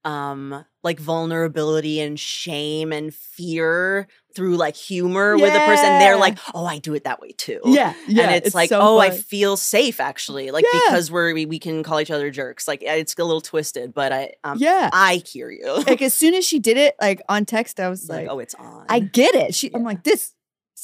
[0.07, 6.37] um like vulnerability and shame and fear through like humor with a person they're like
[6.53, 8.23] oh i do it that way too yeah, yeah.
[8.23, 10.79] and it's, like so oh i feel safe actually like Yeah.
[10.85, 14.13] because we're we, we can call each other jerks like it's a little twisted but
[14.13, 14.89] i um, yeah.
[14.93, 18.09] i hear you like as soon as she did it, like on text, I was
[18.09, 19.53] like, like, oh it's on I get it.
[19.53, 20.33] She, I'm like, this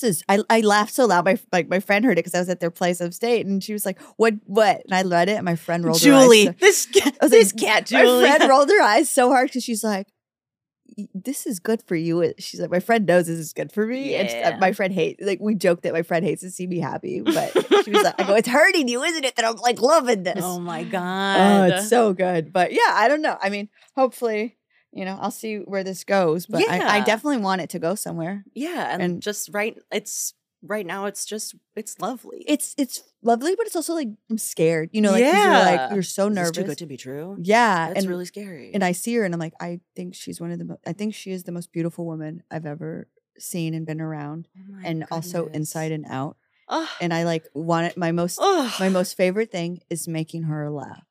[0.02, 0.24] is.
[0.28, 1.26] I, I laughed so loud.
[1.26, 3.74] My like my friend heard it because I was at their place upstate, and she
[3.74, 4.34] was like, "What?
[4.46, 6.56] What?" And I read it, and my friend rolled julie her eyes.
[6.60, 8.04] this cat, this like, cat My
[8.38, 10.08] friend rolled her eyes so hard because she's like,
[11.14, 14.16] "This is good for you." She's like, "My friend knows this is good for me."
[14.16, 15.24] And she- uh, my friend hates.
[15.24, 17.52] Like we joke that my friend hates to see me happy, but
[17.84, 19.36] she was like, "I go, it's hurting you, isn't it?
[19.36, 22.52] That I'm like loving this." oh my god Oh, it's so good.
[22.54, 23.38] But yeah, I don't know.
[23.42, 24.58] I mean, hopefully,
[24.94, 26.46] you know, I'll see where this goes.
[26.46, 28.46] But I, I definitely want it to go somewhere.
[28.54, 30.34] yeah and, and- just right it's
[30.66, 32.44] right now it's just it's lovely.
[32.48, 34.90] It's it's lovely, but it's also like I'm scared.
[34.94, 35.94] You know, like 'cause you're like Yeah.
[35.94, 36.52] you're so nervous.
[36.52, 37.36] too good to be true.
[37.42, 38.72] yeah, and really scary.
[38.74, 40.66] and I see her and I'm like, I think she's one of the.
[40.66, 43.08] Mo- I think she is the most beautiful woman I've ever
[43.40, 46.38] seen and been around, Oh and also inside and out.
[47.02, 47.98] And I like want it.
[47.98, 48.40] My most
[48.80, 51.04] my most favorite thing is making her laugh,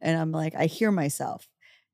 [0.00, 1.48] and I'm like, I hear myself,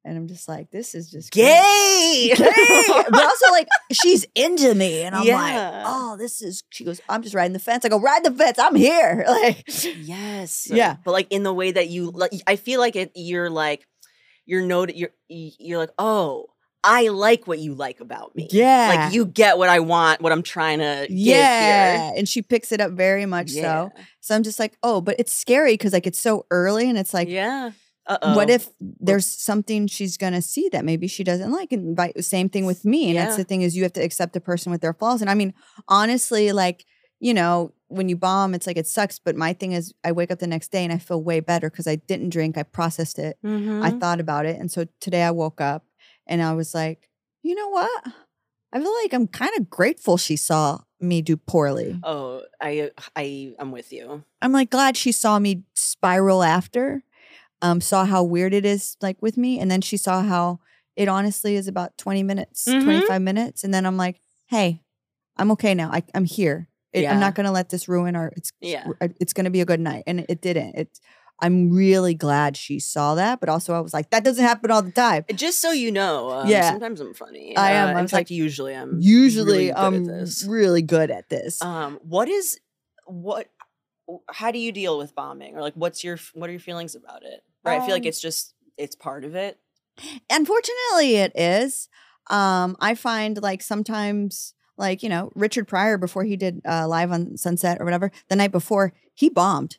[0.04, 2.32] and I'm just like, this is just gay.
[2.34, 2.34] Gay!
[3.10, 5.36] but also like she's into me, and I'm Yeah.
[5.36, 6.62] like, oh, this is.
[6.70, 7.84] She goes, I'm just riding the fence.
[7.84, 8.58] I go, ride the fence.
[8.58, 9.24] I'm here.
[9.28, 9.64] Like,
[9.98, 10.68] yes.
[10.72, 10.96] Yeah.
[11.04, 13.86] But like in the way that you like I feel like it you're like
[14.46, 16.46] you're note you're you're like, "Oh,
[16.82, 20.32] I like what you like about me." yeah, Like you get what I want, what
[20.32, 23.90] I'm trying to yeah, and she picks it up very much so.
[24.20, 27.12] So I'm just like, oh, but it's scary because like it's so early, and it's
[27.14, 27.70] like, yeah.
[28.06, 28.34] Uh-oh.
[28.34, 31.72] what if there's something she's gonna see that maybe she doesn't like?
[31.72, 33.10] And by, same thing with me.
[33.10, 35.20] And that's the thing is you have to accept a person with their flaws.
[35.20, 35.54] And I mean,
[35.88, 36.84] honestly, like
[37.22, 39.18] you know, when you bomb, it's like it sucks.
[39.18, 41.68] But my thing is, I wake up the next day and I feel way better
[41.68, 42.56] because I didn't drink.
[42.56, 43.36] I processed it.
[43.44, 44.00] I Mhm.
[44.00, 45.84] thought about it, and so today I woke up
[46.26, 47.10] and I was like,
[47.42, 47.90] you know what?
[48.72, 51.98] I feel like I'm kind of grateful she saw me do poorly.
[52.02, 54.24] Oh, I I I'm with you.
[54.40, 57.02] I'm like glad she saw me spiral after,
[57.62, 60.60] um, saw how weird it is like with me, and then she saw how
[60.96, 62.82] it honestly is about 20 minutes, Mhm.
[62.84, 64.82] 25 minutes, and then I'm like, hey,
[65.36, 65.90] I'm okay now.
[65.92, 66.68] I, I'm here.
[66.92, 67.12] It, Yeah.
[67.14, 68.32] I'm not gonna let this ruin our.
[68.36, 68.88] It's Yeah.
[69.20, 70.74] It's gonna be a good night, and it didn't.
[70.76, 71.00] It's.
[71.42, 74.82] I'm really glad she saw that, but also I was like, that doesn't happen all
[74.82, 75.24] the time.
[75.34, 76.68] Just so you know, um, Yeah.
[76.72, 77.56] sometimes I'm funny.
[77.56, 77.88] I am.
[77.96, 80.04] Uh, I in fact, like, usually I'm Usually, really I'm
[80.46, 81.62] really good at this.
[81.62, 82.58] Um, what is
[83.06, 83.46] what?
[84.28, 87.22] How do you deal with bombing, or like, what's your what are your feelings about
[87.22, 87.40] it?
[87.64, 89.58] Right, I feel like Um, it's just it's part of it.
[90.30, 91.88] Unfortunately, it is.
[92.30, 97.12] Um, I find like sometimes, like you know, Richard Pryor before he did uh, live
[97.12, 99.78] on Sunset or whatever, the night before he bombed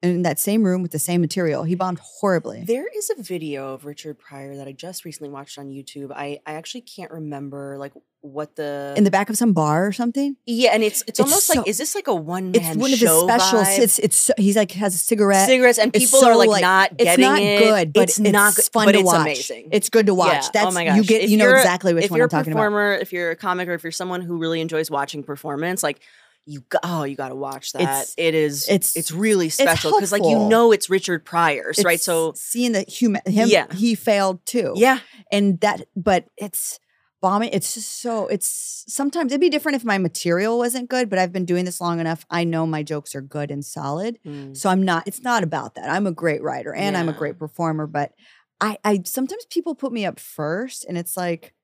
[0.00, 1.64] in that same room with the same material.
[1.64, 2.62] He bombed horribly.
[2.64, 6.12] There is a video of Richard Pryor that I just recently watched on YouTube.
[6.12, 9.92] I I actually can't remember like what the in the back of some bar or
[9.92, 10.36] something.
[10.44, 12.78] yeah, and it's it's, It's almost so- like is this like a one It's man
[12.80, 13.62] one of his show specials.
[13.68, 13.78] vibe?
[13.78, 15.46] It's it's so, he's like has a cigarette.
[15.46, 17.58] cigarettes and It's people are like, like- not it's getting not it.
[17.62, 19.20] good, but it's, not good, fun but to it's watch.
[19.20, 19.68] amazing.
[19.72, 20.32] It's good to watch.
[20.32, 20.48] Yeah.
[20.52, 20.96] That's oh my gosh.
[20.96, 22.62] you get If you know you're exactly which one you're I'm talking a about.
[22.64, 26.00] performer, if you're a comic, or if you're someone who really enjoys watching performance, like
[26.44, 27.82] you got oh you got to watch that.
[27.82, 32.00] It's- it is it's- it's really special because like you know it's Richard Pryor, right?
[32.00, 33.72] So seeing the human him, Yeah.
[33.72, 34.72] he failed too.
[34.74, 34.98] yeah,
[35.30, 36.80] and that but it's
[37.20, 41.18] bombing it's just so it's sometimes it'd be different if my material wasn't good but
[41.18, 44.56] i've been doing this long enough i know my jokes are good and solid Mm.
[44.56, 47.38] so i'm not it's not about that i'm a great writer and i'm a great
[47.38, 48.12] performer but
[48.60, 51.54] i i sometimes people put me up first and it's like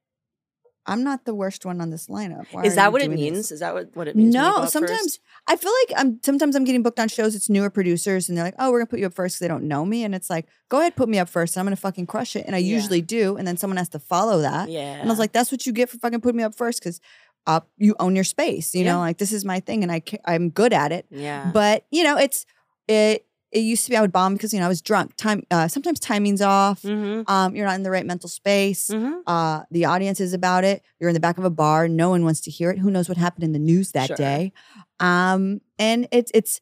[0.87, 3.33] i'm not the worst one on this lineup Why is that what it doing this?
[3.33, 3.53] means?
[3.53, 4.35] Is that what, what it means?
[4.35, 7.09] when you go no up sometimes i feel like i'm sometimes i'm getting booked on
[7.09, 9.41] shows it's newer producers and they're like oh we're gonna put you up first because
[9.41, 11.67] they don't know me and it's like go ahead put me up first and i'm
[11.67, 12.75] gonna fucking crush it and i Yeah.
[12.77, 15.51] usually do and then someone has to follow that yeah, and I was like, that's
[15.53, 17.01] what you get for fucking putting me up first because
[17.47, 18.75] uh, you own your space.
[18.75, 18.93] You Yeah.
[18.95, 21.05] know, like this is my thing and I ca- I'm good at it.
[21.11, 22.47] yeah, But, you know, it's,
[22.89, 25.17] it, it used to be I would bomb because, you know, I was drunk.
[25.17, 26.83] Time, uh, sometimes timing's off.
[26.83, 27.23] mm-hmm.
[27.31, 28.89] Um, you're not in the right mental space.
[28.89, 29.21] Mm-hmm.
[29.27, 30.83] Uh, the audience is about it.
[30.99, 31.87] You're in the back of a bar.
[31.89, 32.79] No one wants to hear it.
[32.81, 34.17] Who knows what happened in the news that Sure.
[34.17, 34.53] day?
[35.01, 36.61] Um, and it's it's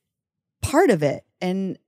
[0.60, 1.24] part of it.
[1.40, 1.78] And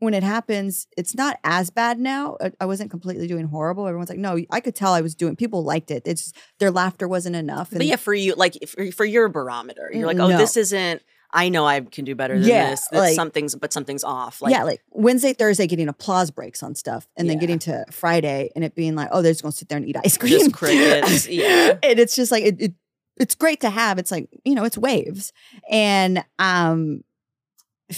[0.00, 2.36] when it happens, it's not as bad now.
[2.40, 3.86] I- I wasn't completely doing horrible.
[3.88, 5.34] Everyone's like, no, I could tell I was doing.
[5.36, 6.02] People liked it.
[6.06, 7.70] It's their laughter wasn't enough.
[7.72, 10.38] But yeah, for you, like for, for your barometer, you're like, oh, No.
[10.38, 11.02] this isn't.
[11.30, 12.88] I know I can do better than Yeah, this.
[12.88, 14.40] That like- something's, but something's off.
[14.40, 18.50] Like, yeah, like Wednesday, Thursday, getting applause breaks on stuff, and then getting to Friday
[18.54, 20.38] and it being like, oh, they're just gonna sit there and eat ice cream.
[20.38, 21.74] Just crickets, yeah.
[21.82, 22.72] and it's just like it, it.
[23.18, 23.98] It's great to have.
[23.98, 25.32] It's like you know, it's waves,
[25.70, 27.02] and um,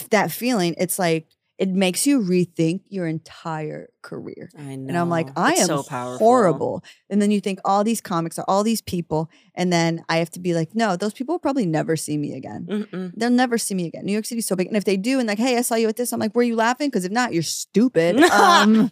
[0.09, 0.75] that feeling.
[0.77, 1.27] It's like
[1.61, 4.49] it makes you rethink your entire career.
[4.57, 4.87] I know.
[4.89, 6.17] And I'm like, I It's am so powerful.
[6.17, 6.83] horrible.
[7.07, 10.31] And then you think all these comics are all these people, and then I have
[10.31, 12.65] to be like, no, those people will probably never see me again.
[12.67, 13.13] Mm-mm.
[13.15, 14.05] They'll never see me again.
[14.05, 14.67] New York City's so big.
[14.67, 16.41] And if they do, and like, hey, I saw you at this, I'm like, were
[16.41, 16.89] you laughing?
[16.89, 18.19] Because if not, you're stupid.
[18.41, 18.89] um,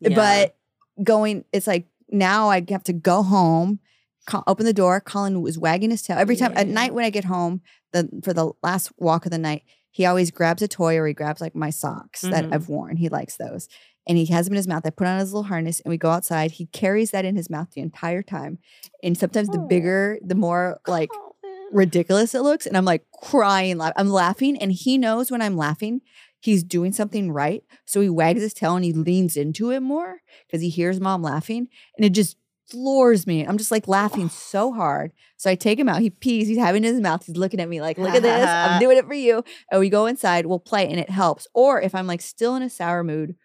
[0.00, 0.56] But
[1.02, 3.80] going, it's like now I have to go home,
[4.28, 5.00] call, open the door.
[5.00, 7.60] Colin was wagging his tail every time at night when I get home.
[7.92, 9.62] The for the last walk of the night,
[9.94, 12.52] he always grabs a toy or he grabs like my socks that Mhm.
[12.52, 12.96] I've worn.
[12.96, 13.68] He likes those.
[14.06, 14.82] And he has them in his mouth.
[14.84, 16.50] I put on his little harness and we go outside.
[16.50, 18.58] He carries that in his mouth the entire time.
[19.04, 21.68] And sometimes the bigger, the more like Colin.
[21.72, 26.00] ridiculous it looks and i'm like crying i'm laughing and he knows when i'm laughing
[26.40, 30.18] he's doing something right so he wags his tail and he leans into it more
[30.46, 31.66] because he hears mom laughing
[31.96, 32.36] and it just
[32.68, 33.46] floors me.
[33.46, 35.12] I'm just like laughing so hard.
[35.36, 36.00] So I take him out.
[36.00, 36.48] He pees.
[36.48, 37.24] He's having it in his mouth.
[37.24, 38.48] He's looking at me like, look at this.
[38.48, 39.44] I'm doing it for you.
[39.70, 40.46] And we go inside.
[40.46, 41.46] We'll play and it helps.
[41.54, 43.36] Or if I'm like still in a sour mood,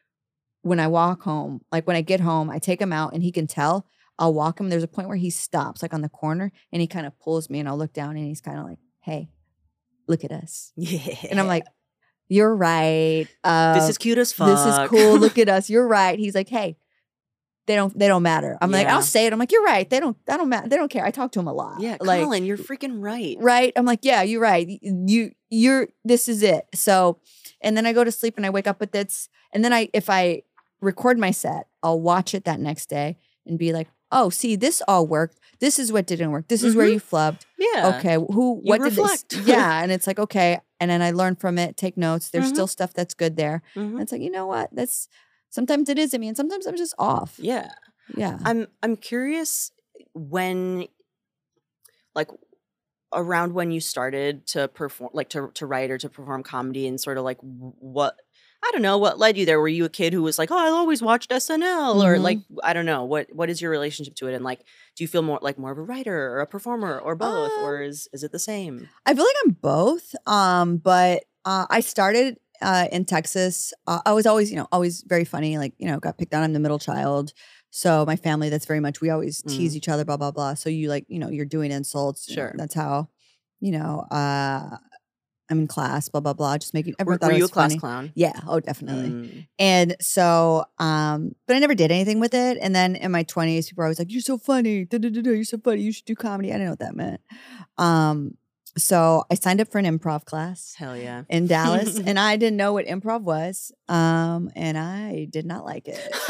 [0.61, 3.31] when I walk home, like when I get home, I take him out and he
[3.31, 3.85] can tell.
[4.17, 4.69] I'll walk him.
[4.69, 7.49] There's a point where he stops, like on the corner, and he kind of pulls
[7.49, 9.29] me, and I'll look down, and he's kind of like, "Hey,
[10.09, 11.15] look at us." Yeah.
[11.31, 11.63] And I'm like,
[12.27, 13.27] "You're right.
[13.45, 14.49] Uh, this is cute as fuck.
[14.49, 15.17] this is cool.
[15.17, 15.69] Look at us.
[15.69, 16.75] You're right." He's like, "Hey,
[17.69, 19.89] they don't they don't matter." I'm like, "I'll say it." I'm like, "You're right.
[19.89, 20.17] They don't.
[20.27, 20.67] I don't matter.
[20.67, 21.79] They don't care." I talk to him a lot.
[21.79, 23.37] yeah, like Colin, you're freaking right.
[23.39, 23.71] right.
[23.77, 24.67] I'm like, "Yeah, you're right.
[24.81, 27.19] You you're this is it." So,
[27.61, 29.89] and then I go to sleep and I wake up with this, and then I
[29.93, 30.41] if I
[30.81, 34.81] record my set, I'll watch it that next day and be like, "Oh, see, this
[34.87, 35.39] all worked.
[35.59, 36.47] This is what didn't work.
[36.47, 36.93] This is where Mhm.
[36.93, 37.97] you flubbed." Yeah.
[37.97, 39.29] okay who what reflect.
[39.29, 42.29] did this yeah and it's like okay and then i learn from it take notes
[42.29, 42.53] there's Mhm.
[42.55, 43.91] still stuff that's good there Mhm.
[43.91, 45.07] and it's like you know what that's
[45.49, 47.35] sometimes it is in me and sometimes i'm just off.
[47.39, 47.71] Yeah.
[48.15, 48.37] yeah.
[48.45, 49.71] I'm I'm curious
[50.13, 50.87] when
[52.15, 52.29] like
[53.13, 56.99] around when you started to perform like to to write or to perform comedy and
[56.99, 58.15] sort of like what
[58.61, 59.59] I don't know what led you there?
[59.59, 62.21] Were you a kid who was like oh I always watched SNL or Mhm.
[62.23, 64.33] like I don't know what what is your relationship to it?
[64.35, 64.59] And like
[64.95, 67.63] do you feel more like more of a writer or a performer or both Um,
[67.63, 68.89] or is is it the same?
[69.05, 74.11] I feel like i'm both um but uh i started uh in texas uh, i
[74.13, 76.59] was always you know always very funny like you know got picked on i'm the
[76.59, 77.33] middle child
[77.71, 79.77] so my family that's very much we always tease Mm.
[79.77, 82.53] each other blah blah blah so you like you know you're doing insults Sure.
[82.57, 83.09] that's how
[83.59, 84.77] you know uh
[85.51, 87.45] i'm in class blah blah blah just making everyone were, thought were I you a
[87.45, 87.79] was class funny.
[87.79, 89.47] clown yeah oh definitely Mm.
[89.59, 92.57] And so, um, but I never did anything with it.
[92.61, 94.87] And then in my 20s, people were always like, You're so funny.
[94.89, 95.81] You're so funny.
[95.81, 96.49] You should do comedy.
[96.49, 97.19] I didn't know what that meant.
[97.77, 98.37] Um,
[98.77, 102.57] so I signed up for an improv class hell yeah in Dallas, and I didn't
[102.57, 103.71] know what improv was.
[103.87, 105.99] Um, and I did not like it.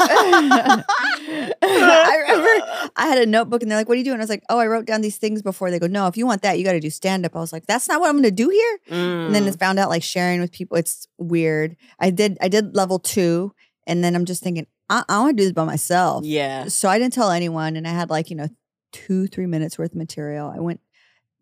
[1.62, 4.18] I remember I had a notebook and they're like, What are you doing?
[4.18, 5.70] I was like, Oh, I wrote down these things before.
[5.70, 7.36] They go, No, if you want that, you got to do stand up.
[7.36, 9.48] I was like, That's not what I'm going to do here and then Mm.
[9.48, 13.52] it's found out like sharing with people it's weird i did i did level two
[13.86, 16.88] and then i'm just thinking i, I want to do this by myself yeah so
[16.88, 18.48] i didn't tell anyone and i had like you know
[18.92, 20.80] two three minutes worth of material i went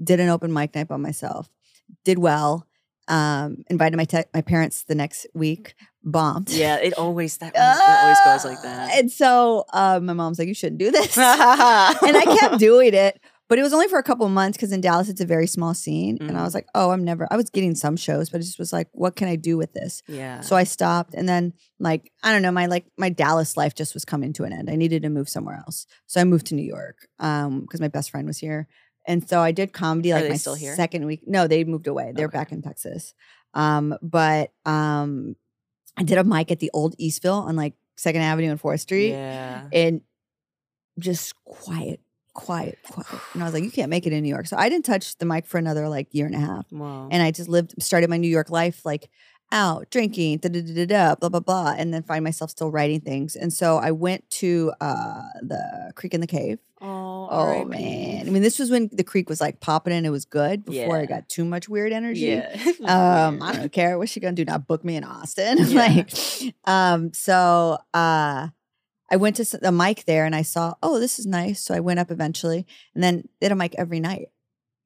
[0.02, 1.48] did an open mic night by myself
[2.04, 2.66] did well
[3.08, 8.00] um invited my te- my parents the next week bombed yeah it always that it
[8.00, 11.24] always goes like that and so uh, my mom's like you shouldn't do this and
[12.16, 13.18] i kept doing it
[13.48, 15.46] but it was only for a couple of months because in Dallas it's a very
[15.46, 16.18] small scene.
[16.20, 16.44] And I Mhm.
[16.44, 18.88] was like, oh, I'm never, I was getting some shows, but it just was like,
[18.92, 20.02] what can I do with this?
[20.06, 21.14] yeah So I stopped.
[21.14, 24.44] And then, like, I don't know, my like my Dallas life just was coming to
[24.44, 24.68] an end.
[24.68, 25.86] I needed to move somewhere else.
[26.06, 28.68] So I moved to New York um, because my best friend was here.
[29.08, 30.76] And so I did comedy like my still here?
[30.76, 31.22] second week.
[31.26, 32.12] No, they moved away.
[32.14, 32.38] They're Okay.
[32.38, 33.14] back in Texas.
[33.54, 35.34] Um, but um,
[35.96, 39.10] I did a mic at the old Eastville on like Second Avenue and Fourth Street
[39.10, 40.02] yeah and
[41.00, 42.00] just quiet,
[42.34, 43.22] quiet, quiet.
[43.34, 44.46] And I was like, you can't make it in New York.
[44.46, 46.70] So I didn't touch the mic for another like year and a half.
[46.70, 47.08] Wow.
[47.10, 49.08] And I just lived, started my New York life like
[49.50, 51.74] out, drinking, da da da da blah, blah, blah.
[51.76, 53.34] And then find myself still writing things.
[53.36, 56.58] And so I went to uh, the Creek and the Cave.
[56.80, 58.26] oh, Oh, man.
[58.26, 60.96] I mean, this was when the creek was like popping and it was good before
[60.96, 61.02] Yeah.
[61.02, 62.20] I got too much weird energy.
[62.20, 62.54] Yeah.
[62.88, 63.98] Um, I don't care.
[63.98, 64.44] What's she gonna do?
[64.44, 65.58] Not book me in Austin?
[65.66, 65.78] Yeah.
[65.78, 66.10] like,
[66.64, 68.48] um, so uh
[69.10, 71.62] I went to the mic there and I saw, oh, this is nice.
[71.64, 74.28] So I went up eventually and then did a mic every night.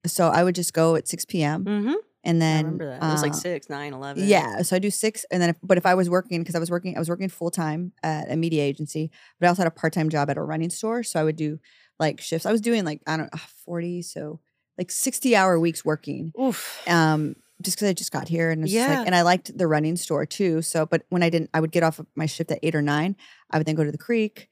[0.07, 1.65] So I would just go at 6 p.m.
[1.65, 1.95] Mhm.
[2.25, 3.03] And I then remember that.
[3.03, 4.25] It was like uh, six, nine, eleven.
[4.25, 6.59] yeah, so I do six, and then if, but if I was working because I
[6.59, 9.69] was working, I was working full time at a media agency, but I also had
[9.69, 11.59] a part time job at a running store, so I would do
[11.99, 12.47] like shifts.
[12.47, 14.41] I was doing like I don't know forty, so
[14.79, 16.83] like sixty hour weeks working, Oof.
[16.89, 18.89] um, just because I just got here and Yeah.
[18.89, 20.63] like, and I liked the running store too.
[20.63, 22.83] So, but when I didn't, I would get off of my shift at eight or
[22.83, 23.15] nine.
[23.51, 24.49] I would then go to the creek,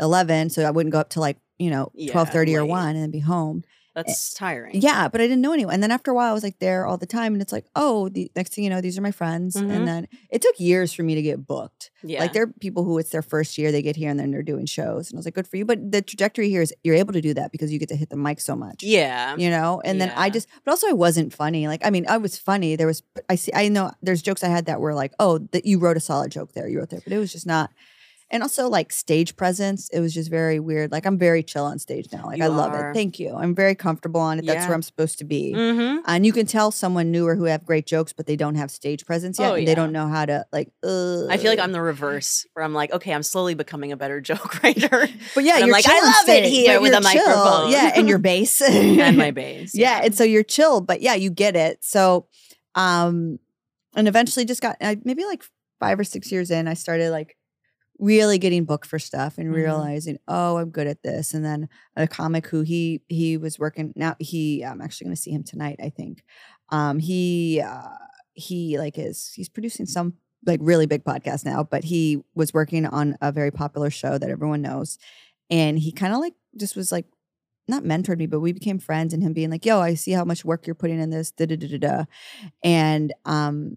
[0.00, 2.90] eleven, so I wouldn't go up to like you know Yeah, twelve thirty or one,
[2.94, 3.62] and then be home.
[3.96, 4.80] That's tiring.
[4.80, 5.74] Yeah, but I didn't know anyone.
[5.74, 7.64] And then after a while, I was like there all the time, and it's like,
[7.74, 9.56] oh, the next thing you know, these are my friends.
[9.56, 9.70] Mhm.
[9.74, 11.90] And then it took years for me to get booked.
[12.04, 12.20] Yeah.
[12.20, 14.42] Like there are people who it's their first year, they get here and then they're
[14.42, 15.64] doing shows, and I was like, good for you.
[15.64, 18.10] But the trajectory here is you're able to do that because you get to hit
[18.10, 18.82] the mic so much.
[18.82, 19.34] yeah.
[19.36, 21.66] You know, and then I just, but also I wasn't funny.
[21.66, 22.76] Like, I mean, I was funny.
[22.76, 25.64] There was, I see, I know there's jokes I had that were like, oh, that
[25.66, 27.70] you wrote a solid joke there, you wrote there, but it was just not.
[28.28, 30.90] And also like stage presence, it was just very weird.
[30.90, 32.26] Like I'm very chill on stage now.
[32.26, 32.90] Like You I love are.
[32.90, 32.94] it.
[32.94, 33.32] Thank you.
[33.36, 34.46] I'm very comfortable on it.
[34.46, 35.52] That's where I'm supposed to be.
[35.54, 35.98] Mm-hmm.
[36.06, 39.06] And you can tell someone newer who have great jokes, but they don't have stage
[39.06, 39.66] presence yet, Oh, and yeah.
[39.70, 40.72] they don't know how to like.
[40.82, 43.96] Uh, I feel like I'm the reverse, where I'm like, okay, I'm slowly becoming a
[43.96, 45.08] better joke writer.
[45.36, 47.02] But yeah, you're like, I love it here with a chill.
[47.02, 47.70] microphone.
[47.70, 49.72] Yeah, and your bass and my bass.
[49.72, 51.78] yeah, and so you're chill, but yeah, you get it.
[51.84, 52.26] So,
[52.74, 53.38] um,
[53.94, 55.44] and eventually just got I, maybe like
[55.78, 57.36] five or six years in, I started like
[57.98, 59.54] really getting booked for stuff and Mhm.
[59.56, 61.32] realizing, oh, I'm good at this.
[61.34, 64.16] And then a comic who he he was working now.
[64.18, 65.78] He I'm actually going to see him tonight.
[65.82, 66.22] I think.
[66.70, 67.88] Um, he uh,
[68.34, 70.14] he like is he's producing some
[70.44, 74.30] like really big podcast now, but he was working on a very popular show that
[74.30, 74.98] everyone knows,
[75.50, 77.06] and he kind of like just was like
[77.68, 79.12] not mentored me, but we became friends.
[79.14, 81.46] And him being like, "Yo, I see how much work you're putting in this," da
[81.46, 82.04] da da da da,
[82.62, 83.76] and um,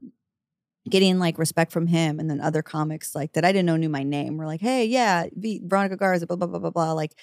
[0.90, 3.90] getting like respect from him and then other comics like that I didn't know knew
[3.90, 6.92] my name were like, "Hey, yeah, V- Veronica Garza," blah blah blah blah blah.
[6.94, 7.14] Like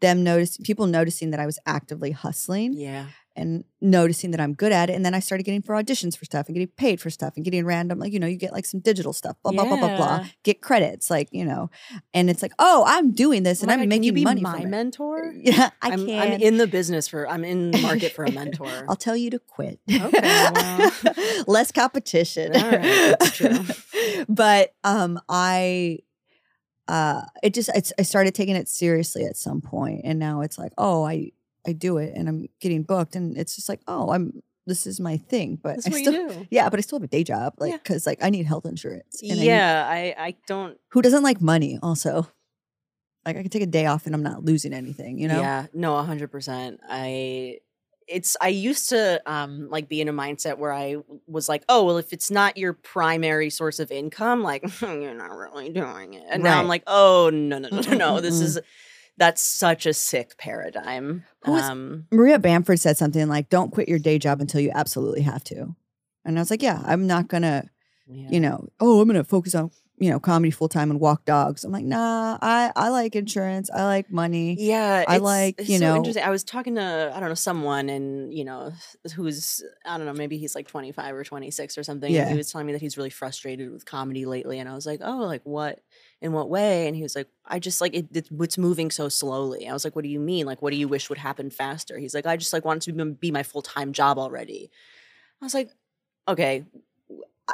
[0.00, 3.06] them noticing people noticing that I was actively hustling Yeah.
[3.36, 4.94] And noticing that I'm good at it.
[4.94, 7.44] And then I started getting for auditions for stuff and getting paid for stuff and
[7.44, 9.96] getting random, like, you know, you get like some digital stuff, blah, blah, blah, blah,
[9.96, 10.16] blah.
[10.22, 10.26] Yeah.
[10.42, 11.70] Get credits, like, you know,
[12.14, 14.24] and it's like, oh, I'm doing this and Oh I'm God, making can you be
[14.24, 14.68] money my from it.
[14.70, 15.34] mentor?
[15.42, 16.32] Yeah, I I'm, can.
[16.34, 17.28] I'm in the business for.
[17.28, 18.68] I'm in the market for a mentor.
[18.88, 19.78] I'll tell you to quit.
[19.90, 20.92] Okay, well.
[21.46, 22.56] Less competition.
[22.56, 23.58] All right, that's true.
[24.28, 26.00] but um I
[26.88, 30.58] uh it just it's, I started taking it seriously at some point and now it's
[30.58, 31.32] like, oh, I
[31.66, 34.98] I do it and I'm getting booked and it's just like, oh, I'm this is
[34.98, 37.70] my thing, but That's I still yeah, but I still have a day job, like
[37.70, 37.76] Yeah.
[37.78, 39.20] because like I need health insurance.
[39.22, 40.76] and I need- Yeah, I, I don't.
[40.90, 41.78] who doesn't like money?
[41.82, 42.26] Also,
[43.24, 45.18] like I can take a day off and I'm not losing anything.
[45.18, 45.40] You know?
[45.40, 46.80] Yeah, no, hundred percent.
[46.88, 47.58] I
[48.08, 51.84] it's I used to um like be in a mindset where I was like, oh
[51.84, 56.24] well, if it's not your primary source of income, like you're not really doing it.
[56.28, 58.58] And now I'm like, oh no no no no no, this is
[59.18, 61.24] that's such a sick paradigm.
[61.46, 65.22] Was- Um, Maria Bamford said something like, "Don't quit your day job until you absolutely
[65.22, 65.74] have to."
[66.24, 67.64] And I was like, "Yeah, I'm not gonna."
[68.08, 68.28] yeah.
[68.30, 71.64] you know, oh, I'm gonna focus on you know comedy full time and walk dogs.
[71.64, 73.70] I'm like, nah, I I like insurance.
[73.70, 74.56] I like money.
[74.60, 76.22] Yeah, I like, it's you so know- interesting.
[76.22, 78.72] I was talking to I don't know someone, and you know,
[79.14, 82.12] who's I don't know, maybe he's like twenty five or twenty six or something.
[82.12, 82.28] Yeah.
[82.28, 85.00] he was telling me that he's really frustrated with comedy lately, and I was like,
[85.02, 85.80] oh, like what?
[86.22, 86.86] In what way?
[86.86, 88.28] And he was like, I just like it, it.
[88.40, 89.68] It's moving so slowly.
[89.68, 90.46] I was like, what do you mean?
[90.46, 91.98] Like, what do you wish would happen faster?
[91.98, 94.70] He's like, I just like want it to be- my full time job already.
[95.42, 95.70] I was like,
[96.26, 96.64] okay.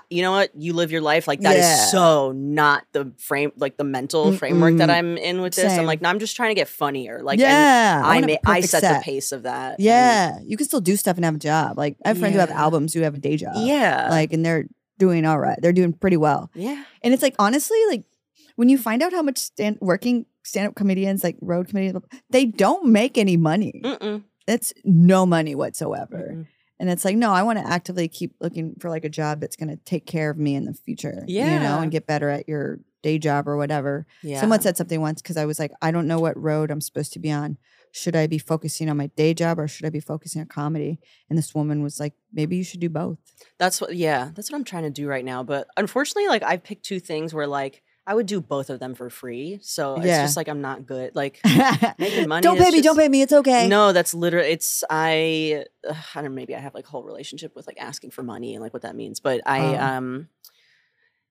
[0.08, 0.50] You know what?
[0.56, 1.84] You live your life like that is Yeah.
[1.86, 5.70] so not the frame, like the mental framework that I'm in with this.
[5.70, 7.20] I'm like, no, I'm just trying to get funnier.
[7.22, 9.72] Like, yeah, I ma- I perfect set, the pace of that.
[9.74, 11.76] and- Yeah, you can still do stuff and have a job.
[11.76, 13.52] Like I have friends who have albums who have a day job.
[13.58, 14.64] yeah, like and they're
[14.98, 15.58] doing all right.
[15.60, 16.50] They're doing pretty well.
[16.54, 18.04] yeah, And it's like honestly, like
[18.56, 22.46] when you find out how much stand working stand up comedians, like road comedians, they
[22.46, 23.80] don't make any money.
[23.84, 26.30] Mm-mm, It's no money whatsoever.
[26.32, 26.46] mm-mm.
[26.80, 29.54] And it's like, no, I want to actively keep looking for like a job that's
[29.54, 31.22] going to take care of me in the future.
[31.28, 34.04] yeah You know, and get better at your day job or whatever.
[34.20, 34.40] yeah.
[34.40, 37.12] Someone said something once because I was like, I don't know what road I'm supposed
[37.12, 37.56] to be on.
[37.92, 40.98] Should I be focusing on my day job or should I be focusing on comedy?
[41.30, 43.18] And this woman was like, maybe you should do both.
[43.60, 43.94] that's what.
[43.94, 45.44] Yeah, that's what I'm trying to do right now.
[45.44, 48.94] But unfortunately, like I've picked two things where like I would do both of them
[48.96, 49.60] for free.
[49.62, 50.22] So it's Yeah.
[50.24, 51.14] just like I'm not good.
[51.14, 51.38] Like
[51.98, 52.42] making money.
[52.42, 53.22] don't is pay me, don't just- pay me.
[53.22, 53.68] It's okay.
[53.68, 55.64] No, that's literally it's I.
[55.88, 56.34] ugh, I don't know.
[56.36, 58.82] Maybe I have like a whole relationship with like asking for money and like what
[58.82, 59.20] that means.
[59.20, 59.78] But I Oh.
[59.78, 60.28] um,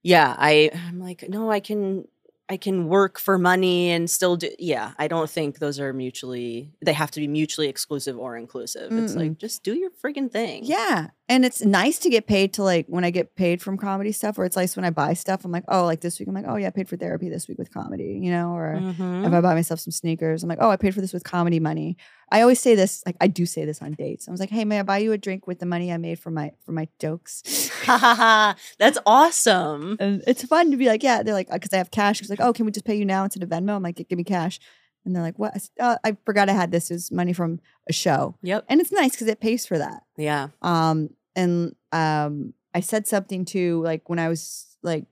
[0.01, 2.07] yeah, I I'm like no, I can
[2.51, 4.49] I can work for money and still do.
[4.59, 6.73] Yeah, I don't think those are mutually.
[6.83, 8.91] They have to be mutually exclusive or inclusive.
[8.91, 10.65] It's like just do your friggin' thing.
[10.65, 11.07] Yeah.
[11.29, 14.37] And it's nice to get paid to like when I get paid from comedy stuff,
[14.37, 15.45] or it's nice when I buy stuff.
[15.45, 17.47] I'm like, oh, like this week, I'm like, oh yeah, I paid for therapy this
[17.47, 19.25] week with comedy, you know, or Mhm.
[19.25, 21.61] if I buy myself some sneakers, I'm like, oh, I paid for this with comedy
[21.61, 21.95] money.
[22.31, 24.27] I always say this, like I do say this on dates.
[24.27, 26.17] I was like, hey, may I buy you a drink with the money I made
[26.17, 27.69] for my for my jokes?
[27.85, 29.97] That's awesome.
[29.99, 32.21] and it's fun to be like, yeah, they're like, because I have cash.
[32.21, 33.75] It's like, oh, can we just pay you now instead of Venmo?
[33.75, 34.59] I'm like, give me cash.
[35.03, 35.53] And they're like, what?
[35.55, 36.91] I said, "Uh, I forgot I had this.
[36.91, 37.59] It was money from
[37.89, 38.35] a show.
[38.43, 38.65] Yep.
[38.69, 40.03] And it's nice because it pays for that.
[40.15, 40.49] Yeah.
[40.61, 45.05] Um, and um, I said something to like when I was like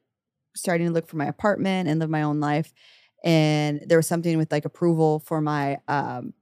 [0.55, 2.71] starting to look for my apartment and live my own life,
[3.23, 6.33] and there was something with like approval for my um,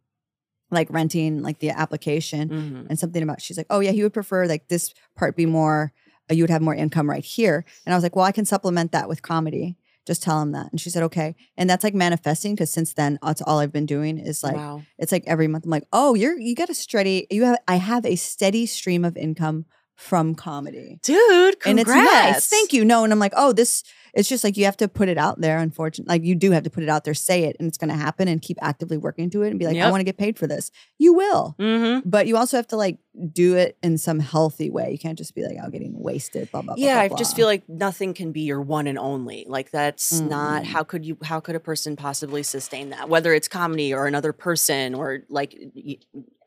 [0.72, 2.88] like renting like the application Mhm.
[2.90, 5.94] and something about she's like, oh yeah, he would prefer like this part be more,
[6.30, 8.46] uh, you would have more income right here, and I was like, well, I can
[8.46, 9.78] supplement that with comedy.
[10.06, 13.20] Just tell him that, and she said okay, and that's like manifesting because since then
[13.22, 14.82] that's all I've been doing is like wow.
[14.98, 17.76] it's like every month I'm like, oh, you're you got a steady you have I
[17.76, 19.66] have a steady stream of income
[19.96, 21.00] from comedy.
[21.02, 21.66] Dude, congrats.
[21.66, 22.48] And it's nice.
[22.48, 22.86] Thank you.
[22.86, 23.84] No, and I'm like, oh, this
[24.18, 26.12] it's just like you have to put it out there, unfortunately.
[26.12, 28.28] Like you do have to put it out there, say it, and it's gonna happen
[28.28, 30.48] and keep actively working to it and be like, I want to get paid for
[30.48, 30.72] this.
[30.98, 31.56] You will.
[31.60, 32.10] Mm-hmm.
[32.10, 32.98] But you also have to like
[33.32, 34.92] do it in some healthy way.
[34.92, 36.84] You can't just be like, oh, getting wasted, blah, blah, blah.
[36.84, 37.38] yeah blah, i just blah.
[37.38, 40.66] feel like nothing can be your one and only like that's not Mm-mm.
[40.66, 44.34] how could you how could a person possibly sustain that whether it's comedy or another
[44.34, 45.56] person or like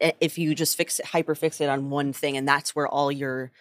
[0.01, 3.53] if you just fix it hyper it on one thing and that's where all your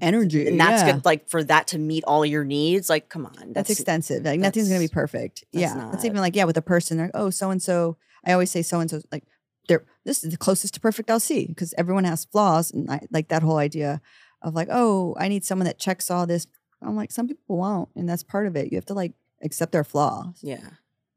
[0.00, 0.48] Energy.
[0.48, 0.92] and that's yeah.
[0.92, 4.24] good like for that to meet all your needs like come on That's, extensive.
[4.24, 5.44] Like nothing's gonna be perfect.
[5.52, 5.74] that's yeah.
[5.74, 7.96] That's not- even like, yeah, with a person, they're like, oh, so and so.
[8.26, 9.24] I always say so and so like
[9.68, 12.70] they're this is the closest to perfect I'll see because everyone has flaws.
[12.70, 14.00] And I like that whole idea
[14.42, 16.46] of like, oh, I need someone that checks all this.
[16.82, 18.72] I'm like, some people won't, and that's part of it.
[18.72, 19.12] You have to like
[19.42, 20.38] accept their flaws.
[20.42, 20.70] yeah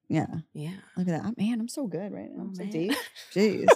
[0.10, 0.28] Yeah.
[0.54, 1.26] yeah Look at that.
[1.26, 2.40] Oh, man, I'm so good right now.
[2.40, 2.72] Oh, I'm so man.
[2.74, 2.94] deep.
[3.34, 3.68] Jeez.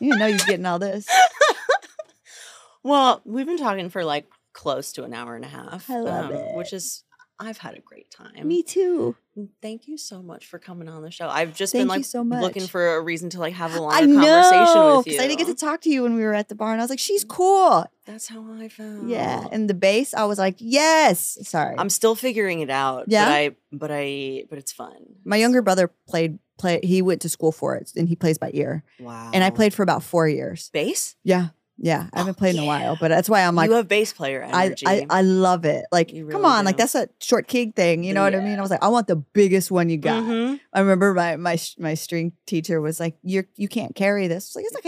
[0.00, 1.06] you know you're getting all this.
[2.82, 6.00] well we've been talking for like close to an hour and a half um, I
[6.00, 6.56] love it.
[6.56, 7.04] which is
[7.40, 9.14] i've had a great time Me too.
[9.62, 12.22] thank you so much for coming on the show i've just Thank been like so
[12.22, 15.28] looking for a reason to like have a longer I conversation know with you I
[15.28, 16.90] didn't get to talk to you when we were at the bar, and I was
[16.90, 21.38] like, "She's cool." that's how i felt Yeah, and the bass, I was like, "Yes."
[21.42, 23.24] Sorry, i'm still figuring it out Yeah?
[23.26, 26.80] but i but i but it's fun my younger brother played play.
[26.82, 28.82] He went to school for it, and he plays by ear.
[28.98, 30.70] wow And I played for about four years.
[30.72, 32.08] bass Yeah, yeah.
[32.12, 34.12] I haven't Oh, played in a while, but that's why I'm like, you have bass
[34.12, 35.84] player I, energy I I love it.
[35.92, 38.04] Like, You come really on, like that's a short king thing.
[38.04, 38.58] You know what I mean?
[38.58, 40.22] I was like, I want the biggest one you got.
[40.22, 40.60] Mhm.
[40.72, 44.60] I remember my my my string teacher was like, "You're you can't carry this." I
[44.60, 44.80] like, "Yes, I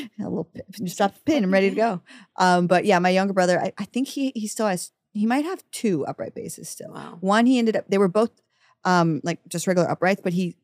[0.00, 1.44] can." A little pin, just drop the pin.
[1.44, 2.00] I'm ready to go.
[2.36, 4.92] Um, but yeah, my younger brother, I, I think he he still has.
[5.12, 6.92] He might have two upright basses still.
[6.92, 7.86] wow One he ended up.
[7.88, 8.30] They were both
[8.84, 10.56] um like just regular uprights, but he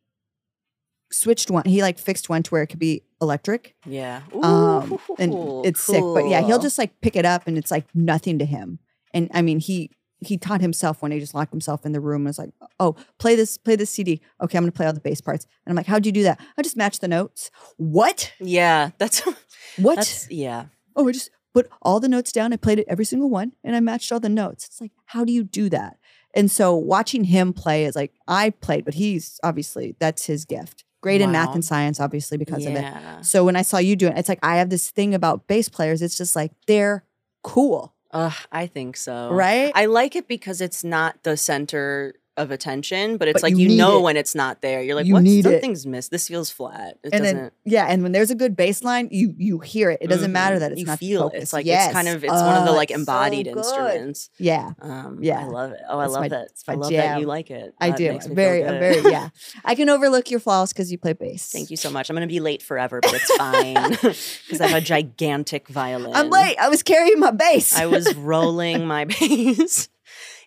[1.14, 1.64] switched one.
[1.66, 3.74] He like fixed one to where it could be electric.
[3.86, 6.02] yeah Um, and Ooh, it's sick.
[6.02, 8.78] But yeah, he'll just like pick it up, and it's like nothing to him.
[9.12, 12.22] And I mean, he he taught himself when he just locked himself in the room
[12.22, 12.50] and was like,
[12.80, 14.20] "Oh, play this, play this CD.
[14.42, 16.40] Okay, I'm gonna play all the bass parts." And I'm like, "How'd you do that?"
[16.58, 17.50] I just matched the notes.
[17.76, 18.32] What?
[18.40, 19.20] yeah that's
[19.76, 19.96] What?
[19.96, 20.66] that's yeah
[20.96, 22.52] oh, I just put all the notes down.
[22.52, 24.66] I played it every single one, and I matched all the notes.
[24.66, 25.98] It's like, how do you do that?
[26.34, 30.84] And so watching him play is like I played, but he's obviously that's his gift.
[31.05, 33.24] Great in math and science, obviously because of it.
[33.24, 35.68] So when I saw you doing it, it's like I have this thing about bass
[35.68, 36.01] players.
[36.01, 37.05] It's just like they're
[37.43, 39.31] cool, Ugh, I think so.
[39.31, 39.70] right?
[39.74, 43.69] I like it because it's not the center of attention, but it's But like you
[43.69, 44.02] you, know it.
[44.02, 44.82] when it's not there.
[44.82, 45.23] You're like, You what?
[45.23, 45.51] need it.
[45.52, 46.11] Something's missed.
[46.11, 46.98] This feels flat.
[47.05, 47.36] It and doesn't.
[47.36, 49.98] then yeah, and when there's a good bass line, you you hear it.
[50.01, 50.61] It doesn't matter Mhm.
[50.61, 51.24] that it's you not feel it.
[51.27, 51.43] focused.
[51.43, 51.86] It's like Yes.
[51.86, 54.31] it's kind of it's one of the Oh, like it's so embodied instruments.
[54.39, 55.40] Yeah, Um, Yeah.
[55.40, 55.81] I love it.
[55.89, 56.47] Oh, I love my- that.
[56.51, 57.73] it's I love that you like it.
[57.81, 58.09] I That do.
[58.12, 59.02] makes me Very, I'm good.
[59.02, 59.28] very yeah.
[59.65, 61.51] I can overlook your flaws because you play bass.
[61.52, 62.11] Thank you so much.
[62.11, 66.12] I'm gonna be late forever, but it's fine because I have a gigantic violin.
[66.15, 66.56] I'm late.
[66.61, 67.77] I was carrying my bass.
[67.77, 69.89] I was rolling my bass.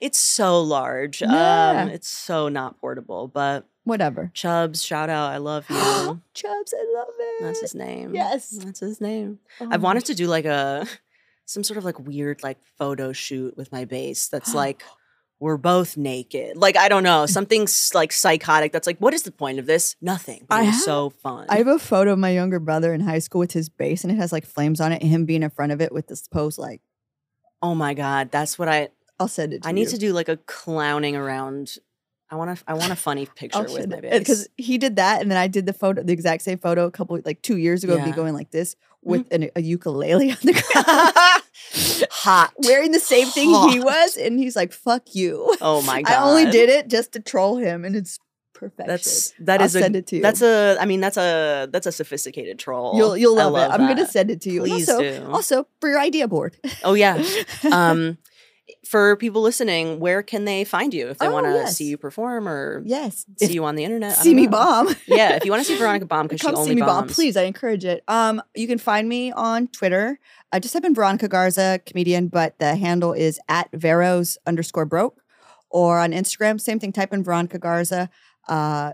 [0.02, 1.22] It's so large.
[1.22, 1.82] Yeah.
[1.84, 4.32] Um, it's so not portable, but Whatever.
[4.34, 5.32] Chubbs, shout out.
[5.32, 5.76] I love you.
[6.34, 7.44] Chubbs, I love it.
[7.44, 8.14] That's his name.
[8.14, 8.50] Yes.
[8.50, 9.40] That's his name.
[9.62, 10.86] Oh I've my wanted to do like a
[11.46, 14.84] some sort of like weird like photo shoot with my bass that's like
[15.40, 16.58] we're both naked.
[16.58, 19.96] Like I don't know, something like psychotic that's like what is the point of this?
[20.02, 20.46] Nothing.
[20.50, 21.46] I have- so fun.
[21.48, 24.12] I have a photo of my younger brother in high school with his bass, and
[24.12, 26.58] it has like flames on it, him being in front of it with this pose.
[26.58, 26.82] Like,
[27.62, 29.64] oh my god, that's what I I'll send it.
[29.64, 29.92] to I need you.
[29.92, 31.78] to do like a clowning around
[32.30, 35.32] I want to I want a funny picture with my because he did that, and
[35.32, 37.96] then I did the photo, the exact same photo, a couple like two years ago,
[37.96, 42.52] of me going like this with an, a ukulele on the ground, hot.
[42.58, 46.14] wearing the same thing he was, and he's like, "Fuck you." Oh my god.
[46.14, 48.20] I only did it just to troll him, and it's
[48.54, 48.88] perfection.
[48.88, 50.22] That's that I'll is a send it to you.
[50.22, 52.98] that's a I mean that's a that's a sophisticated troll.
[52.98, 53.74] you'll you'll I love, it.
[53.74, 54.62] I'm gonna send it to you.
[54.62, 55.32] Please also, do.
[55.32, 56.58] also for your idea board.
[56.84, 57.24] Oh yeah.
[57.72, 58.18] um
[58.86, 61.76] for people listening, where can they find you if they Oh, want to yes.
[61.78, 64.18] see you perform or yes, see If- you on the internet?
[64.18, 64.88] See me bomb.
[65.08, 67.38] Yeah, if you want to see Veronica Bomb because she only see me bomb, please.
[67.38, 68.04] I encourage it.
[68.08, 70.20] Um, you can find me on Twitter.
[70.52, 75.22] I just have been Veronica Garza, comedian, but the handle is at Veros underscore broke.
[75.70, 76.94] Or on Instagram, same thing.
[76.94, 78.10] Type in Veronica Garza.
[78.48, 78.94] Uh,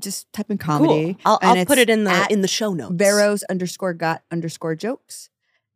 [0.00, 1.14] just type in comedy.
[1.14, 1.38] Cool.
[1.42, 2.94] I'll, I'll put it in the in the show notes.
[2.94, 5.28] Veros underscore got underscore jokes.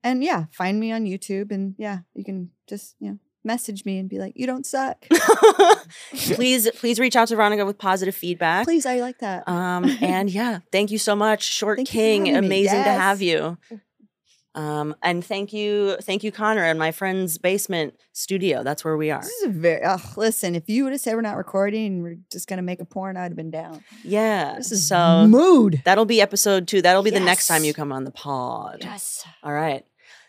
[0.05, 3.99] And yeah, find me on YouTube, and yeah, you can just you know message me
[3.99, 5.05] and be like, "You don't suck."
[6.15, 8.65] please please reach out to Veronica with positive feedback.
[8.65, 9.49] Please, I like that.
[9.49, 12.37] Um and yeah, thank you so much, Short Thank King.
[12.37, 13.59] Amazing to have you.
[14.55, 18.63] Um and thank you, thank you, Connor, and my friend's basement studio.
[18.63, 19.23] That's where we are.
[19.23, 19.81] This is a very.
[19.85, 22.85] Oh, listen, if you would have said we're not recording, we're just gonna make a
[22.85, 23.83] porn, I'd have been down.
[24.05, 24.57] Yeah.
[24.57, 25.81] This is so mood.
[25.85, 26.83] that'll be episode two.
[26.83, 28.79] That'll be the next time you come on the pod.
[28.83, 29.25] Yes.
[29.43, 29.87] All right.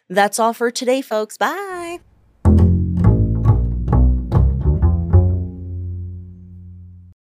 [0.10, 1.38] That's all for today, folks.
[1.38, 2.00] Bye.